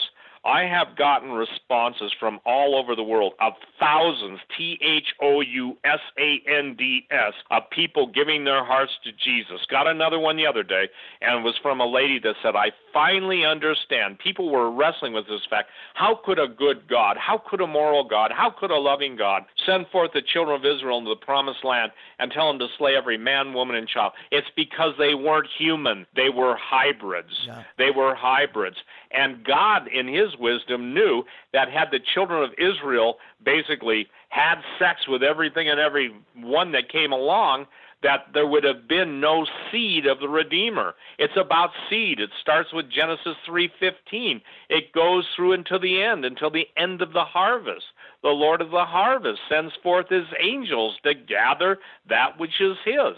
I 0.45 0.65
have 0.65 0.97
gotten 0.97 1.31
responses 1.31 2.13
from 2.19 2.41
all 2.45 2.75
over 2.75 2.97
the 2.97 3.03
world 3.03 3.35
of 3.41 3.53
thousands, 3.79 4.41
T 4.57 4.79
H 4.83 5.15
O 5.21 5.41
U 5.41 5.79
S 5.85 6.01
A 6.19 6.43
N 6.51 6.75
D 6.77 7.07
S, 7.11 7.33
of 7.51 7.63
people 7.71 8.09
giving 8.09 8.45
their 8.45 8.65
hearts 8.65 8.93
to 9.05 9.13
Jesus. 9.13 9.65
Got 9.71 9.87
another 9.87 10.19
one 10.19 10.37
the 10.37 10.47
other 10.47 10.65
day, 10.65 10.89
and 11.21 11.39
it 11.39 11.43
was 11.43 11.55
from 11.63 11.81
a 11.81 11.87
lady 11.87 12.19
that 12.21 12.35
said, 12.43 12.57
I 12.57 12.73
finally 12.93 13.45
understand. 13.45 14.19
People 14.19 14.51
were 14.51 14.71
wrestling 14.71 15.13
with 15.13 15.29
this 15.29 15.43
fact. 15.49 15.71
How 15.95 16.19
could 16.25 16.41
a 16.41 16.49
good 16.49 16.89
God, 16.89 17.17
how 17.17 17.41
could 17.49 17.61
a 17.61 17.67
moral 17.67 18.03
God, 18.09 18.33
how 18.35 18.51
could 18.51 18.73
a 18.73 18.79
loving 18.79 19.17
God 19.17 19.45
send 19.65 19.87
forth 19.93 20.11
the 20.13 20.23
children 20.23 20.57
of 20.57 20.67
Israel 20.67 20.99
into 20.99 21.11
the 21.11 21.25
promised 21.25 21.65
land 21.65 21.93
and 22.19 22.33
tell 22.33 22.49
them 22.49 22.59
to 22.59 22.67
slay 22.79 22.97
every 22.97 23.17
man, 23.17 23.55
woman, 23.55 23.77
and 23.77 23.87
child? 23.87 24.13
It's 24.33 24.49
because 24.57 24.95
they 24.99 25.15
weren't 25.15 25.49
human, 25.57 26.07
they 26.17 26.31
were 26.31 26.57
hybrids. 26.61 27.33
Yeah. 27.47 27.63
They 27.79 27.91
were 27.95 28.15
hybrids. 28.17 28.77
And 29.13 29.45
God, 29.45 29.89
in 29.89 30.09
His 30.09 30.32
wisdom, 30.39 30.95
knew 30.95 31.25
that 31.53 31.71
had 31.71 31.91
the 31.91 32.01
children 32.15 32.43
of 32.43 32.51
Israel 32.59 33.17
basically 33.45 34.09
had 34.29 34.57
sex 34.79 35.07
with 35.09 35.23
everything 35.23 35.69
and 35.69 35.81
every 35.81 36.15
one 36.35 36.73
that 36.73 36.89
came 36.89 37.13
along, 37.13 37.67
that 38.03 38.27
there 38.35 38.47
would 38.47 38.65
have 38.65 38.89
been 38.89 39.21
no 39.21 39.47
seed 39.71 40.07
of 40.07 40.19
the 40.19 40.29
redeemer 40.29 40.95
it's 41.19 41.37
about 41.37 41.71
seed 41.89 42.19
it 42.19 42.31
starts 42.41 42.73
with 42.73 42.91
genesis 42.91 43.37
3:15 43.47 44.41
it 44.69 44.93
goes 44.93 45.25
through 45.37 45.53
until 45.53 45.79
the 45.79 46.03
end 46.03 46.25
until 46.25 46.51
the 46.51 46.67
end 46.77 47.01
of 47.01 47.13
the 47.13 47.25
harvest 47.25 47.87
the 48.23 48.29
Lord 48.29 48.61
of 48.61 48.71
the 48.71 48.85
harvest 48.85 49.41
sends 49.49 49.75
forth 49.83 50.09
his 50.09 50.27
angels 50.39 50.97
to 51.03 51.13
gather 51.13 51.81
that 52.09 52.39
which 52.39 52.61
is 52.61 52.77
his. 52.85 53.17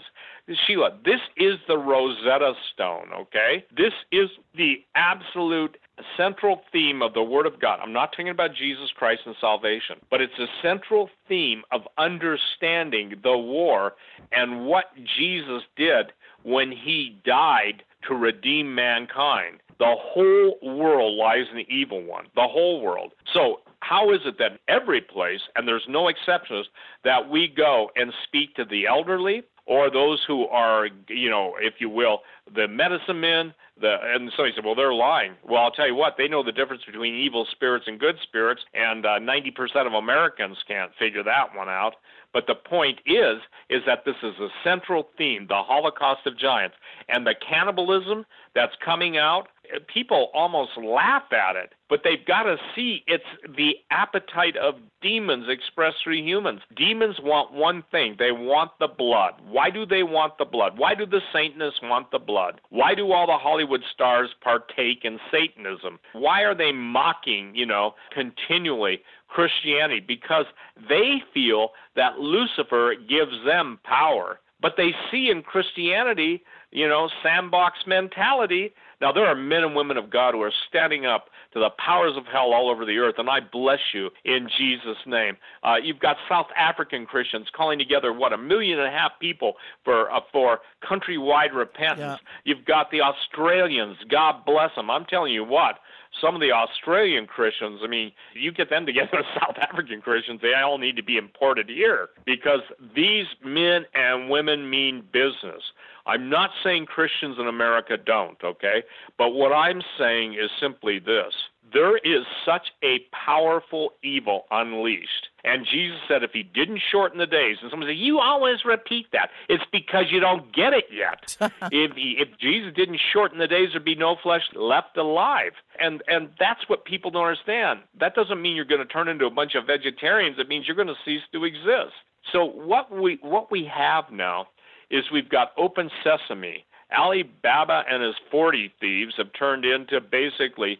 Sheila, 0.65 0.97
this 1.03 1.21
is 1.37 1.55
the 1.67 1.77
Rosetta 1.77 2.53
Stone, 2.73 3.11
okay? 3.13 3.65
This 3.75 3.93
is 4.11 4.29
the 4.55 4.83
absolute 4.95 5.77
central 6.17 6.61
theme 6.71 7.01
of 7.01 7.13
the 7.13 7.23
Word 7.23 7.45
of 7.45 7.59
God. 7.59 7.79
I'm 7.81 7.93
not 7.93 8.11
talking 8.11 8.29
about 8.29 8.53
Jesus 8.53 8.89
Christ 8.95 9.21
and 9.25 9.35
salvation, 9.39 9.97
but 10.09 10.21
it's 10.21 10.37
a 10.39 10.47
central 10.61 11.09
theme 11.27 11.63
of 11.71 11.81
understanding 11.97 13.13
the 13.23 13.37
war 13.37 13.93
and 14.31 14.65
what 14.65 14.85
Jesus 15.17 15.63
did 15.75 16.11
when 16.43 16.71
he 16.71 17.19
died 17.25 17.83
to 18.07 18.15
redeem 18.15 18.73
mankind. 18.75 19.59
The 19.79 19.95
whole 19.97 20.57
world 20.61 21.17
lies 21.17 21.45
in 21.51 21.57
the 21.57 21.73
evil 21.73 22.03
one, 22.03 22.25
the 22.35 22.47
whole 22.47 22.81
world. 22.81 23.13
So, 23.33 23.61
how 23.81 24.11
is 24.11 24.21
it 24.25 24.37
that 24.39 24.59
every 24.67 25.01
place, 25.01 25.41
and 25.55 25.67
there's 25.67 25.85
no 25.87 26.07
exceptions, 26.07 26.67
that 27.03 27.29
we 27.29 27.47
go 27.47 27.91
and 27.95 28.11
speak 28.23 28.55
to 28.55 28.65
the 28.65 28.87
elderly, 28.87 29.43
or 29.67 29.91
those 29.91 30.23
who 30.27 30.47
are, 30.47 30.87
you 31.07 31.29
know, 31.29 31.55
if 31.59 31.75
you 31.79 31.89
will, 31.89 32.21
the 32.53 32.67
medicine 32.67 33.19
men. 33.19 33.53
The 33.79 33.97
and 34.01 34.31
somebody 34.35 34.53
said, 34.55 34.63
well, 34.63 34.75
they're 34.75 34.93
lying. 34.93 35.33
Well, 35.43 35.61
I'll 35.61 35.71
tell 35.71 35.87
you 35.87 35.95
what, 35.95 36.15
they 36.17 36.27
know 36.27 36.43
the 36.43 36.51
difference 36.51 36.83
between 36.85 37.13
evil 37.13 37.45
spirits 37.51 37.85
and 37.87 37.99
good 37.99 38.15
spirits, 38.23 38.61
and 38.73 39.05
uh, 39.05 39.19
90% 39.19 39.51
of 39.85 39.93
Americans 39.93 40.57
can't 40.67 40.91
figure 40.97 41.23
that 41.23 41.55
one 41.55 41.67
out. 41.67 41.95
But 42.31 42.47
the 42.47 42.55
point 42.55 42.99
is, 43.05 43.37
is 43.69 43.81
that 43.85 44.03
this 44.05 44.15
is 44.23 44.35
a 44.39 44.47
central 44.63 45.07
theme, 45.17 45.47
the 45.47 45.61
Holocaust 45.61 46.25
of 46.25 46.37
giants, 46.37 46.75
and 47.09 47.25
the 47.25 47.35
cannibalism 47.35 48.25
that's 48.53 48.73
coming 48.83 49.17
out 49.17 49.47
people 49.87 50.29
almost 50.33 50.71
laugh 50.77 51.31
at 51.31 51.55
it, 51.55 51.73
but 51.89 52.01
they've 52.03 52.25
got 52.25 52.43
to 52.43 52.57
see 52.75 53.03
it's 53.07 53.23
the 53.55 53.73
appetite 53.91 54.57
of 54.57 54.75
demons 55.01 55.45
expressed 55.49 55.97
through 56.03 56.21
humans. 56.23 56.61
Demons 56.75 57.17
want 57.21 57.53
one 57.53 57.83
thing 57.91 58.15
they 58.17 58.31
want 58.31 58.71
the 58.79 58.87
blood. 58.87 59.33
Why 59.47 59.69
do 59.69 59.85
they 59.85 60.03
want 60.03 60.37
the 60.37 60.45
blood? 60.45 60.77
Why 60.77 60.95
do 60.95 61.05
the 61.05 61.21
Satanists 61.31 61.79
want 61.83 62.11
the 62.11 62.19
blood? 62.19 62.61
Why 62.69 62.95
do 62.95 63.11
all 63.11 63.27
the 63.27 63.37
Hollywood 63.37 63.81
stars 63.93 64.29
partake 64.41 65.03
in 65.03 65.19
Satanism? 65.31 65.99
Why 66.13 66.41
are 66.41 66.55
they 66.55 66.71
mocking, 66.71 67.53
you 67.53 67.65
know, 67.65 67.93
continually 68.11 69.01
Christianity? 69.27 70.03
Because 70.05 70.45
they 70.89 71.21
feel 71.33 71.69
that 71.95 72.19
Lucifer 72.19 72.95
gives 73.07 73.33
them 73.45 73.79
power. 73.83 74.39
But 74.61 74.73
they 74.77 74.91
see 75.11 75.29
in 75.29 75.43
Christianity, 75.43 76.43
you 76.71 76.87
know, 76.87 77.09
sandbox 77.21 77.79
mentality 77.85 78.73
now, 79.01 79.11
there 79.11 79.25
are 79.25 79.35
men 79.35 79.63
and 79.63 79.75
women 79.75 79.97
of 79.97 80.09
God 80.09 80.33
who 80.33 80.41
are 80.41 80.53
standing 80.69 81.05
up 81.05 81.25
to 81.53 81.59
the 81.59 81.69
powers 81.71 82.15
of 82.15 82.25
hell 82.25 82.53
all 82.53 82.69
over 82.69 82.85
the 82.85 82.97
earth, 82.97 83.15
and 83.17 83.29
I 83.29 83.39
bless 83.39 83.79
you 83.93 84.09
in 84.23 84.49
Jesus' 84.57 84.97
name. 85.05 85.37
Uh, 85.63 85.75
you've 85.81 85.99
got 85.99 86.17
South 86.29 86.47
African 86.57 87.05
Christians 87.05 87.47
calling 87.55 87.77
together, 87.77 88.13
what, 88.13 88.33
a 88.33 88.37
million 88.37 88.79
and 88.79 88.87
a 88.87 88.91
half 88.91 89.11
people 89.19 89.53
for, 89.83 90.11
uh, 90.11 90.21
for 90.31 90.59
countrywide 90.83 91.53
repentance. 91.53 92.19
Yeah. 92.21 92.27
You've 92.45 92.65
got 92.65 92.91
the 92.91 93.01
Australians, 93.01 93.97
God 94.09 94.45
bless 94.45 94.73
them. 94.75 94.89
I'm 94.89 95.05
telling 95.05 95.33
you 95.33 95.43
what, 95.43 95.79
some 96.21 96.35
of 96.35 96.41
the 96.41 96.51
Australian 96.51 97.27
Christians, 97.27 97.81
I 97.83 97.87
mean, 97.87 98.11
you 98.33 98.51
get 98.51 98.69
them 98.69 98.85
together 98.85 99.09
with 99.13 99.25
South 99.39 99.57
African 99.57 100.01
Christians, 100.01 100.41
they 100.41 100.53
all 100.53 100.77
need 100.77 100.95
to 100.95 101.03
be 101.03 101.17
imported 101.17 101.69
here 101.69 102.09
because 102.25 102.61
these 102.95 103.25
men 103.43 103.85
and 103.93 104.29
women 104.29 104.69
mean 104.69 105.03
business. 105.11 105.61
I'm 106.07 106.29
not 106.29 106.51
saying 106.63 106.85
Christians 106.85 107.37
in 107.39 107.47
America 107.47 107.97
don't, 107.97 108.37
okay? 108.43 108.83
But 109.17 109.29
what 109.29 109.51
I'm 109.51 109.81
saying 109.97 110.33
is 110.33 110.49
simply 110.59 110.99
this 110.99 111.33
there 111.73 111.97
is 111.97 112.25
such 112.45 112.67
a 112.83 112.99
powerful 113.25 113.93
evil 114.03 114.45
unleashed. 114.51 115.29
And 115.45 115.63
Jesus 115.71 115.99
said 116.07 116.23
if 116.23 116.31
he 116.31 116.41
didn't 116.41 116.81
shorten 116.91 117.19
the 117.19 117.27
days, 117.27 117.57
and 117.61 117.69
someone 117.69 117.87
said, 117.87 117.97
You 117.97 118.19
always 118.19 118.65
repeat 118.65 119.05
that. 119.13 119.29
It's 119.47 119.63
because 119.71 120.05
you 120.09 120.19
don't 120.19 120.51
get 120.53 120.73
it 120.73 120.85
yet. 120.91 121.37
if, 121.71 121.95
he, 121.95 122.17
if 122.19 122.29
Jesus 122.39 122.73
didn't 122.75 122.99
shorten 123.13 123.37
the 123.37 123.47
days, 123.47 123.69
there'd 123.71 123.85
be 123.85 123.93
no 123.93 124.15
flesh 124.23 124.41
left 124.55 124.97
alive. 124.97 125.51
And, 125.79 126.01
and 126.07 126.29
that's 126.39 126.67
what 126.67 126.83
people 126.83 127.11
don't 127.11 127.27
understand. 127.27 127.81
That 127.99 128.15
doesn't 128.15 128.41
mean 128.41 128.55
you're 128.55 128.65
going 128.65 128.85
to 128.85 128.91
turn 128.91 129.07
into 129.07 129.27
a 129.27 129.31
bunch 129.31 129.53
of 129.53 129.67
vegetarians, 129.67 130.39
it 130.39 130.49
means 130.49 130.65
you're 130.67 130.75
going 130.75 130.87
to 130.87 130.95
cease 131.05 131.21
to 131.31 131.45
exist. 131.45 131.93
So 132.31 132.43
what 132.43 132.91
we 132.91 133.19
what 133.21 133.51
we 133.51 133.69
have 133.71 134.05
now 134.11 134.47
is 134.89 135.03
we've 135.11 135.29
got 135.29 135.51
open 135.57 135.91
sesame. 136.03 136.65
Ali 136.97 137.23
Baba 137.23 137.83
and 137.89 138.01
his 138.01 138.15
40 138.31 138.73
thieves 138.79 139.13
have 139.17 139.31
turned 139.37 139.63
into 139.63 140.01
basically 140.01 140.79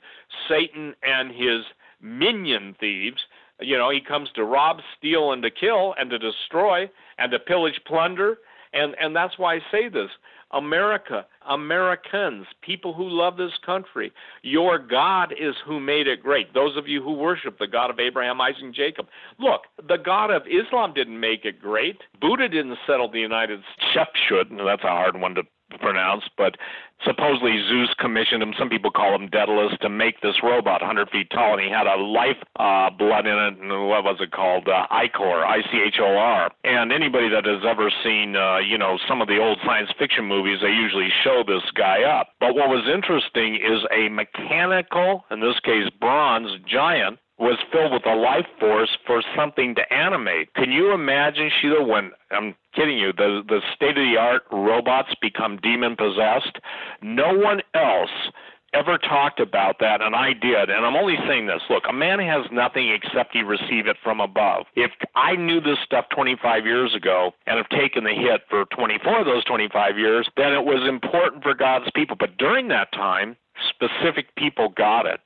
Satan 0.50 0.96
and 1.04 1.32
his 1.32 1.66
minion 2.02 2.76
thieves. 2.80 3.22
You 3.60 3.78
know, 3.78 3.90
he 3.90 4.02
comes 4.02 4.30
to 4.36 4.44
rob, 4.44 4.78
steal, 4.98 5.32
and 5.32 5.42
to 5.44 5.52
kill, 5.52 5.96
and 5.98 6.10
to 6.10 6.20
destroy, 6.20 6.90
and 7.18 7.32
to 7.32 7.40
pillage, 7.40 7.80
plunder. 7.86 8.38
And, 8.74 8.96
and 9.00 9.16
that's 9.16 9.38
why 9.38 9.56
I 9.56 9.60
say 9.72 9.88
this. 9.88 10.10
America, 10.52 11.26
Americans, 11.50 12.46
people 12.62 12.94
who 12.94 13.10
love 13.10 13.36
this 13.36 13.52
country. 13.66 14.12
Your 14.42 14.78
God 14.78 15.34
is 15.34 15.56
who 15.66 15.80
made 15.80 16.08
it 16.08 16.22
great. 16.22 16.54
Those 16.54 16.78
of 16.78 16.88
you 16.88 17.02
who 17.04 17.14
worship 17.14 17.58
the 17.58 17.68
God 17.68 17.90
of 17.90 18.00
Abraham, 18.00 18.40
Isaac, 18.40 18.62
and 18.62 18.74
Jacob. 18.74 19.08
Look, 19.40 19.62
the 19.88 19.98
God 19.98 20.32
of 20.32 20.44
Islam 20.48 20.94
didn't 20.94 21.20
make 21.20 21.46
it 21.46 21.62
great. 21.62 21.98
Buddha 22.22 22.48
didn't 22.48 22.78
settle 22.88 23.10
the 23.12 23.20
United 23.20 23.62
States. 23.62 23.92
Shep 23.94 24.10
should, 24.28 24.52
that's 24.52 24.84
a 24.84 24.88
hard 24.88 25.20
one 25.20 25.36
to 25.36 25.44
pronounced, 25.80 26.30
but 26.38 26.56
supposedly 27.04 27.62
Zeus 27.68 27.94
commissioned 28.00 28.42
him. 28.42 28.54
Some 28.58 28.70
people 28.70 28.92
call 28.92 29.16
him 29.16 29.30
Daedalus 29.30 29.74
to 29.82 29.90
make 29.90 30.22
this 30.22 30.36
robot 30.44 30.82
100 30.82 31.10
feet 31.10 31.30
tall, 31.32 31.54
and 31.54 31.62
he 31.62 31.70
had 31.70 31.88
a 31.88 31.96
life 31.96 32.42
uh, 32.58 32.90
blood 32.90 33.26
in 33.26 33.38
it. 33.38 33.60
And 33.60 33.88
what 33.88 34.04
was 34.04 34.18
it 34.20 34.32
called? 34.32 34.68
Uh, 34.68 34.88
Ichor, 34.92 35.46
I-C-H-O-R. 35.46 36.52
And 36.64 36.92
anybody 36.92 37.30
that 37.30 37.46
has 37.46 37.64
ever 37.68 37.92
seen, 38.04 38.36
uh, 38.36 38.60
you 38.60 38.78
know, 38.78 38.98
some 39.08 39.22
of 39.22 39.28
the 39.28 39.40
old 39.40 39.60
science 39.66 39.90
fiction 39.98 40.26
movies, 40.26 40.60
they 40.62 40.72
usually 40.72 41.10
show 41.24 41.44
this 41.46 41.64
guy 41.76 42.04
up. 42.04 42.30
But 42.40 42.56
what 42.56 42.70
was 42.70 42.88
interesting 42.92 43.56
is 43.56 43.86
a 43.92 44.10
mechanical, 44.10 45.26
in 45.32 45.40
this 45.40 45.60
case, 45.64 45.90
bronze 46.00 46.50
giant 46.68 47.20
was 47.38 47.58
filled 47.72 47.92
with 47.92 48.06
a 48.06 48.16
life 48.16 48.48
force 48.60 48.98
for 49.06 49.22
something 49.36 49.76
to 49.76 49.94
animate. 49.94 50.54
Can 50.54 50.72
you 50.72 50.94
imagine, 50.94 51.52
Sheila, 51.62 51.84
when 51.84 52.12
I'm 52.32 52.56
kidding 52.74 52.98
you, 52.98 53.12
the 53.12 53.44
the 53.48 53.62
state 53.76 53.98
of 53.98 54.04
the 54.04 54.18
art 54.18 54.44
robots 54.52 55.14
become 55.22 55.58
demon 55.58 55.96
possessed? 55.96 56.58
No 57.02 57.34
one 57.34 57.62
else 57.74 58.32
ever 58.74 58.98
talked 58.98 59.40
about 59.40 59.78
that, 59.80 60.02
and 60.02 60.16
I 60.16 60.34
did. 60.34 60.70
And 60.70 60.86
I'm 60.86 60.96
only 60.96 61.16
saying 61.28 61.48
this 61.48 61.62
look, 61.70 61.84
a 61.90 61.94
man 61.94 62.20
has 62.20 62.46
nothing 62.52 62.90
except 62.90 63.34
he 63.34 63.42
receive 63.42 63.88
it 63.88 63.98
from 64.04 64.20
above. 64.20 64.66
If 64.76 64.92
I 65.16 65.36
knew 65.36 65.62
this 65.62 65.78
stuff 65.84 66.06
25 66.16 66.66
years 66.66 66.94
ago 66.96 67.32
and 67.48 67.58
have 67.58 67.70
taken 67.70 68.04
the 68.04 68.14
hit 68.14 68.42
for 68.50 68.66
24 68.66 69.22
of 69.22 69.26
those 69.26 69.44
25 69.46 69.98
years, 69.98 70.30
then 70.38 70.54
it 70.54 70.66
was 70.66 70.88
important 70.88 71.44
for 71.44 71.54
God's 71.54 71.90
people. 71.96 72.16
But 72.20 72.38
during 72.38 72.68
that 72.70 72.92
time, 72.92 73.36
specific 73.70 74.36
people 74.36 74.70
got 74.70 75.06
it. 75.06 75.20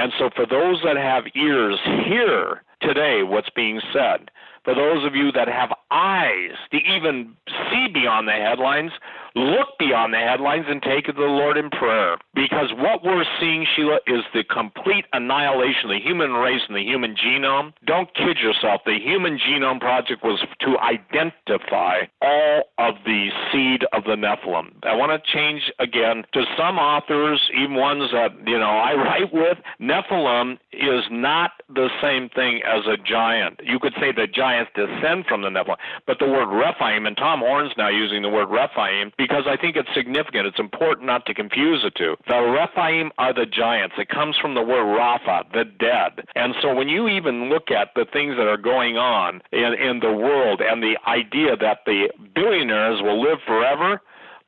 And 0.00 0.14
so, 0.18 0.30
for 0.34 0.46
those 0.46 0.80
that 0.82 0.96
have 0.96 1.24
ears, 1.36 1.78
hear 1.84 2.62
today 2.80 3.22
what's 3.22 3.50
being 3.50 3.82
said. 3.92 4.30
For 4.64 4.74
those 4.74 5.04
of 5.04 5.14
you 5.14 5.30
that 5.32 5.46
have 5.46 5.74
eyes 5.90 6.56
to 6.70 6.78
even 6.78 7.36
see 7.70 7.86
beyond 7.92 8.26
the 8.26 8.32
headlines, 8.32 8.92
look 9.34 9.68
beyond 9.78 10.12
the 10.12 10.18
headlines 10.18 10.66
and 10.68 10.82
take 10.82 11.08
it 11.08 11.12
to 11.12 11.20
the 11.20 11.28
Lord 11.28 11.56
in 11.56 11.70
prayer. 11.70 12.16
Because 12.34 12.72
what 12.76 13.04
we're 13.04 13.24
seeing, 13.40 13.66
Sheila, 13.74 13.98
is 14.06 14.22
the 14.34 14.44
complete 14.44 15.04
annihilation 15.12 15.90
of 15.90 15.90
the 15.90 16.00
human 16.00 16.32
race 16.32 16.62
and 16.68 16.76
the 16.76 16.82
human 16.82 17.14
genome. 17.16 17.72
Don't 17.86 18.12
kid 18.14 18.38
yourself. 18.38 18.82
The 18.84 18.98
Human 18.98 19.38
Genome 19.38 19.80
Project 19.80 20.22
was 20.22 20.40
to 20.60 20.78
identify 20.78 22.06
all 22.20 22.64
of 22.78 22.94
the 23.04 23.28
seed 23.52 23.84
of 23.92 24.04
the 24.04 24.16
Nephilim. 24.16 24.72
I 24.84 24.94
want 24.94 25.12
to 25.12 25.32
change 25.32 25.70
again 25.78 26.24
to 26.32 26.44
some 26.56 26.78
authors, 26.78 27.40
even 27.54 27.74
ones 27.74 28.10
that, 28.12 28.32
you 28.46 28.58
know, 28.58 28.70
I 28.70 28.94
write 28.94 29.32
with. 29.32 29.58
Nephilim 29.80 30.58
is 30.72 31.04
not 31.10 31.52
the 31.68 31.88
same 32.02 32.28
thing 32.28 32.60
as 32.66 32.86
a 32.86 32.96
giant. 32.96 33.60
You 33.64 33.78
could 33.78 33.94
say 34.00 34.12
the 34.12 34.26
giants 34.26 34.70
descend 34.74 35.26
from 35.26 35.42
the 35.42 35.48
Nephilim, 35.48 35.76
but 36.06 36.18
the 36.18 36.26
word 36.26 36.48
Rephaim, 36.48 37.06
and 37.06 37.16
Tom 37.16 37.40
Horn's 37.40 37.72
now 37.76 37.88
using 37.88 38.22
the 38.22 38.28
word 38.28 38.48
Rephaim, 38.50 39.12
because 39.20 39.44
I 39.46 39.60
think 39.60 39.76
it's 39.76 39.92
significant. 39.94 40.46
It's 40.46 40.58
important 40.58 41.06
not 41.06 41.26
to 41.26 41.34
confuse 41.34 41.82
the 41.84 41.90
two. 41.90 42.16
The 42.26 42.40
Rephaim 42.40 43.12
are 43.18 43.34
the 43.34 43.44
giants. 43.44 43.96
It 43.98 44.08
comes 44.08 44.34
from 44.40 44.54
the 44.54 44.62
word 44.62 44.86
Rapha, 44.96 45.44
the 45.52 45.64
dead. 45.64 46.24
And 46.34 46.54
so 46.62 46.74
when 46.74 46.88
you 46.88 47.06
even 47.06 47.50
look 47.50 47.70
at 47.70 47.88
the 47.94 48.06
things 48.10 48.36
that 48.38 48.48
are 48.48 48.56
going 48.56 48.96
on 48.96 49.42
in, 49.52 49.74
in 49.74 50.00
the 50.00 50.12
world 50.12 50.62
and 50.62 50.82
the 50.82 50.96
idea 51.06 51.54
that 51.54 51.80
the 51.84 52.08
billionaires 52.34 53.02
will 53.02 53.20
live 53.20 53.38
forever, 53.46 54.00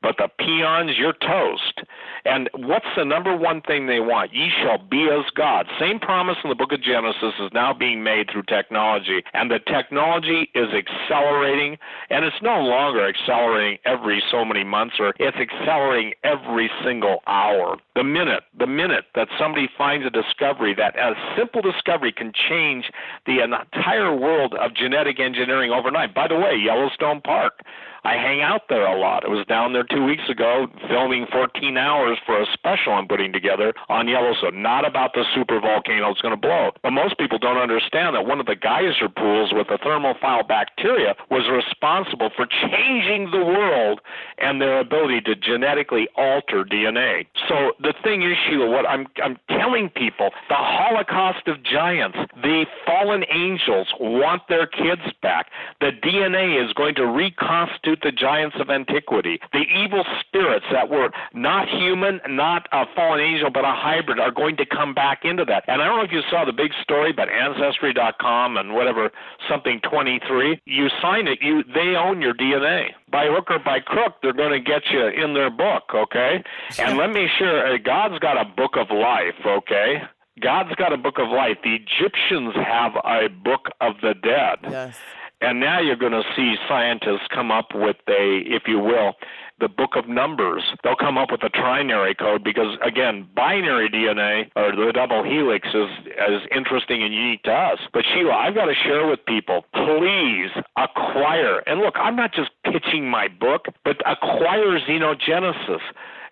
but 0.03 0.17
the 0.17 0.27
peons, 0.37 0.91
you're 0.97 1.13
toast. 1.13 1.81
And 2.25 2.49
what's 2.53 2.85
the 2.95 3.05
number 3.05 3.35
one 3.35 3.61
thing 3.61 3.87
they 3.87 4.01
want? 4.01 4.33
Ye 4.33 4.51
shall 4.61 4.77
be 4.77 5.09
as 5.09 5.25
God. 5.33 5.65
Same 5.79 5.97
promise 5.97 6.37
in 6.43 6.49
the 6.49 6.55
book 6.55 6.73
of 6.73 6.83
Genesis 6.83 7.33
is 7.39 7.49
now 7.53 7.73
being 7.73 8.03
made 8.03 8.29
through 8.29 8.43
technology. 8.43 9.23
And 9.33 9.49
the 9.49 9.59
technology 9.59 10.49
is 10.53 10.67
accelerating, 10.75 11.77
and 12.09 12.25
it's 12.25 12.41
no 12.41 12.59
longer 12.59 13.07
accelerating 13.07 13.79
every 13.85 14.21
so 14.29 14.43
many 14.43 14.65
months, 14.65 14.95
or 14.99 15.13
it's 15.19 15.37
accelerating 15.37 16.13
every 16.23 16.69
single 16.83 17.19
hour. 17.25 17.77
The 17.95 18.03
minute, 18.03 18.43
the 18.57 18.67
minute 18.67 19.05
that 19.15 19.29
somebody 19.39 19.69
finds 19.77 20.05
a 20.05 20.09
discovery 20.09 20.75
that 20.75 20.97
a 20.97 21.13
simple 21.37 21.61
discovery 21.61 22.11
can 22.11 22.33
change 22.33 22.91
the 23.25 23.41
entire 23.41 24.13
world 24.13 24.53
of 24.55 24.75
genetic 24.75 25.19
engineering 25.19 25.71
overnight. 25.71 26.13
By 26.13 26.27
the 26.27 26.35
way, 26.35 26.55
Yellowstone 26.61 27.21
Park 27.21 27.61
I 28.03 28.15
hang 28.15 28.41
out 28.41 28.63
there 28.67 28.85
a 28.85 28.99
lot. 28.99 29.23
I 29.23 29.29
was 29.29 29.45
down 29.47 29.71
there 29.71 29.85
two 29.85 30.03
weeks 30.03 30.27
ago 30.29 30.67
filming 30.89 31.25
14 31.31 31.77
hours 31.77 32.17
for 32.25 32.41
a 32.41 32.45
special 32.51 32.93
I'm 32.93 33.07
putting 33.07 33.31
together 33.31 33.73
on 33.87 34.09
Yellowstone. 34.09 34.61
Not 34.61 34.85
about 34.85 35.13
the 35.13 35.23
super 35.33 35.61
volcano 35.61 36.09
that's 36.09 36.21
going 36.21 36.33
to 36.33 36.39
blow. 36.39 36.71
But 36.83 36.91
most 36.91 37.17
people 37.17 37.37
don't 37.39 37.57
understand 37.57 38.15
that 38.15 38.25
one 38.25 38.41
of 38.41 38.45
the 38.45 38.55
geyser 38.55 39.07
pools 39.07 39.53
with 39.53 39.67
the 39.67 39.77
thermophile 39.79 40.45
bacteria 40.45 41.15
was 41.31 41.47
responsible 41.47 42.29
for 42.35 42.45
changing 42.45 43.31
the 43.31 43.43
world 43.43 44.01
and 44.37 44.59
their 44.59 44.79
ability 44.79 45.21
to 45.21 45.35
genetically 45.35 46.09
alter 46.17 46.65
DNA. 46.65 47.25
So 47.47 47.71
the 47.79 47.93
thing 48.03 48.23
is, 48.23 48.35
Sheila, 48.47 48.69
what 48.69 48.87
I'm 48.87 49.07
I'm 49.23 49.37
telling 49.47 49.89
people, 49.89 50.31
the 50.49 50.59
Holocaust 50.59 51.47
of 51.47 51.63
giants, 51.63 52.17
the 52.35 52.65
fallen 52.85 53.23
angels 53.31 53.87
want 53.99 54.41
their 54.49 54.67
kids 54.67 55.01
back. 55.21 55.47
The 55.79 55.91
DNA 56.03 56.63
is 56.63 56.73
going 56.73 56.95
to 56.95 57.05
reconstitute 57.05 57.92
the 58.01 58.11
giants 58.11 58.55
of 58.59 58.69
antiquity. 58.69 59.39
The 59.51 59.65
evil 59.75 60.05
spirits 60.19 60.65
that 60.71 60.89
were 60.89 61.09
not 61.33 61.67
human, 61.69 62.21
not 62.27 62.67
a 62.71 62.85
fallen 62.95 63.19
angel, 63.19 63.49
but 63.51 63.63
a 63.65 63.73
hybrid 63.73 64.19
are 64.19 64.31
going 64.31 64.57
to 64.57 64.65
come 64.65 64.93
back 64.93 65.23
into 65.23 65.45
that. 65.45 65.63
And 65.67 65.81
I 65.81 65.85
don't 65.85 65.97
know 65.97 66.03
if 66.03 66.11
you 66.11 66.21
saw 66.29 66.45
the 66.45 66.53
big 66.53 66.71
story 66.81 67.11
about 67.11 67.29
Ancestry.com 67.29 68.57
and 68.57 68.73
whatever, 68.73 69.11
something 69.49 69.79
23. 69.81 70.61
You 70.65 70.87
sign 71.01 71.27
it, 71.27 71.39
you 71.41 71.63
they 71.73 71.95
own 71.95 72.21
your 72.21 72.33
DNA. 72.33 72.89
By 73.11 73.27
hook 73.27 73.51
or 73.51 73.59
by 73.59 73.79
crook, 73.79 74.15
they're 74.21 74.33
going 74.33 74.51
to 74.51 74.59
get 74.59 74.83
you 74.91 75.05
in 75.07 75.33
their 75.33 75.51
book, 75.51 75.83
okay? 75.93 76.43
And 76.79 76.97
let 76.97 77.11
me 77.11 77.27
share, 77.37 77.73
uh, 77.73 77.77
God's 77.77 78.17
got 78.19 78.41
a 78.41 78.45
book 78.45 78.75
of 78.75 78.87
life, 78.89 79.35
okay? 79.45 80.01
God's 80.41 80.73
got 80.75 80.91
a 80.91 80.97
book 80.97 81.19
of 81.19 81.29
life. 81.29 81.57
The 81.63 81.75
Egyptians 81.75 82.55
have 82.55 82.93
a 83.05 83.27
book 83.29 83.69
of 83.81 83.93
the 84.01 84.15
dead. 84.15 84.59
Yes. 84.63 84.97
And 85.43 85.59
now 85.59 85.81
you're 85.81 85.97
going 85.97 86.13
to 86.13 86.23
see 86.35 86.55
scientists 86.69 87.27
come 87.33 87.51
up 87.51 87.67
with 87.73 87.97
a, 88.07 88.43
if 88.45 88.63
you 88.65 88.79
will, 88.79 89.13
the 89.59 89.67
book 89.67 89.91
of 89.95 90.07
numbers. 90.07 90.63
They'll 90.83 90.95
come 90.95 91.17
up 91.17 91.31
with 91.31 91.43
a 91.43 91.49
trinary 91.49 92.17
code 92.17 92.43
because, 92.43 92.77
again, 92.81 93.27
binary 93.35 93.89
DNA 93.89 94.49
or 94.55 94.71
the 94.75 94.91
double 94.93 95.23
helix 95.23 95.67
is 95.73 95.89
as 96.17 96.41
interesting 96.55 97.03
and 97.03 97.13
unique 97.13 97.43
to 97.43 97.51
us. 97.51 97.79
But 97.91 98.05
Sheila, 98.13 98.31
I've 98.31 98.55
got 98.55 98.65
to 98.65 98.73
share 98.73 99.05
with 99.05 99.25
people, 99.25 99.65
please 99.73 100.49
acquire. 100.77 101.59
And 101.67 101.81
look, 101.81 101.95
I'm 101.97 102.15
not 102.15 102.33
just 102.33 102.51
pitching 102.63 103.09
my 103.09 103.27
book, 103.27 103.65
but 103.83 103.97
acquire 104.09 104.79
Xenogenesis. 104.79 105.81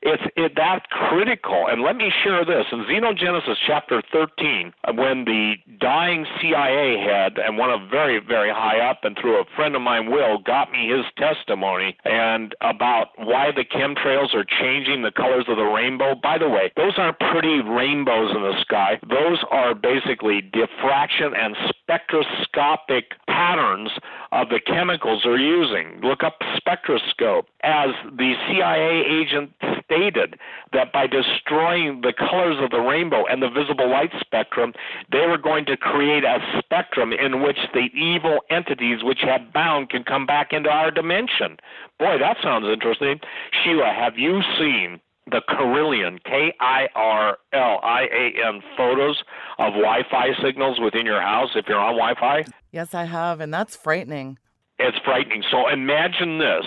It's 0.01 0.23
it, 0.35 0.53
that 0.55 0.89
critical. 0.89 1.67
And 1.69 1.83
let 1.83 1.95
me 1.95 2.11
share 2.23 2.43
this 2.43 2.65
in 2.71 2.85
Xenogenesis 2.85 3.55
chapter 3.67 4.01
13, 4.11 4.73
uh, 4.83 4.93
when 4.93 5.25
the 5.25 5.55
dying 5.79 6.25
CIA 6.39 6.97
head 6.99 7.37
and 7.37 7.57
one 7.57 7.69
of 7.69 7.89
very 7.89 8.19
very 8.19 8.51
high 8.51 8.79
up, 8.79 9.01
and 9.03 9.17
through 9.19 9.39
a 9.39 9.45
friend 9.55 9.75
of 9.75 9.81
mine, 9.81 10.09
Will, 10.09 10.39
got 10.39 10.71
me 10.71 10.89
his 10.89 11.05
testimony 11.17 11.97
and 12.03 12.55
about 12.61 13.09
why 13.17 13.51
the 13.55 13.63
chemtrails 13.63 14.33
are 14.33 14.45
changing 14.45 15.03
the 15.03 15.11
colors 15.11 15.45
of 15.47 15.57
the 15.57 15.63
rainbow. 15.63 16.15
By 16.15 16.37
the 16.37 16.49
way, 16.49 16.71
those 16.75 16.93
aren't 16.97 17.19
pretty 17.19 17.61
rainbows 17.61 18.31
in 18.35 18.41
the 18.41 18.59
sky. 18.61 18.99
Those 19.07 19.43
are 19.51 19.75
basically 19.75 20.41
diffraction 20.41 21.33
and 21.35 21.55
spectroscopic 21.69 23.13
patterns 23.27 23.91
of 24.31 24.49
the 24.49 24.59
chemicals 24.65 25.21
they're 25.23 25.37
using. 25.37 25.99
Look 26.01 26.23
up 26.23 26.39
spectroscope. 26.55 27.47
As 27.63 27.89
the 28.05 28.33
CIA 28.47 29.03
agent 29.05 29.51
stated 29.83 30.39
that 30.71 30.93
by 30.93 31.07
destroying 31.07 32.01
the 32.01 32.13
colors 32.13 32.57
of 32.61 32.71
the 32.71 32.79
rainbow 32.79 33.25
and 33.25 33.41
the 33.41 33.49
visible 33.49 33.89
light 33.89 34.11
spectrum, 34.19 34.73
they 35.11 35.27
were 35.27 35.37
going 35.37 35.65
to 35.65 35.75
create 35.75 36.23
a 36.23 36.39
spectrum 36.59 37.11
in 37.11 37.41
which 37.43 37.57
the 37.73 37.89
evil 37.93 38.39
entities 38.49 39.03
which 39.03 39.19
had 39.21 39.51
bound 39.51 39.89
can 39.89 40.03
come 40.03 40.25
back 40.25 40.53
into 40.53 40.69
our 40.69 40.91
dimension. 40.91 41.57
Boy, 41.99 42.17
that 42.19 42.37
sounds 42.41 42.65
interesting. 42.71 43.19
Sheila, 43.63 43.93
have 43.93 44.17
you 44.17 44.41
seen 44.57 45.01
the 45.29 45.41
Kirlian, 45.49 46.23
K 46.23 46.53
I 46.59 46.87
R 46.95 47.37
L 47.53 47.79
I 47.83 48.03
A 48.11 48.47
N, 48.47 48.61
photos 48.75 49.23
of 49.59 49.73
Wi 49.73 50.03
Fi 50.09 50.29
signals 50.41 50.79
within 50.79 51.05
your 51.05 51.21
house 51.21 51.49
if 51.55 51.65
you're 51.67 51.79
on 51.79 51.95
Wi 51.95 52.13
Fi? 52.19 52.43
Yes, 52.71 52.93
I 52.93 53.05
have, 53.05 53.39
and 53.41 53.53
that's 53.53 53.75
frightening. 53.75 54.37
It's 54.79 54.97
frightening. 55.05 55.43
So 55.51 55.67
imagine 55.67 56.39
this. 56.39 56.65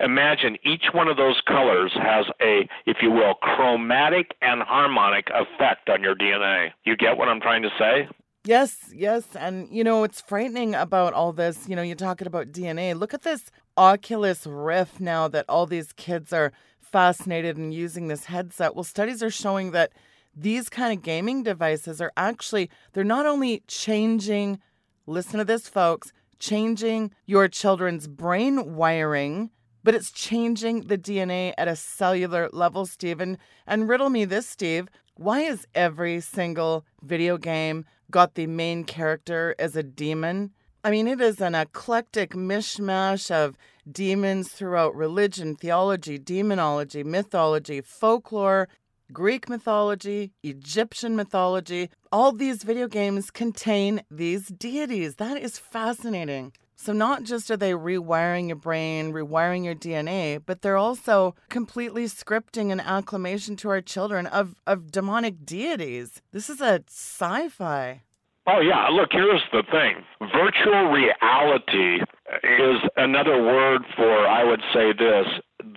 Imagine 0.00 0.58
each 0.62 0.86
one 0.92 1.08
of 1.08 1.16
those 1.16 1.40
colors 1.46 1.92
has 1.94 2.26
a, 2.42 2.68
if 2.84 2.98
you 3.00 3.10
will, 3.10 3.34
chromatic 3.34 4.34
and 4.42 4.62
harmonic 4.62 5.28
effect 5.30 5.88
on 5.88 6.02
your 6.02 6.14
DNA. 6.14 6.72
You 6.84 6.96
get 6.96 7.16
what 7.16 7.28
I'm 7.28 7.40
trying 7.40 7.62
to 7.62 7.70
say? 7.78 8.08
Yes, 8.44 8.90
yes. 8.94 9.24
And, 9.34 9.68
you 9.70 9.82
know, 9.82 10.04
it's 10.04 10.20
frightening 10.20 10.74
about 10.74 11.14
all 11.14 11.32
this. 11.32 11.68
You 11.68 11.76
know, 11.76 11.82
you're 11.82 11.96
talking 11.96 12.26
about 12.26 12.52
DNA. 12.52 12.94
Look 12.94 13.14
at 13.14 13.22
this 13.22 13.50
Oculus 13.76 14.46
Rift 14.46 15.00
now 15.00 15.26
that 15.28 15.46
all 15.48 15.66
these 15.66 15.92
kids 15.92 16.32
are 16.32 16.52
fascinated 16.80 17.56
in 17.56 17.72
using 17.72 18.08
this 18.08 18.26
headset. 18.26 18.74
Well, 18.74 18.84
studies 18.84 19.22
are 19.22 19.30
showing 19.30 19.70
that 19.72 19.92
these 20.34 20.68
kind 20.68 20.96
of 20.96 21.02
gaming 21.02 21.42
devices 21.42 22.00
are 22.00 22.12
actually, 22.16 22.70
they're 22.92 23.02
not 23.02 23.26
only 23.26 23.62
changing, 23.66 24.60
listen 25.06 25.38
to 25.38 25.44
this, 25.44 25.68
folks, 25.68 26.12
changing 26.38 27.12
your 27.26 27.48
children's 27.48 28.06
brain 28.06 28.74
wiring, 28.74 29.50
but 29.82 29.94
it's 29.94 30.10
changing 30.10 30.82
the 30.82 30.98
DNA 30.98 31.54
at 31.56 31.68
a 31.68 31.76
cellular 31.76 32.50
level, 32.52 32.86
Steve. 32.86 33.20
And, 33.20 33.38
and 33.66 33.88
riddle 33.88 34.10
me 34.10 34.24
this, 34.24 34.48
Steve. 34.48 34.88
Why 35.14 35.40
is 35.40 35.66
every 35.74 36.20
single 36.20 36.84
video 37.02 37.38
game 37.38 37.86
got 38.10 38.34
the 38.34 38.46
main 38.46 38.84
character 38.84 39.54
as 39.58 39.76
a 39.76 39.82
demon? 39.82 40.52
I 40.84 40.90
mean, 40.90 41.08
it 41.08 41.20
is 41.20 41.40
an 41.40 41.54
eclectic 41.54 42.30
mishmash 42.30 43.30
of 43.30 43.56
demons 43.90 44.50
throughout 44.50 44.94
religion, 44.94 45.56
theology, 45.56 46.18
demonology, 46.18 47.02
mythology, 47.02 47.80
folklore, 47.80 48.68
Greek 49.12 49.48
mythology, 49.48 50.32
Egyptian 50.42 51.16
mythology. 51.16 51.90
All 52.16 52.32
these 52.32 52.62
video 52.62 52.88
games 52.88 53.30
contain 53.30 54.00
these 54.10 54.48
deities. 54.48 55.16
That 55.16 55.36
is 55.36 55.58
fascinating. 55.58 56.54
So, 56.74 56.94
not 56.94 57.24
just 57.24 57.50
are 57.50 57.58
they 57.58 57.72
rewiring 57.72 58.46
your 58.46 58.56
brain, 58.56 59.12
rewiring 59.12 59.66
your 59.66 59.74
DNA, 59.74 60.40
but 60.46 60.62
they're 60.62 60.78
also 60.78 61.34
completely 61.50 62.04
scripting 62.04 62.72
an 62.72 62.80
acclamation 62.80 63.54
to 63.56 63.68
our 63.68 63.82
children 63.82 64.26
of, 64.26 64.54
of 64.66 64.90
demonic 64.90 65.44
deities. 65.44 66.22
This 66.32 66.48
is 66.48 66.62
a 66.62 66.84
sci 66.88 67.50
fi. 67.50 68.00
Oh, 68.46 68.60
yeah. 68.60 68.88
Look, 68.88 69.10
here's 69.12 69.42
the 69.52 69.64
thing 69.70 70.02
virtual 70.32 70.90
reality 70.90 72.00
is 72.42 72.80
another 72.96 73.42
word 73.42 73.82
for, 73.94 74.26
I 74.26 74.42
would 74.42 74.62
say 74.72 74.94
this, 74.94 75.26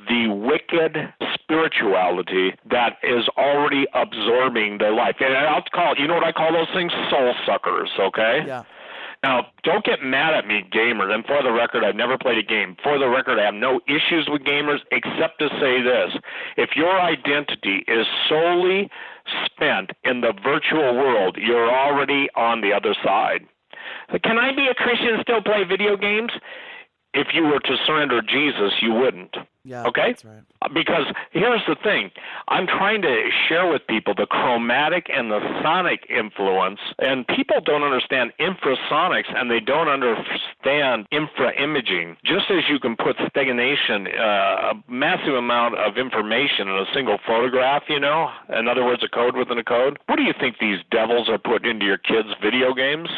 the 0.07 0.27
wicked 0.27 0.97
spirituality 1.33 2.53
that 2.69 2.97
is 3.03 3.27
already 3.37 3.85
absorbing 3.93 4.77
their 4.77 4.93
life. 4.93 5.15
And 5.19 5.35
I'll 5.35 5.63
call 5.73 5.93
it, 5.93 5.99
you 5.99 6.07
know 6.07 6.15
what 6.15 6.23
I 6.23 6.31
call 6.31 6.53
those 6.53 6.69
things? 6.73 6.91
Soul 7.09 7.33
suckers, 7.45 7.89
okay? 7.99 8.43
Yeah. 8.45 8.63
Now, 9.21 9.47
don't 9.63 9.83
get 9.83 10.01
mad 10.01 10.33
at 10.33 10.47
me, 10.47 10.63
gamers. 10.71 11.13
And 11.13 11.25
for 11.25 11.43
the 11.43 11.51
record, 11.51 11.83
I've 11.83 11.95
never 11.95 12.17
played 12.17 12.37
a 12.37 12.43
game. 12.43 12.77
For 12.81 12.97
the 12.97 13.09
record, 13.09 13.37
I 13.37 13.45
have 13.45 13.53
no 13.53 13.81
issues 13.85 14.29
with 14.31 14.43
gamers 14.43 14.79
except 14.91 15.39
to 15.39 15.49
say 15.59 15.81
this. 15.81 16.15
If 16.55 16.69
your 16.75 16.99
identity 16.99 17.83
is 17.87 18.07
solely 18.29 18.89
spent 19.45 19.91
in 20.05 20.21
the 20.21 20.33
virtual 20.41 20.95
world, 20.95 21.37
you're 21.37 21.69
already 21.69 22.29
on 22.35 22.61
the 22.61 22.71
other 22.71 22.95
side. 23.03 23.45
Can 24.23 24.37
I 24.37 24.55
be 24.55 24.67
a 24.67 24.73
Christian 24.73 25.15
and 25.15 25.21
still 25.21 25.41
play 25.41 25.63
video 25.67 25.97
games? 25.97 26.31
If 27.13 27.27
you 27.33 27.43
were 27.43 27.59
to 27.59 27.75
surrender 27.85 28.21
Jesus, 28.21 28.73
you 28.81 28.93
wouldn't. 28.93 29.35
Yeah, 29.65 29.85
okay? 29.87 30.09
that's 30.09 30.25
right. 30.25 30.43
Because 30.73 31.05
here's 31.31 31.61
the 31.67 31.75
thing 31.75 32.11
I'm 32.47 32.65
trying 32.65 33.01
to 33.01 33.29
share 33.47 33.69
with 33.69 33.85
people 33.87 34.13
the 34.15 34.25
chromatic 34.25 35.07
and 35.09 35.31
the 35.31 35.39
sonic 35.61 36.05
influence, 36.09 36.79
and 36.99 37.27
people 37.27 37.57
don't 37.63 37.83
understand 37.83 38.31
infrasonics 38.39 39.35
and 39.35 39.49
they 39.51 39.59
don't 39.59 39.87
understand 39.87 41.07
infra 41.11 41.51
imaging. 41.61 42.17
Just 42.23 42.49
as 42.49 42.69
you 42.69 42.79
can 42.79 42.95
put 42.95 43.15
stagnation, 43.29 44.07
uh, 44.07 44.73
a 44.73 44.83
massive 44.87 45.33
amount 45.33 45.75
of 45.77 45.97
information 45.97 46.67
in 46.67 46.75
a 46.75 46.85
single 46.93 47.17
photograph, 47.25 47.83
you 47.89 47.99
know, 47.99 48.29
in 48.49 48.67
other 48.67 48.85
words, 48.85 49.03
a 49.03 49.09
code 49.09 49.35
within 49.35 49.57
a 49.57 49.63
code, 49.63 49.97
what 50.07 50.15
do 50.15 50.23
you 50.23 50.33
think 50.39 50.57
these 50.59 50.79
devils 50.91 51.27
are 51.29 51.37
putting 51.37 51.71
into 51.71 51.85
your 51.85 51.97
kids' 51.97 52.29
video 52.41 52.73
games? 52.73 53.09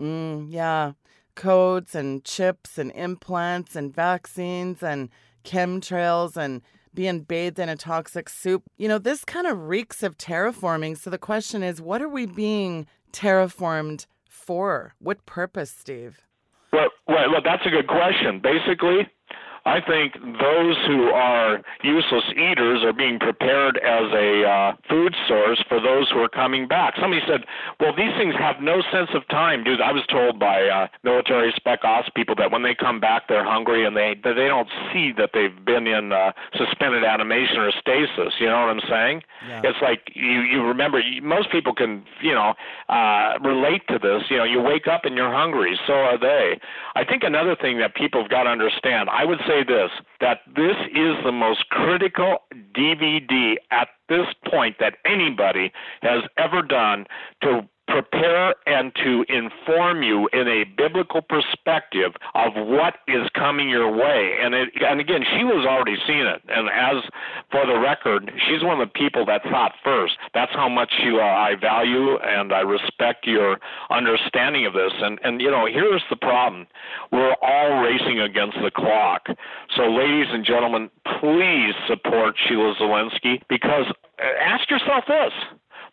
Mm, 0.00 0.46
yeah. 0.50 0.92
Codes 1.34 1.94
and 1.94 2.24
chips 2.24 2.78
and 2.78 2.92
implants 2.92 3.76
and 3.76 3.94
vaccines 3.94 4.82
and 4.82 5.08
chemtrails 5.44 6.36
and 6.36 6.62
being 6.94 7.20
bathed 7.20 7.58
in 7.58 7.68
a 7.68 7.76
toxic 7.76 8.28
soup. 8.28 8.62
You 8.76 8.88
know, 8.88 8.98
this 8.98 9.24
kind 9.24 9.46
of 9.46 9.68
reeks 9.68 10.02
of 10.02 10.16
terraforming. 10.16 10.96
So 10.96 11.10
the 11.10 11.18
question 11.18 11.62
is, 11.62 11.80
what 11.80 12.00
are 12.02 12.08
we 12.08 12.26
being 12.26 12.86
terraformed 13.12 14.06
for? 14.28 14.94
What 14.98 15.26
purpose, 15.26 15.70
Steve? 15.70 16.20
Well, 16.72 16.88
well, 17.08 17.30
well 17.32 17.42
that's 17.44 17.66
a 17.66 17.70
good 17.70 17.88
question. 17.88 18.40
Basically, 18.40 19.08
I 19.66 19.80
think 19.80 20.14
those 20.20 20.76
who 20.86 21.08
are 21.08 21.62
useless 21.82 22.24
eaters 22.36 22.84
are 22.84 22.92
being 22.92 23.18
prepared 23.18 23.78
as 23.78 24.12
a 24.12 24.44
uh, 24.44 24.72
food 24.90 25.16
source 25.26 25.62
for 25.68 25.80
those 25.80 26.10
who 26.10 26.18
are 26.20 26.28
coming 26.28 26.68
back. 26.68 26.94
Somebody 27.00 27.22
said, 27.26 27.44
"Well, 27.80 27.96
these 27.96 28.12
things 28.18 28.34
have 28.38 28.60
no 28.60 28.82
sense 28.92 29.10
of 29.14 29.26
time, 29.28 29.64
dude." 29.64 29.80
I 29.80 29.92
was 29.92 30.04
told 30.12 30.38
by 30.38 30.68
uh, 30.68 30.88
military 31.02 31.52
spec 31.56 31.80
ops 31.82 32.10
people 32.14 32.34
that 32.36 32.52
when 32.52 32.62
they 32.62 32.74
come 32.74 33.00
back, 33.00 33.28
they're 33.28 33.44
hungry 33.44 33.86
and 33.86 33.96
they 33.96 34.16
that 34.22 34.34
they 34.34 34.48
don't 34.48 34.68
see 34.92 35.12
that 35.16 35.30
they've 35.32 35.64
been 35.64 35.86
in 35.86 36.12
uh, 36.12 36.32
suspended 36.56 37.02
animation 37.04 37.56
or 37.58 37.72
stasis. 37.72 38.34
You 38.38 38.46
know 38.46 38.60
what 38.60 38.76
I'm 38.76 38.84
saying? 38.88 39.22
Yeah. 39.48 39.62
It's 39.64 39.80
like 39.80 40.12
you 40.14 40.40
you 40.42 40.62
remember. 40.62 41.00
Most 41.22 41.50
people 41.50 41.74
can 41.74 42.04
you 42.20 42.34
know 42.34 42.52
uh, 42.90 43.38
relate 43.40 43.82
to 43.88 43.98
this. 43.98 44.24
You 44.28 44.36
know, 44.36 44.44
you 44.44 44.60
wake 44.60 44.88
up 44.88 45.06
and 45.06 45.16
you're 45.16 45.32
hungry. 45.32 45.78
So 45.86 45.94
are 45.94 46.18
they. 46.18 46.60
I 46.94 47.04
think 47.04 47.22
another 47.24 47.56
thing 47.56 47.78
that 47.78 47.94
people 47.94 48.20
have 48.20 48.30
got 48.30 48.44
to 48.44 48.50
understand. 48.50 49.08
I 49.08 49.24
would 49.24 49.38
say 49.48 49.53
say 49.54 49.64
this 49.64 49.90
that 50.20 50.40
this 50.56 50.76
is 50.92 51.16
the 51.24 51.32
most 51.32 51.68
critical 51.70 52.38
DVD 52.76 53.54
at 53.70 53.88
this 54.08 54.26
point 54.50 54.76
that 54.80 54.96
anybody 55.04 55.72
has 56.02 56.22
ever 56.38 56.62
done 56.62 57.06
to 57.42 57.68
prepare 57.86 58.54
and 58.66 58.92
to 58.96 59.24
inform 59.28 60.02
you 60.02 60.28
in 60.32 60.48
a 60.48 60.64
biblical 60.76 61.20
perspective 61.22 62.12
of 62.34 62.52
what 62.54 62.94
is 63.08 63.28
coming 63.34 63.68
your 63.68 63.90
way. 63.90 64.36
And 64.40 64.54
it, 64.54 64.70
and 64.80 65.00
again, 65.00 65.22
she 65.36 65.44
was 65.44 65.66
already 65.66 65.96
seeing 66.06 66.26
it. 66.26 66.42
And 66.48 66.68
as 66.68 67.04
for 67.50 67.66
the 67.66 67.78
record, 67.78 68.32
she's 68.48 68.62
one 68.62 68.80
of 68.80 68.88
the 68.88 68.98
people 68.98 69.26
that 69.26 69.42
thought 69.44 69.72
first. 69.84 70.14
That's 70.32 70.52
how 70.52 70.68
much 70.68 70.92
you 71.02 71.20
uh, 71.20 71.24
I 71.24 71.54
value 71.60 72.18
and 72.18 72.52
I 72.52 72.60
respect 72.60 73.26
your 73.26 73.58
understanding 73.90 74.66
of 74.66 74.72
this. 74.72 74.92
And 75.00 75.18
and 75.22 75.40
you 75.40 75.50
know, 75.50 75.66
here's 75.66 76.04
the 76.10 76.16
problem: 76.16 76.66
we're 77.12 77.36
all 77.42 77.82
racing 77.82 78.20
against 78.20 78.56
the 78.62 78.70
clock. 78.70 79.26
So, 79.76 79.84
ladies 79.84 80.26
and 80.30 80.44
gentlemen, 80.44 80.90
please 81.20 81.74
support 81.86 82.34
Sheila 82.46 82.74
Zilinsky 82.80 83.42
because 83.48 83.86
uh, 84.18 84.26
ask 84.40 84.70
yourself 84.70 85.04
this 85.06 85.32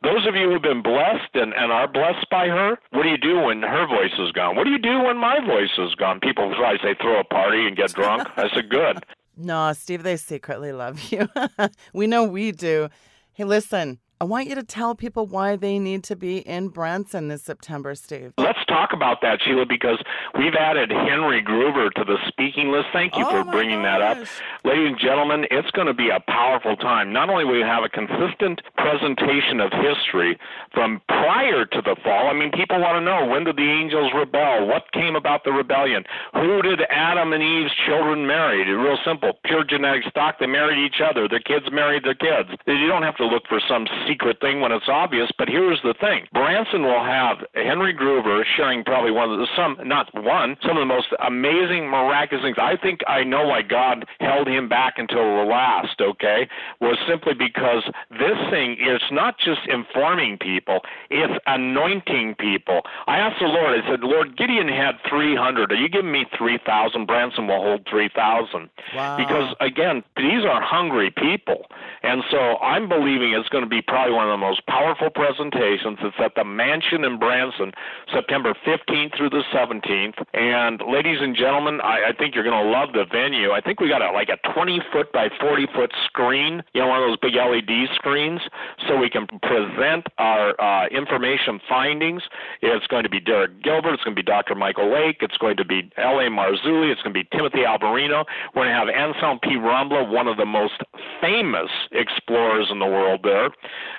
those 0.03 0.27
of 0.27 0.35
you 0.35 0.49
who've 0.49 0.61
been 0.61 0.81
blessed 0.81 1.29
and, 1.35 1.53
and 1.53 1.71
are 1.71 1.87
blessed 1.87 2.27
by 2.29 2.47
her, 2.47 2.77
what 2.91 3.03
do 3.03 3.09
you 3.09 3.17
do 3.17 3.41
when 3.41 3.61
her 3.61 3.87
voice 3.87 4.13
is 4.17 4.31
gone? 4.31 4.55
What 4.55 4.65
do 4.65 4.71
you 4.71 4.79
do 4.79 5.01
when 5.03 5.17
my 5.17 5.39
voice 5.45 5.71
is 5.77 5.93
gone? 5.95 6.19
People 6.19 6.53
try 6.55 6.77
to 6.77 6.83
say 6.83 6.95
throw 6.99 7.19
a 7.19 7.23
party 7.23 7.67
and 7.67 7.75
get 7.77 7.93
drunk. 7.93 8.27
I 8.37 8.49
said, 8.53 8.69
good. 8.69 9.03
No, 9.37 9.71
Steve, 9.73 10.03
they 10.03 10.17
secretly 10.17 10.71
love 10.73 11.01
you. 11.09 11.27
we 11.93 12.05
know 12.05 12.25
we 12.25 12.51
do. 12.51 12.89
Hey, 13.33 13.45
listen, 13.45 13.97
I 14.21 14.23
want 14.23 14.47
you 14.47 14.53
to 14.53 14.61
tell 14.61 14.93
people 14.93 15.25
why 15.25 15.55
they 15.55 15.79
need 15.79 16.03
to 16.03 16.15
be 16.15 16.45
in 16.45 16.67
Branson 16.67 17.29
this 17.29 17.41
September, 17.41 17.95
Steve. 17.95 18.33
Let's 18.37 18.63
talk 18.67 18.93
about 18.93 19.17
that, 19.23 19.39
Sheila, 19.41 19.65
because 19.65 19.97
we've 20.37 20.53
added 20.53 20.91
Henry 20.91 21.41
Gruver 21.41 21.89
to 21.95 22.03
the 22.03 22.17
speaking 22.27 22.69
list. 22.69 22.89
Thank 22.93 23.17
you 23.17 23.25
oh 23.25 23.31
for 23.31 23.49
bringing 23.49 23.81
gosh. 23.81 23.97
that 23.97 24.21
up. 24.21 24.27
Ladies 24.63 24.89
and 24.89 24.99
gentlemen, 24.99 25.45
it's 25.49 25.71
going 25.71 25.87
to 25.87 25.95
be 25.95 26.09
a 26.13 26.19
powerful 26.29 26.75
time. 26.75 27.11
Not 27.11 27.31
only 27.31 27.45
will 27.45 27.57
we 27.57 27.61
have 27.61 27.81
a 27.83 27.89
consistent 27.89 28.61
presentation 28.77 29.59
of 29.59 29.73
history 29.73 30.37
from 30.71 31.01
prior 31.07 31.65
to 31.65 31.81
the 31.81 31.95
fall, 32.03 32.29
I 32.29 32.33
mean, 32.37 32.51
people 32.51 32.79
want 32.79 33.01
to 33.01 33.01
know 33.01 33.25
when 33.25 33.45
did 33.45 33.57
the 33.57 33.65
angels 33.65 34.13
rebel? 34.13 34.67
What 34.67 34.85
came 34.93 35.15
about 35.15 35.45
the 35.45 35.51
rebellion? 35.51 36.03
Who 36.33 36.61
did 36.61 36.81
Adam 36.91 37.33
and 37.33 37.41
Eve's 37.41 37.73
children 37.89 38.27
marry? 38.27 38.69
Real 38.69 38.99
simple. 39.03 39.33
Pure 39.45 39.63
genetic 39.63 40.03
stock. 40.13 40.37
They 40.37 40.45
married 40.45 40.77
each 40.77 41.01
other. 41.01 41.27
Their 41.27 41.41
kids 41.41 41.65
married 41.71 42.05
their 42.05 42.13
kids. 42.13 42.53
You 42.67 42.85
don't 42.85 43.01
have 43.01 43.17
to 43.17 43.25
look 43.25 43.49
for 43.49 43.59
some 43.67 43.87
secret 44.11 44.39
thing 44.41 44.61
when 44.61 44.71
it's 44.71 44.89
obvious. 44.89 45.31
But 45.37 45.47
here's 45.47 45.81
the 45.83 45.93
thing: 45.99 46.27
Branson 46.33 46.83
will 46.83 47.03
have 47.03 47.37
Henry 47.53 47.93
Gruver 47.93 48.43
sharing 48.57 48.83
probably 48.83 49.11
one 49.11 49.31
of 49.31 49.39
the 49.39 49.47
some 49.55 49.77
not 49.87 50.09
one 50.13 50.57
some 50.61 50.77
of 50.77 50.81
the 50.81 50.85
most 50.85 51.07
amazing 51.25 51.89
miraculous 51.89 52.43
things. 52.43 52.57
I 52.59 52.75
think 52.75 53.01
I 53.07 53.23
know 53.23 53.47
why 53.47 53.61
God 53.61 54.05
held 54.19 54.47
him 54.47 54.67
back 54.67 54.95
until 54.97 55.23
the 55.23 55.47
last. 55.49 56.01
Okay, 56.01 56.47
was 56.79 56.97
simply 57.07 57.33
because 57.33 57.83
this 58.11 58.37
thing 58.49 58.73
is 58.73 59.01
not 59.11 59.37
just 59.37 59.61
informing 59.67 60.37
people; 60.37 60.79
it's 61.09 61.33
anointing 61.45 62.35
people. 62.39 62.81
I 63.07 63.17
asked 63.17 63.39
the 63.39 63.47
Lord. 63.47 63.79
I 63.79 63.87
said, 63.89 64.01
Lord, 64.01 64.37
Gideon 64.37 64.67
had 64.67 64.95
300. 65.09 65.71
Are 65.71 65.75
you 65.75 65.89
giving 65.89 66.11
me 66.11 66.25
3,000? 66.37 67.05
Branson 67.05 67.47
will 67.47 67.61
hold 67.61 67.87
3,000. 67.89 68.69
Wow. 68.95 69.17
Because 69.17 69.55
again, 69.59 70.03
these 70.17 70.43
are 70.43 70.61
hungry 70.61 71.11
people, 71.11 71.65
and 72.03 72.23
so 72.31 72.57
I'm 72.57 72.89
believing 72.89 73.33
it's 73.33 73.49
going 73.49 73.63
to 73.63 73.69
be 73.69 73.81
probably 73.81 74.00
one 74.09 74.27
of 74.27 74.33
the 74.33 74.41
most 74.41 74.65
powerful 74.67 75.09
presentations. 75.09 75.99
It's 76.01 76.15
at 76.19 76.35
the 76.35 76.43
Mansion 76.43 77.03
in 77.03 77.19
Branson, 77.19 77.71
September 78.13 78.55
15th 78.65 79.17
through 79.17 79.29
the 79.29 79.43
17th. 79.53 80.17
And 80.33 80.81
ladies 80.87 81.19
and 81.21 81.35
gentlemen, 81.35 81.81
I, 81.81 82.09
I 82.09 82.13
think 82.17 82.35
you're 82.35 82.43
going 82.43 82.63
to 82.63 82.71
love 82.71 82.93
the 82.93 83.05
venue. 83.11 83.51
I 83.51 83.61
think 83.61 83.79
we 83.79 83.89
got 83.89 84.01
a, 84.01 84.11
like 84.11 84.29
a 84.29 84.39
20 84.53 84.81
foot 84.91 85.11
by 85.11 85.29
40 85.39 85.67
foot 85.75 85.91
screen, 86.05 86.63
you 86.73 86.81
know, 86.81 86.87
one 86.87 87.03
of 87.03 87.09
those 87.09 87.17
big 87.21 87.35
LED 87.35 87.89
screens, 87.95 88.41
so 88.87 88.97
we 88.97 89.09
can 89.09 89.27
present 89.43 90.07
our 90.17 90.59
uh, 90.59 90.87
information 90.87 91.59
findings. 91.67 92.23
It's 92.61 92.87
going 92.87 93.03
to 93.03 93.09
be 93.09 93.19
Derek 93.19 93.61
Gilbert. 93.63 93.93
It's 93.93 94.03
going 94.03 94.15
to 94.15 94.21
be 94.21 94.25
Dr. 94.25 94.55
Michael 94.55 94.91
Lake. 94.91 95.17
It's 95.21 95.37
going 95.37 95.57
to 95.57 95.65
be 95.65 95.91
L.A. 95.97 96.29
Marzulli. 96.29 96.91
It's 96.91 97.01
going 97.01 97.13
to 97.13 97.19
be 97.19 97.27
Timothy 97.31 97.63
Alberino. 97.67 98.25
We're 98.55 98.65
going 98.65 98.69
to 98.69 98.73
have 98.73 98.89
Anselm 98.89 99.39
P. 99.43 99.55
Rambla, 99.55 100.09
one 100.09 100.27
of 100.27 100.37
the 100.37 100.45
most 100.45 100.81
famous 101.19 101.69
explorers 101.91 102.67
in 102.71 102.79
the 102.79 102.85
world 102.85 103.21
there. 103.23 103.49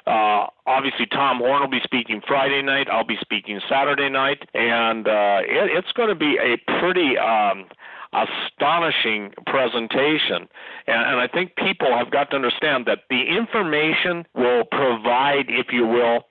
Uh, 0.06 0.46
obviously, 0.66 1.06
Tom 1.06 1.38
Horn 1.38 1.60
will 1.62 1.68
be 1.68 1.80
speaking 1.84 2.20
Friday 2.26 2.62
night. 2.62 2.88
I'll 2.90 3.06
be 3.06 3.18
speaking 3.20 3.60
Saturday 3.68 4.08
night, 4.08 4.48
and 4.54 5.06
uh, 5.06 5.40
it, 5.42 5.70
it's 5.78 5.92
going 5.92 6.08
to 6.08 6.14
be 6.14 6.38
a 6.38 6.56
pretty. 6.80 7.18
Um, 7.18 7.66
astonishing 8.12 9.32
presentation. 9.46 10.46
And, 10.86 11.00
and, 11.00 11.20
I 11.20 11.28
think 11.32 11.56
people 11.56 11.96
have 11.96 12.10
got 12.10 12.30
to 12.30 12.36
understand 12.36 12.84
that 12.86 13.04
the 13.08 13.22
information 13.22 14.26
will 14.34 14.64
provide, 14.64 15.46
if 15.48 15.72
you 15.72 15.86
will, 15.86 16.24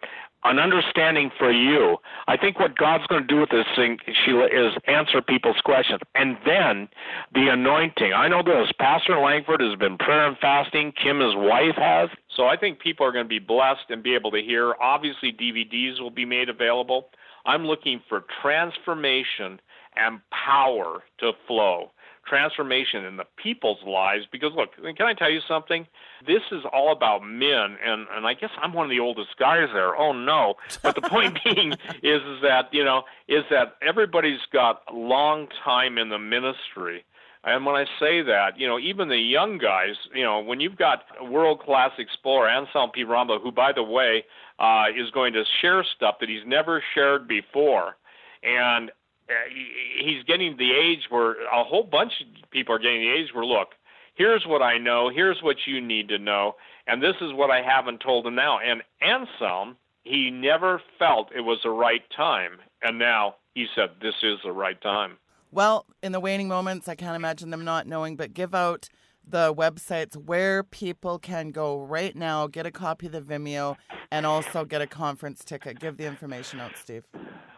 an 0.44 0.60
understanding 0.60 1.32
for 1.38 1.52
you. 1.52 1.98
I 2.28 2.38
think 2.38 2.60
what 2.60 2.78
God's 2.78 3.06
going 3.08 3.22
to 3.22 3.28
do 3.28 3.40
with 3.40 3.50
this 3.50 3.66
thing, 3.76 3.98
Sheila, 4.26 4.46
is 4.46 4.74
answer 4.88 5.22
people's 5.22 5.60
questions. 5.64 6.02
And 6.16 6.38
then 6.46 6.90
the 7.34 7.50
anointing. 7.52 8.14
I 8.14 8.28
know 8.28 8.42
this. 8.44 8.72
Pastor 8.80 9.20
Langford 9.20 9.62
has 9.62 9.78
been 9.78 9.98
prayer 9.98 10.28
and 10.28 10.38
fasting. 10.40 10.94
Kim, 11.02 11.20
his 11.20 11.36
wife, 11.36 11.76
has. 11.78 12.10
So 12.36 12.46
I 12.46 12.58
think 12.58 12.80
people 12.80 13.06
are 13.06 13.12
going 13.12 13.26
to 13.26 13.30
be 13.30 13.40
blessed 13.40 13.90
and 13.90 14.02
be 14.02 14.16
able 14.16 14.32
to 14.32 14.42
hear. 14.42 14.74
Obviously, 14.82 15.32
DVDs 15.32 16.00
will 16.02 16.12
be 16.12 16.26
made 16.26 16.50
available. 16.50 17.10
I'm 17.46 17.66
looking 17.66 18.02
for 18.10 18.24
transformation 18.42 19.60
and 19.96 20.22
power 20.32 21.04
to 21.20 21.32
flow 21.48 21.92
transformation 22.26 23.06
in 23.06 23.18
the 23.18 23.26
people's 23.36 23.84
lives 23.86 24.26
because 24.32 24.52
look 24.56 24.76
can 24.76 25.08
i 25.08 25.14
tell 25.14 25.30
you 25.30 25.42
something? 25.48 25.88
This 26.26 26.42
is 26.52 26.64
all 26.72 26.92
about 26.92 27.24
men 27.24 27.78
and 27.84 28.08
and 28.12 28.26
i 28.26 28.34
guess 28.34 28.52
i'm 28.62 28.74
one 28.74 28.86
of 28.86 28.90
the 28.90 29.00
oldest 29.00 29.38
guys 29.40 29.68
there. 29.74 29.96
Oh 29.96 30.14
no. 30.14 30.56
But 30.84 30.96
the 30.96 31.02
point 31.02 31.38
being 31.46 31.74
is 32.04 32.22
is 32.22 32.42
that 32.42 32.70
you 32.72 32.84
know 32.84 33.04
is 33.28 33.44
that 33.50 33.76
everybody's 33.82 34.42
got 34.52 34.82
a 34.90 34.94
long 34.94 35.48
time 35.64 35.98
in 35.98 36.10
the 36.10 36.20
ministry. 36.20 37.06
And 37.44 37.66
when 37.66 37.76
I 37.76 37.86
say 38.00 38.22
that, 38.22 38.60
you 38.60 38.68
know, 38.68 38.78
even 38.78 39.10
the 39.10 39.18
young 39.18 39.58
guys, 39.58 39.96
you 40.14 40.24
know, 40.24 40.42
when 40.42 40.60
you've 40.60 40.78
got 40.78 41.06
world 41.24 41.60
class 41.62 41.92
explorer, 41.98 42.48
Anselm 42.48 42.92
P. 42.92 43.04
Rambla, 43.04 43.42
who, 43.42 43.52
by 43.52 43.72
the 43.72 43.82
way, 43.82 44.24
uh, 44.60 44.86
is 44.96 45.10
going 45.10 45.34
to 45.34 45.44
share 45.60 45.84
stuff 45.84 46.18
that 46.20 46.30
he's 46.30 46.46
never 46.46 46.84
shared 46.94 47.28
before, 47.28 47.98
and 48.44 48.92
Uh, 49.32 50.04
he's 50.04 50.24
getting 50.24 50.58
the 50.58 50.72
age 50.72 51.08
where 51.10 51.32
a 51.46 51.64
whole 51.64 51.84
bunch 51.84 52.14
of 52.22 52.50
people 52.52 52.76
are 52.76 52.80
getting 52.80 53.02
the 53.02 53.10
age 53.10 53.30
where 53.34 53.46
look 53.46 53.70
here's 54.16 54.44
what 54.46 54.62
i 54.62 54.78
know 54.78 55.10
here's 55.14 55.42
what 55.42 55.56
you 55.66 55.80
need 55.80 56.10
to 56.10 56.18
know 56.18 56.56
and 56.88 57.02
this 57.02 57.16
is 57.22 57.32
what 57.34 57.50
i 57.50 57.62
haven't 57.62 58.00
told 58.00 58.26
him 58.26 58.36
now. 58.36 58.60
And 58.60 58.82
anselm 59.02 59.78
he 60.04 60.32
never 60.32 60.82
felt 60.98 61.30
it 61.36 61.42
was 61.42 61.60
the 61.64 61.70
right 61.70 62.02
time 62.16 62.54
and 62.82 63.00
now 63.00 63.36
he 63.54 63.68
said 63.76 63.90
this 64.02 64.16
is 64.24 64.40
the 64.44 64.52
right 64.52 64.82
time. 64.82 65.18
Well 65.52 65.86
in 66.04 66.12
the 66.12 66.20
waning 66.20 66.48
moments 66.48 66.88
i 66.88 66.96
can't 66.96 67.16
imagine 67.16 67.50
them 67.52 67.64
not 67.64 67.88
knowing 67.88 68.16
but 68.16 68.34
give 68.34 68.54
out 68.54 68.90
the 69.28 69.54
websites 69.54 70.16
where 70.18 70.64
people 70.64 71.20
can 71.20 71.52
go 71.52 71.80
right 71.80 72.16
now 72.16 72.48
get 72.48 72.66
a 72.66 72.72
copy 72.72 73.06
of 73.06 73.12
the 73.12 73.22
vimeo 73.22 73.78
and 74.10 74.26
also 74.26 74.66
get 74.66 74.82
a 74.82 74.88
conference 74.88 75.46
ticket. 75.46 75.80
Give 75.80 75.96
the 75.96 76.06
information 76.06 76.60
out 76.60 76.76
steve 76.76 77.06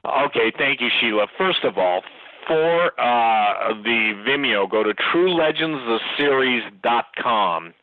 Okay, 0.05 0.51
thank 0.57 0.81
you, 0.81 0.89
Sheila. 0.99 1.27
First 1.37 1.63
of 1.63 1.77
all, 1.77 2.01
for 2.47 2.99
uh, 2.99 3.73
the 3.83 4.13
Vimeo, 4.27 4.69
go 4.69 4.83
to 4.83 4.93
TrueLegendsTheSeries.com. 4.93 7.73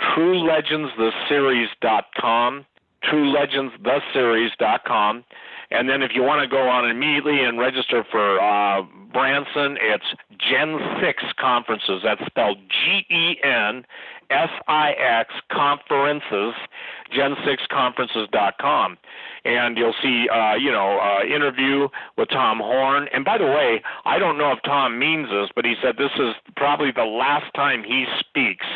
TrueLegendsTheSeries.com. 0.00 2.66
TrueLegendsTheSeries.com. 3.04 5.24
And 5.70 5.88
then 5.88 6.02
if 6.02 6.10
you 6.14 6.22
want 6.22 6.42
to 6.42 6.48
go 6.48 6.68
on 6.68 6.86
immediately 6.88 7.42
and 7.42 7.58
register 7.58 8.04
for 8.10 8.38
uh, 8.38 8.82
Branson, 9.10 9.78
it's 9.80 10.04
Gen 10.38 10.78
6 11.00 11.24
conferences. 11.40 12.02
That's 12.04 12.22
spelled 12.26 12.58
G 12.68 13.06
E 13.10 13.38
N 13.42 13.86
S-I-X 14.32 15.30
conferences, 15.50 16.54
gen6conferences.com. 17.14 18.98
And 19.44 19.76
you'll 19.76 19.94
see, 20.02 20.28
uh, 20.28 20.54
you 20.54 20.70
know, 20.70 20.98
uh, 21.00 21.24
interview 21.24 21.88
with 22.16 22.28
Tom 22.30 22.58
Horn. 22.58 23.08
And 23.12 23.24
by 23.24 23.38
the 23.38 23.46
way, 23.46 23.82
I 24.04 24.18
don't 24.18 24.38
know 24.38 24.52
if 24.52 24.60
Tom 24.64 24.98
means 24.98 25.28
this, 25.28 25.50
but 25.54 25.64
he 25.64 25.74
said 25.82 25.96
this 25.98 26.12
is 26.16 26.34
probably 26.56 26.92
the 26.94 27.04
last 27.04 27.52
time 27.54 27.82
he 27.84 28.06
speaks 28.20 28.66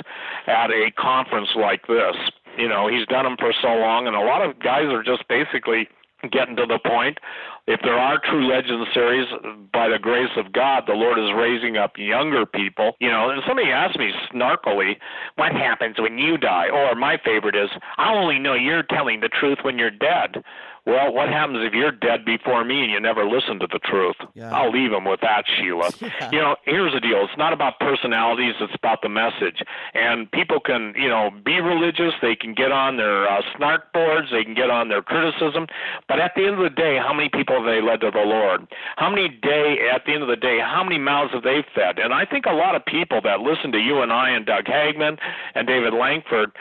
at 0.47 0.71
a 0.71 0.91
conference 0.99 1.51
like 1.57 1.87
this. 1.87 2.17
You 2.59 2.69
know, 2.69 2.89
he's 2.89 3.07
done 3.07 3.25
them 3.25 3.37
for 3.39 3.53
so 3.61 3.69
long, 3.69 4.07
and 4.07 4.17
a 4.17 4.21
lot 4.21 4.43
of 4.43 4.59
guys 4.59 4.87
are 4.87 5.03
just 5.03 5.29
basically 5.29 5.89
getting 6.29 6.57
to 6.57 6.67
the 6.67 6.79
point. 6.79 7.19
If 7.67 7.81
there 7.83 7.99
are 7.99 8.19
true 8.19 8.47
legend 8.47 8.87
series, 8.95 9.27
by 9.73 9.89
the 9.89 9.99
grace 9.99 10.31
of 10.37 10.53
God, 10.53 10.85
the 10.87 10.95
Lord 10.95 11.19
is 11.19 11.33
raising 11.35 11.77
up 11.77 11.99
younger 11.99 12.47
people. 12.47 12.97
You 13.01 13.11
know, 13.11 13.31
and 13.31 13.43
somebody 13.47 13.71
asked 13.71 13.99
me 13.99 14.13
snarkily, 14.33 14.99
"What 15.35 15.53
happens 15.53 15.99
when 15.99 16.19
you 16.19 16.37
die?" 16.37 16.69
Or 16.69 16.95
my 16.95 17.17
favorite 17.17 17.57
is, 17.57 17.71
"I 17.99 18.13
only 18.15 18.39
know 18.39 18.55
you're 18.55 18.85
telling 18.85 19.21
the 19.21 19.29
truth 19.29 19.59
when 19.63 19.79
you're 19.79 19.91
dead." 19.91 20.45
Well, 20.87 21.13
what 21.13 21.29
happens 21.29 21.59
if 21.67 21.75
you're 21.75 21.91
dead 21.91 22.25
before 22.25 22.65
me 22.65 22.83
and 22.83 22.93
you 22.93 23.01
never 23.01 23.27
listen 23.27 23.59
to 23.59 23.67
the 23.67 23.81
truth? 23.81 24.15
Yeah. 24.35 24.55
I'll 24.55 24.71
leave 24.71 24.93
him 24.93 25.05
with 25.05 25.21
that, 25.21 25.45
Sheila. 25.47 25.91
Yeah. 26.07 26.31
You 26.31 26.39
know, 26.39 26.57
here's 26.65 26.95
the 26.95 27.01
deal. 27.01 27.25
It's 27.25 27.37
not 27.37 27.53
about 27.53 27.81
personalities, 27.81 28.55
it's 28.61 28.75
about 28.75 29.03
the 29.03 29.09
message. 29.09 29.61
And 29.93 30.31
people 30.31 30.61
can, 30.61 30.95
you 30.97 31.09
know, 31.09 31.31
be 31.45 31.61
religious, 31.61 32.15
they 32.23 32.37
can 32.37 32.55
get 32.55 32.71
on 32.71 32.97
their 32.97 33.29
uh, 33.29 33.43
snark 33.57 33.93
boards, 33.93 34.29
they 34.31 34.45
can 34.45 34.55
get 34.55 34.71
on 34.71 34.89
their 34.89 35.03
criticism, 35.03 35.67
but 36.09 36.21
at 36.21 36.33
the 36.37 36.47
end 36.47 36.55
of 36.55 36.63
the 36.63 36.71
day, 36.71 36.97
how 36.97 37.13
many 37.13 37.29
people 37.29 37.57
have 37.57 37.65
they 37.67 37.83
led 37.83 38.01
to 38.01 38.11
the 38.13 38.25
Lord? 38.25 38.67
How 38.97 39.11
many 39.11 39.29
day 39.29 39.79
at 39.93 40.05
the 40.07 40.13
end 40.13 40.23
of 40.23 40.29
the 40.29 40.37
day, 40.37 40.59
how 40.63 40.85
many 40.85 40.99
mouths 40.99 41.33
have 41.35 41.43
they 41.43 41.65
fed? 41.75 41.99
And 41.99 42.15
I 42.15 42.25
think 42.25 42.47
a 42.47 42.55
lot 42.55 42.75
of 42.77 42.85
people 42.87 43.21
that 43.23 43.41
listen 43.41 43.73
to 43.73 43.79
you 43.79 44.01
and 44.03 44.13
I 44.13 44.31
and 44.31 44.47
Doug 44.47 44.67
Hagmann 44.67 45.19
and 45.55 45.67
David 45.67 45.93
Langford 45.93 46.53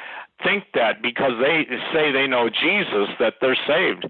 think 0.43 0.65
that 0.73 1.01
because 1.01 1.33
they 1.41 1.65
say 1.93 2.11
they 2.11 2.27
know 2.27 2.49
Jesus 2.49 3.09
that 3.19 3.35
they're 3.41 3.57
saved. 3.67 4.07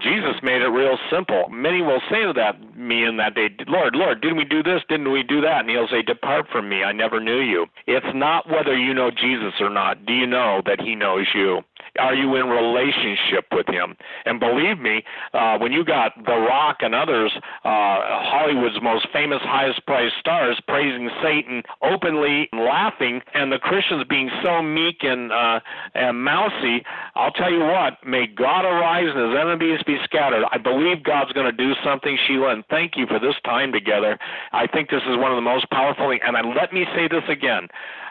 Jesus 0.00 0.36
made 0.44 0.62
it 0.62 0.68
real 0.68 0.96
simple. 1.10 1.48
Many 1.50 1.82
will 1.82 2.00
say 2.08 2.22
to 2.22 2.32
that 2.34 2.76
me 2.76 3.04
in 3.04 3.16
that 3.16 3.34
day, 3.34 3.48
Lord, 3.66 3.96
Lord, 3.96 4.20
didn't 4.20 4.36
we 4.36 4.44
do 4.44 4.62
this? 4.62 4.82
Didn't 4.88 5.10
we 5.10 5.24
do 5.24 5.40
that? 5.40 5.60
And 5.60 5.70
he'll 5.70 5.88
say, 5.88 6.02
Depart 6.02 6.46
from 6.52 6.68
me, 6.68 6.84
I 6.84 6.92
never 6.92 7.18
knew 7.18 7.40
you. 7.40 7.66
It's 7.86 8.06
not 8.14 8.48
whether 8.48 8.78
you 8.78 8.94
know 8.94 9.10
Jesus 9.10 9.54
or 9.60 9.70
not. 9.70 10.06
Do 10.06 10.12
you 10.12 10.26
know 10.26 10.62
that 10.66 10.80
he 10.80 10.94
knows 10.94 11.26
you? 11.34 11.62
Are 11.98 12.14
you 12.14 12.36
in 12.36 12.46
relationship 12.46 13.46
with 13.52 13.66
him? 13.66 13.96
And 14.24 14.40
believe 14.40 14.78
me, 14.78 15.02
uh, 15.34 15.58
when 15.58 15.72
you 15.72 15.84
got 15.84 16.12
The 16.24 16.36
Rock 16.36 16.78
and 16.80 16.94
others, 16.94 17.32
uh, 17.36 17.40
Hollywood's 17.64 18.80
most 18.82 19.08
famous, 19.12 19.40
highest 19.42 19.84
priced 19.86 20.16
stars, 20.18 20.60
praising 20.66 21.10
Satan 21.22 21.62
openly, 21.82 22.48
laughing, 22.52 23.20
and 23.34 23.52
the 23.52 23.58
Christians 23.58 24.04
being 24.08 24.30
so 24.42 24.62
meek 24.62 25.02
and 25.02 25.32
uh, 25.32 25.60
and 25.94 26.22
mousy, 26.22 26.84
I'll 27.14 27.32
tell 27.32 27.52
you 27.52 27.60
what. 27.60 27.98
May 28.06 28.26
God 28.26 28.64
arise 28.64 29.08
and 29.14 29.32
His 29.32 29.40
enemies 29.40 29.80
be 29.86 29.98
scattered. 30.04 30.44
I 30.50 30.58
believe 30.58 31.02
God's 31.02 31.32
going 31.32 31.50
to 31.50 31.56
do 31.56 31.74
something, 31.84 32.16
Sheila, 32.26 32.52
and 32.52 32.64
thank 32.70 32.96
you 32.96 33.06
for 33.06 33.18
this 33.18 33.34
time 33.44 33.72
together. 33.72 34.18
I 34.52 34.66
think 34.66 34.90
this 34.90 35.02
is 35.08 35.16
one 35.16 35.32
of 35.32 35.36
the 35.36 35.42
most 35.42 35.68
powerful. 35.70 36.10
And 36.10 36.36
I, 36.36 36.42
let 36.42 36.72
me 36.72 36.86
say 36.94 37.08
this 37.08 37.24
again. 37.28 37.68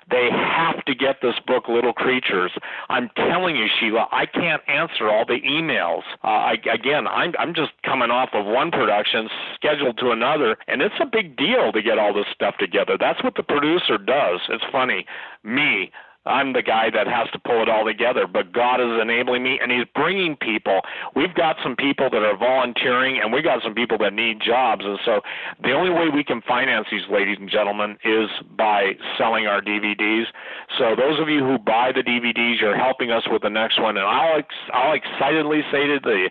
They 0.09 0.29
have 0.31 0.83
to 0.85 0.95
get 0.95 1.17
this 1.21 1.35
book, 1.45 1.67
Little 1.67 1.93
Creatures. 1.93 2.51
I'm 2.89 3.09
telling 3.15 3.55
you, 3.55 3.67
Sheila, 3.79 4.07
I 4.11 4.25
can't 4.25 4.61
answer 4.67 5.09
all 5.09 5.25
the 5.25 5.39
emails. 5.45 6.03
Uh, 6.23 6.27
I, 6.27 6.55
again, 6.73 7.07
I'm, 7.07 7.33
I'm 7.37 7.53
just 7.53 7.71
coming 7.83 8.09
off 8.09 8.29
of 8.33 8.45
one 8.45 8.71
production, 8.71 9.27
scheduled 9.55 9.97
to 9.99 10.11
another, 10.11 10.57
and 10.67 10.81
it's 10.81 10.95
a 11.01 11.05
big 11.05 11.35
deal 11.35 11.71
to 11.73 11.81
get 11.81 11.99
all 11.99 12.13
this 12.13 12.25
stuff 12.33 12.55
together. 12.57 12.97
That's 12.97 13.21
what 13.23 13.35
the 13.35 13.43
producer 13.43 13.97
does. 13.97 14.39
It's 14.49 14.63
funny. 14.71 15.05
Me, 15.43 15.91
I'm 16.27 16.53
the 16.53 16.61
guy 16.61 16.89
that 16.93 17.07
has 17.07 17.29
to 17.31 17.39
pull 17.39 17.61
it 17.61 17.69
all 17.69 17.85
together, 17.85 18.27
but 18.27 18.51
God 18.51 18.79
is 18.79 19.01
enabling 19.01 19.43
me 19.43 19.59
and 19.61 19.71
He's 19.71 19.85
bringing 19.95 20.35
people. 20.35 20.81
We've 21.15 21.33
got 21.33 21.57
some 21.63 21.75
people 21.75 22.09
that 22.09 22.21
are 22.21 22.37
volunteering 22.37 23.19
and 23.21 23.31
we've 23.33 23.43
got 23.43 23.63
some 23.63 23.73
people 23.73 23.97
that 23.99 24.13
need 24.13 24.41
jobs. 24.41 24.83
And 24.85 24.99
so 25.05 25.21
the 25.63 25.71
only 25.71 25.89
way 25.89 26.09
we 26.13 26.23
can 26.23 26.41
finance 26.41 26.87
these, 26.91 27.07
ladies 27.09 27.37
and 27.39 27.49
gentlemen, 27.49 27.97
is 28.03 28.29
by 28.57 28.93
selling 29.17 29.47
our 29.47 29.61
DVDs. 29.61 30.25
So 30.77 30.95
those 30.95 31.19
of 31.19 31.29
you 31.29 31.39
who 31.39 31.57
buy 31.57 31.91
the 31.95 32.03
DVDs, 32.03 32.59
you're 32.61 32.77
helping 32.77 33.11
us 33.11 33.23
with 33.31 33.41
the 33.41 33.49
next 33.49 33.81
one. 33.81 33.97
And 33.97 34.05
I'll, 34.05 34.39
ex- 34.39 34.69
I'll 34.73 34.93
excitedly 34.93 35.61
say 35.71 35.87
to 35.87 35.99
the 36.03 36.29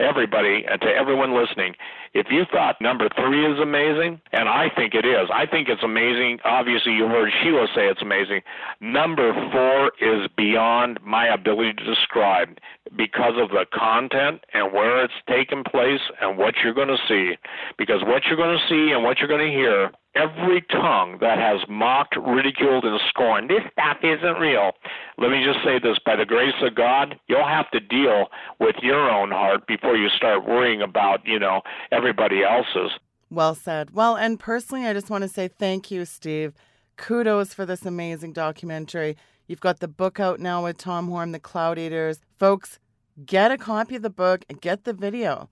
everybody 0.00 0.64
and 0.68 0.80
to 0.80 0.88
everyone 0.88 1.34
listening, 1.34 1.74
if 2.14 2.26
you 2.30 2.44
thought 2.50 2.80
number 2.80 3.08
three 3.14 3.46
is 3.46 3.60
amazing, 3.60 4.20
and 4.32 4.48
I 4.48 4.68
think 4.74 4.94
it 4.94 5.04
is, 5.04 5.28
I 5.32 5.46
think 5.46 5.68
it's 5.68 5.82
amazing. 5.82 6.40
Obviously, 6.44 6.92
you 6.92 7.06
heard 7.06 7.30
Sheila 7.42 7.66
say 7.74 7.86
it's 7.86 8.02
amazing. 8.02 8.42
Number 8.80 9.32
four 9.52 9.92
is 10.00 10.28
beyond 10.36 10.98
my 11.04 11.26
ability 11.26 11.74
to 11.74 11.84
describe 11.84 12.58
because 12.96 13.34
of 13.40 13.50
the 13.50 13.66
content 13.72 14.42
and 14.52 14.72
where 14.72 15.04
it's 15.04 15.14
taking 15.28 15.64
place 15.64 16.00
and 16.20 16.36
what 16.36 16.54
you're 16.62 16.74
going 16.74 16.88
to 16.88 16.98
see. 17.08 17.36
Because 17.78 18.02
what 18.02 18.24
you're 18.26 18.36
going 18.36 18.58
to 18.58 18.68
see 18.68 18.92
and 18.92 19.04
what 19.04 19.18
you're 19.18 19.28
going 19.28 19.50
to 19.50 19.56
hear 19.56 19.90
every 20.16 20.62
tongue 20.72 21.18
that 21.20 21.38
has 21.38 21.60
mocked, 21.68 22.16
ridiculed, 22.16 22.84
and 22.84 23.00
scorned, 23.08 23.48
this 23.48 23.62
stuff 23.72 23.98
isn't 24.02 24.40
real. 24.40 24.72
Let 25.18 25.30
me 25.30 25.44
just 25.44 25.64
say 25.64 25.78
this 25.78 25.98
by 26.04 26.16
the 26.16 26.24
grace 26.24 26.54
of 26.62 26.74
God, 26.74 27.18
you'll 27.28 27.46
have 27.46 27.70
to 27.70 27.80
deal 27.80 28.26
with 28.58 28.76
your 28.82 29.08
own 29.08 29.30
heart 29.30 29.66
before 29.66 29.96
you 29.96 30.08
start 30.08 30.46
worrying 30.46 30.82
about, 30.82 31.20
you 31.24 31.38
know, 31.38 31.62
everybody 31.92 32.42
else's. 32.42 32.90
Well 33.30 33.54
said. 33.54 33.92
Well, 33.92 34.16
and 34.16 34.38
personally, 34.40 34.86
I 34.86 34.92
just 34.92 35.10
want 35.10 35.22
to 35.22 35.28
say 35.28 35.46
thank 35.46 35.90
you, 35.90 36.04
Steve. 36.04 36.54
Kudos 36.96 37.54
for 37.54 37.64
this 37.64 37.86
amazing 37.86 38.32
documentary. 38.32 39.16
You've 39.50 39.58
got 39.58 39.80
the 39.80 39.88
book 39.88 40.20
out 40.20 40.38
now 40.38 40.62
with 40.62 40.78
Tom 40.78 41.08
Horn, 41.08 41.32
The 41.32 41.40
Cloud 41.40 41.76
Eaters. 41.76 42.20
Folks, 42.38 42.78
get 43.26 43.50
a 43.50 43.58
copy 43.58 43.96
of 43.96 44.02
the 44.02 44.08
book 44.08 44.44
and 44.48 44.60
get 44.60 44.84
the 44.84 44.92
video. 44.92 45.50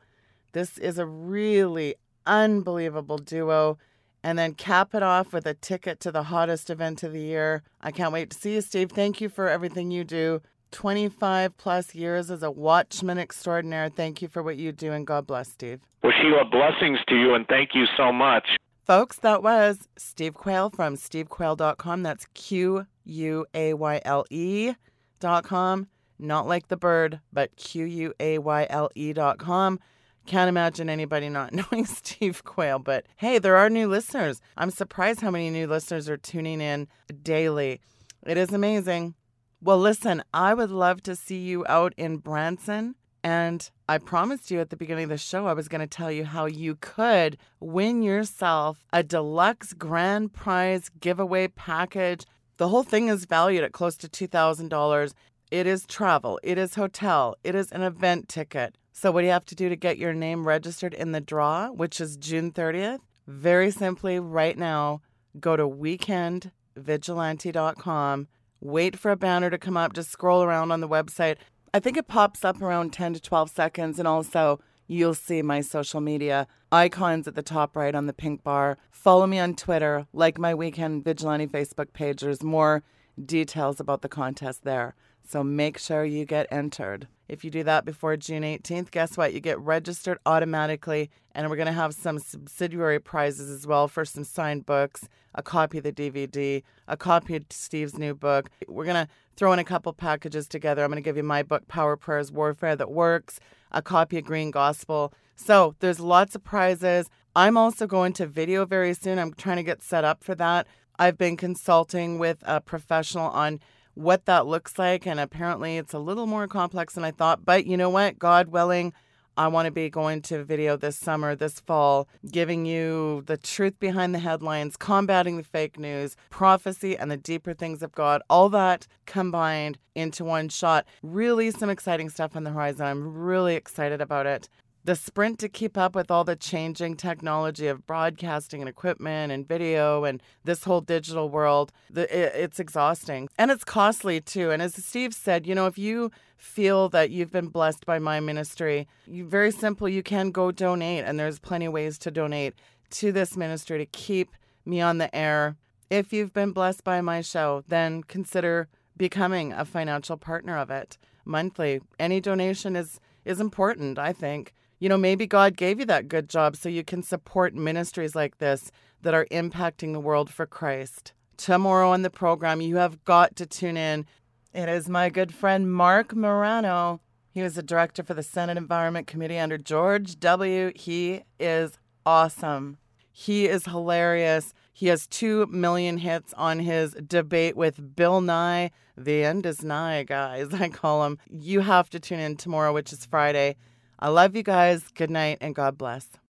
This 0.52 0.78
is 0.78 1.00
a 1.00 1.04
really 1.04 1.96
unbelievable 2.24 3.18
duo. 3.18 3.76
And 4.22 4.38
then 4.38 4.54
cap 4.54 4.94
it 4.94 5.02
off 5.02 5.32
with 5.32 5.46
a 5.46 5.54
ticket 5.54 5.98
to 5.98 6.12
the 6.12 6.22
hottest 6.22 6.70
event 6.70 7.02
of 7.02 7.12
the 7.12 7.22
year. 7.22 7.64
I 7.80 7.90
can't 7.90 8.12
wait 8.12 8.30
to 8.30 8.38
see 8.38 8.54
you, 8.54 8.60
Steve. 8.60 8.92
Thank 8.92 9.20
you 9.20 9.28
for 9.28 9.48
everything 9.48 9.90
you 9.90 10.04
do. 10.04 10.42
25 10.70 11.56
plus 11.56 11.92
years 11.92 12.30
as 12.30 12.44
a 12.44 12.52
watchman 12.52 13.18
extraordinaire. 13.18 13.88
Thank 13.88 14.22
you 14.22 14.28
for 14.28 14.44
what 14.44 14.58
you 14.58 14.70
do, 14.70 14.92
and 14.92 15.08
God 15.08 15.26
bless, 15.26 15.48
Steve. 15.48 15.80
Well, 16.04 16.12
Sheila, 16.22 16.44
blessings 16.44 17.00
to 17.08 17.16
you, 17.16 17.34
and 17.34 17.48
thank 17.48 17.70
you 17.74 17.86
so 17.96 18.12
much. 18.12 18.46
Folks, 18.88 19.18
that 19.18 19.42
was 19.42 19.88
Steve 19.98 20.34
Quayle 20.34 20.70
from 20.70 20.94
stevequayle.com. 20.94 22.02
That's 22.04 22.26
Q 22.32 22.86
U 23.08 23.46
A 23.54 23.74
Y 23.74 24.00
L 24.04 24.24
E.com. 24.30 25.88
Not 26.20 26.48
like 26.48 26.68
the 26.68 26.76
bird, 26.76 27.20
but 27.32 27.56
Q 27.56 27.84
U 27.84 28.14
A 28.20 28.38
Y 28.38 28.66
L 28.70 28.90
E.com. 28.94 29.80
Can't 30.26 30.48
imagine 30.48 30.90
anybody 30.90 31.28
not 31.28 31.52
knowing 31.72 31.86
Steve 31.86 32.44
Quayle, 32.44 32.78
but 32.78 33.06
hey, 33.16 33.38
there 33.38 33.56
are 33.56 33.70
new 33.70 33.88
listeners. 33.88 34.40
I'm 34.56 34.70
surprised 34.70 35.20
how 35.20 35.30
many 35.30 35.48
new 35.50 35.66
listeners 35.66 36.08
are 36.08 36.18
tuning 36.18 36.60
in 36.60 36.86
daily. 37.22 37.80
It 38.26 38.36
is 38.36 38.52
amazing. 38.52 39.14
Well, 39.60 39.78
listen, 39.78 40.22
I 40.32 40.54
would 40.54 40.70
love 40.70 41.02
to 41.04 41.16
see 41.16 41.38
you 41.38 41.64
out 41.68 41.94
in 41.96 42.18
Branson. 42.18 42.94
And 43.24 43.68
I 43.88 43.98
promised 43.98 44.50
you 44.50 44.60
at 44.60 44.70
the 44.70 44.76
beginning 44.76 45.04
of 45.04 45.10
the 45.10 45.18
show, 45.18 45.46
I 45.46 45.52
was 45.52 45.66
going 45.66 45.80
to 45.80 45.86
tell 45.86 46.12
you 46.12 46.24
how 46.24 46.46
you 46.46 46.76
could 46.76 47.36
win 47.58 48.02
yourself 48.02 48.84
a 48.92 49.02
deluxe 49.02 49.72
grand 49.72 50.32
prize 50.32 50.88
giveaway 51.00 51.48
package. 51.48 52.24
The 52.58 52.68
whole 52.68 52.82
thing 52.82 53.08
is 53.08 53.24
valued 53.24 53.64
at 53.64 53.72
close 53.72 53.96
to 53.98 54.08
$2,000. 54.08 55.12
It 55.52 55.66
is 55.66 55.86
travel, 55.86 56.40
it 56.42 56.58
is 56.58 56.74
hotel, 56.74 57.36
it 57.42 57.54
is 57.54 57.72
an 57.72 57.80
event 57.82 58.28
ticket. 58.28 58.76
So, 58.92 59.10
what 59.12 59.20
do 59.20 59.26
you 59.26 59.32
have 59.32 59.44
to 59.46 59.54
do 59.54 59.68
to 59.68 59.76
get 59.76 59.96
your 59.96 60.12
name 60.12 60.46
registered 60.46 60.92
in 60.92 61.12
the 61.12 61.20
draw, 61.20 61.70
which 61.70 62.00
is 62.00 62.16
June 62.16 62.50
30th? 62.50 62.98
Very 63.28 63.70
simply, 63.70 64.18
right 64.18 64.58
now, 64.58 65.02
go 65.38 65.54
to 65.56 65.68
weekendvigilante.com, 65.68 68.28
wait 68.60 68.98
for 68.98 69.12
a 69.12 69.16
banner 69.16 69.50
to 69.50 69.58
come 69.58 69.76
up, 69.76 69.92
just 69.92 70.10
scroll 70.10 70.42
around 70.42 70.72
on 70.72 70.80
the 70.80 70.88
website. 70.88 71.36
I 71.72 71.78
think 71.78 71.96
it 71.96 72.08
pops 72.08 72.44
up 72.44 72.60
around 72.60 72.92
10 72.92 73.14
to 73.14 73.20
12 73.20 73.50
seconds, 73.50 74.00
and 74.00 74.08
also 74.08 74.58
you'll 74.88 75.14
see 75.14 75.42
my 75.42 75.60
social 75.60 76.00
media 76.00 76.48
icons 76.72 77.28
at 77.28 77.36
the 77.36 77.42
top 77.42 77.76
right 77.76 77.94
on 77.94 78.06
the 78.06 78.12
pink 78.12 78.42
bar. 78.42 78.78
Follow 78.90 79.26
me 79.26 79.38
on 79.38 79.54
Twitter, 79.54 80.06
like 80.12 80.38
my 80.38 80.54
Weekend 80.54 81.04
Vigilante 81.04 81.46
Facebook 81.46 81.92
page. 81.92 82.22
There's 82.22 82.42
more 82.42 82.82
details 83.24 83.78
about 83.78 84.02
the 84.02 84.08
contest 84.08 84.64
there. 84.64 84.94
So 85.22 85.44
make 85.44 85.78
sure 85.78 86.04
you 86.04 86.24
get 86.24 86.48
entered. 86.50 87.06
If 87.28 87.44
you 87.44 87.50
do 87.50 87.62
that 87.64 87.84
before 87.84 88.16
June 88.16 88.42
18th, 88.42 88.90
guess 88.90 89.16
what? 89.16 89.34
You 89.34 89.40
get 89.40 89.60
registered 89.60 90.18
automatically. 90.24 91.10
And 91.34 91.48
we're 91.48 91.56
going 91.56 91.66
to 91.66 91.72
have 91.72 91.94
some 91.94 92.18
subsidiary 92.18 92.98
prizes 92.98 93.50
as 93.50 93.66
well 93.66 93.86
for 93.86 94.04
some 94.04 94.24
signed 94.24 94.66
books, 94.66 95.08
a 95.34 95.42
copy 95.42 95.78
of 95.78 95.84
the 95.84 95.92
DVD, 95.92 96.62
a 96.88 96.96
copy 96.96 97.36
of 97.36 97.44
Steve's 97.50 97.98
new 97.98 98.14
book. 98.14 98.50
We're 98.66 98.86
going 98.86 99.06
to 99.06 99.12
throw 99.36 99.52
in 99.52 99.58
a 99.58 99.64
couple 99.64 99.92
packages 99.92 100.48
together. 100.48 100.82
I'm 100.82 100.90
going 100.90 101.02
to 101.02 101.06
give 101.06 101.16
you 101.16 101.22
my 101.22 101.42
book, 101.42 101.68
Power 101.68 101.96
Prayers 101.96 102.32
Warfare 102.32 102.74
That 102.74 102.90
Works, 102.90 103.38
a 103.70 103.82
copy 103.82 104.18
of 104.18 104.24
Green 104.24 104.50
Gospel. 104.50 105.12
So 105.36 105.76
there's 105.80 106.00
lots 106.00 106.34
of 106.34 106.42
prizes. 106.42 107.08
I'm 107.36 107.56
also 107.56 107.86
going 107.86 108.14
to 108.14 108.26
video 108.26 108.64
very 108.64 108.94
soon. 108.94 109.18
I'm 109.18 109.34
trying 109.34 109.58
to 109.58 109.62
get 109.62 109.82
set 109.82 110.02
up 110.02 110.24
for 110.24 110.34
that. 110.34 110.66
I've 110.98 111.16
been 111.16 111.36
consulting 111.36 112.18
with 112.18 112.38
a 112.42 112.60
professional 112.60 113.30
on 113.30 113.60
what 113.98 114.26
that 114.26 114.46
looks 114.46 114.78
like. 114.78 115.06
And 115.06 115.18
apparently, 115.18 115.76
it's 115.76 115.92
a 115.92 115.98
little 115.98 116.26
more 116.26 116.46
complex 116.46 116.94
than 116.94 117.04
I 117.04 117.10
thought. 117.10 117.44
But 117.44 117.66
you 117.66 117.76
know 117.76 117.90
what? 117.90 118.18
God 118.18 118.48
willing, 118.48 118.92
I 119.36 119.48
want 119.48 119.66
to 119.66 119.72
be 119.72 119.90
going 119.90 120.22
to 120.22 120.44
video 120.44 120.76
this 120.76 120.96
summer, 120.96 121.34
this 121.34 121.60
fall, 121.60 122.08
giving 122.30 122.64
you 122.64 123.22
the 123.26 123.36
truth 123.36 123.78
behind 123.78 124.14
the 124.14 124.18
headlines, 124.20 124.76
combating 124.76 125.36
the 125.36 125.42
fake 125.42 125.78
news, 125.78 126.16
prophecy, 126.30 126.96
and 126.96 127.10
the 127.10 127.16
deeper 127.16 127.54
things 127.54 127.82
of 127.82 127.92
God. 127.92 128.22
All 128.30 128.48
that 128.50 128.86
combined 129.06 129.78
into 129.94 130.24
one 130.24 130.48
shot. 130.48 130.86
Really, 131.02 131.50
some 131.50 131.70
exciting 131.70 132.08
stuff 132.08 132.36
on 132.36 132.44
the 132.44 132.50
horizon. 132.50 132.86
I'm 132.86 133.16
really 133.16 133.56
excited 133.56 134.00
about 134.00 134.26
it 134.26 134.48
the 134.88 134.96
sprint 134.96 135.38
to 135.38 135.50
keep 135.50 135.76
up 135.76 135.94
with 135.94 136.10
all 136.10 136.24
the 136.24 136.34
changing 136.34 136.96
technology 136.96 137.66
of 137.66 137.86
broadcasting 137.86 138.62
and 138.62 138.70
equipment 138.70 139.30
and 139.30 139.46
video 139.46 140.04
and 140.04 140.22
this 140.44 140.64
whole 140.64 140.80
digital 140.80 141.28
world 141.28 141.72
the, 141.90 142.04
it, 142.04 142.32
it's 142.34 142.58
exhausting. 142.58 143.28
And 143.36 143.50
it's 143.50 143.64
costly 143.64 144.22
too. 144.22 144.50
And 144.50 144.62
as 144.62 144.82
steve 144.82 145.12
said 145.12 145.46
you 145.46 145.54
know 145.54 145.66
if 145.66 145.76
you 145.76 146.10
feel 146.38 146.88
that 146.88 147.10
you've 147.10 147.30
been 147.30 147.48
blessed 147.48 147.84
by 147.84 147.98
my 147.98 148.18
ministry 148.18 148.88
you, 149.06 149.26
very 149.26 149.50
simple 149.50 149.90
you 149.90 150.02
can 150.02 150.30
go 150.30 150.50
donate 150.50 151.04
and 151.04 151.20
there's 151.20 151.38
plenty 151.38 151.66
of 151.66 151.74
ways 151.74 151.98
to 151.98 152.10
donate 152.10 152.54
to 152.92 153.12
this 153.12 153.36
ministry 153.36 153.76
to 153.76 153.84
keep 153.84 154.30
me 154.64 154.80
on 154.80 154.96
the 154.96 155.14
air. 155.14 155.56
If 155.90 156.14
you've 156.14 156.32
been 156.32 156.52
blessed 156.52 156.82
by 156.82 157.02
my 157.02 157.20
show 157.20 157.62
then 157.68 158.04
consider 158.04 158.68
becoming 158.96 159.52
a 159.52 159.66
financial 159.66 160.16
partner 160.16 160.56
of 160.56 160.70
it 160.70 160.96
monthly. 161.26 161.82
Any 161.98 162.22
donation 162.22 162.74
is 162.74 162.98
is 163.26 163.38
important 163.38 163.98
i 163.98 164.10
think 164.10 164.54
you 164.78 164.88
know, 164.88 164.98
maybe 164.98 165.26
God 165.26 165.56
gave 165.56 165.80
you 165.80 165.86
that 165.86 166.08
good 166.08 166.28
job 166.28 166.56
so 166.56 166.68
you 166.68 166.84
can 166.84 167.02
support 167.02 167.54
ministries 167.54 168.14
like 168.14 168.38
this 168.38 168.70
that 169.02 169.14
are 169.14 169.26
impacting 169.30 169.92
the 169.92 170.00
world 170.00 170.30
for 170.30 170.46
Christ. 170.46 171.12
Tomorrow 171.36 171.90
on 171.90 172.02
the 172.02 172.10
program, 172.10 172.60
you 172.60 172.76
have 172.76 173.04
got 173.04 173.36
to 173.36 173.46
tune 173.46 173.76
in. 173.76 174.06
It 174.52 174.68
is 174.68 174.88
my 174.88 175.08
good 175.08 175.32
friend 175.32 175.72
Marc 175.72 176.14
Morano. 176.14 177.00
He 177.30 177.42
was 177.42 177.54
the 177.54 177.62
director 177.62 178.02
for 178.02 178.14
the 178.14 178.22
Senate 178.22 178.56
Environment 178.56 179.06
Committee 179.06 179.38
under 179.38 179.58
George 179.58 180.18
W. 180.18 180.72
He 180.74 181.22
is 181.38 181.78
awesome. 182.04 182.78
He 183.12 183.46
is 183.46 183.66
hilarious. 183.66 184.54
He 184.72 184.86
has 184.86 185.06
2 185.08 185.46
million 185.46 185.98
hits 185.98 186.32
on 186.34 186.60
his 186.60 186.94
debate 186.94 187.56
with 187.56 187.96
Bill 187.96 188.20
Nye. 188.20 188.70
The 188.96 189.24
end 189.24 189.44
is 189.44 189.64
nigh, 189.64 190.04
guys. 190.04 190.52
I 190.54 190.68
call 190.68 191.04
him. 191.04 191.18
You 191.28 191.60
have 191.60 191.90
to 191.90 192.00
tune 192.00 192.20
in 192.20 192.36
tomorrow, 192.36 192.72
which 192.72 192.92
is 192.92 193.04
Friday. 193.04 193.56
I 193.98 194.10
love 194.10 194.36
you 194.36 194.42
guys. 194.44 194.84
Good 194.94 195.10
night 195.10 195.38
and 195.40 195.54
God 195.54 195.78
bless. 195.78 196.18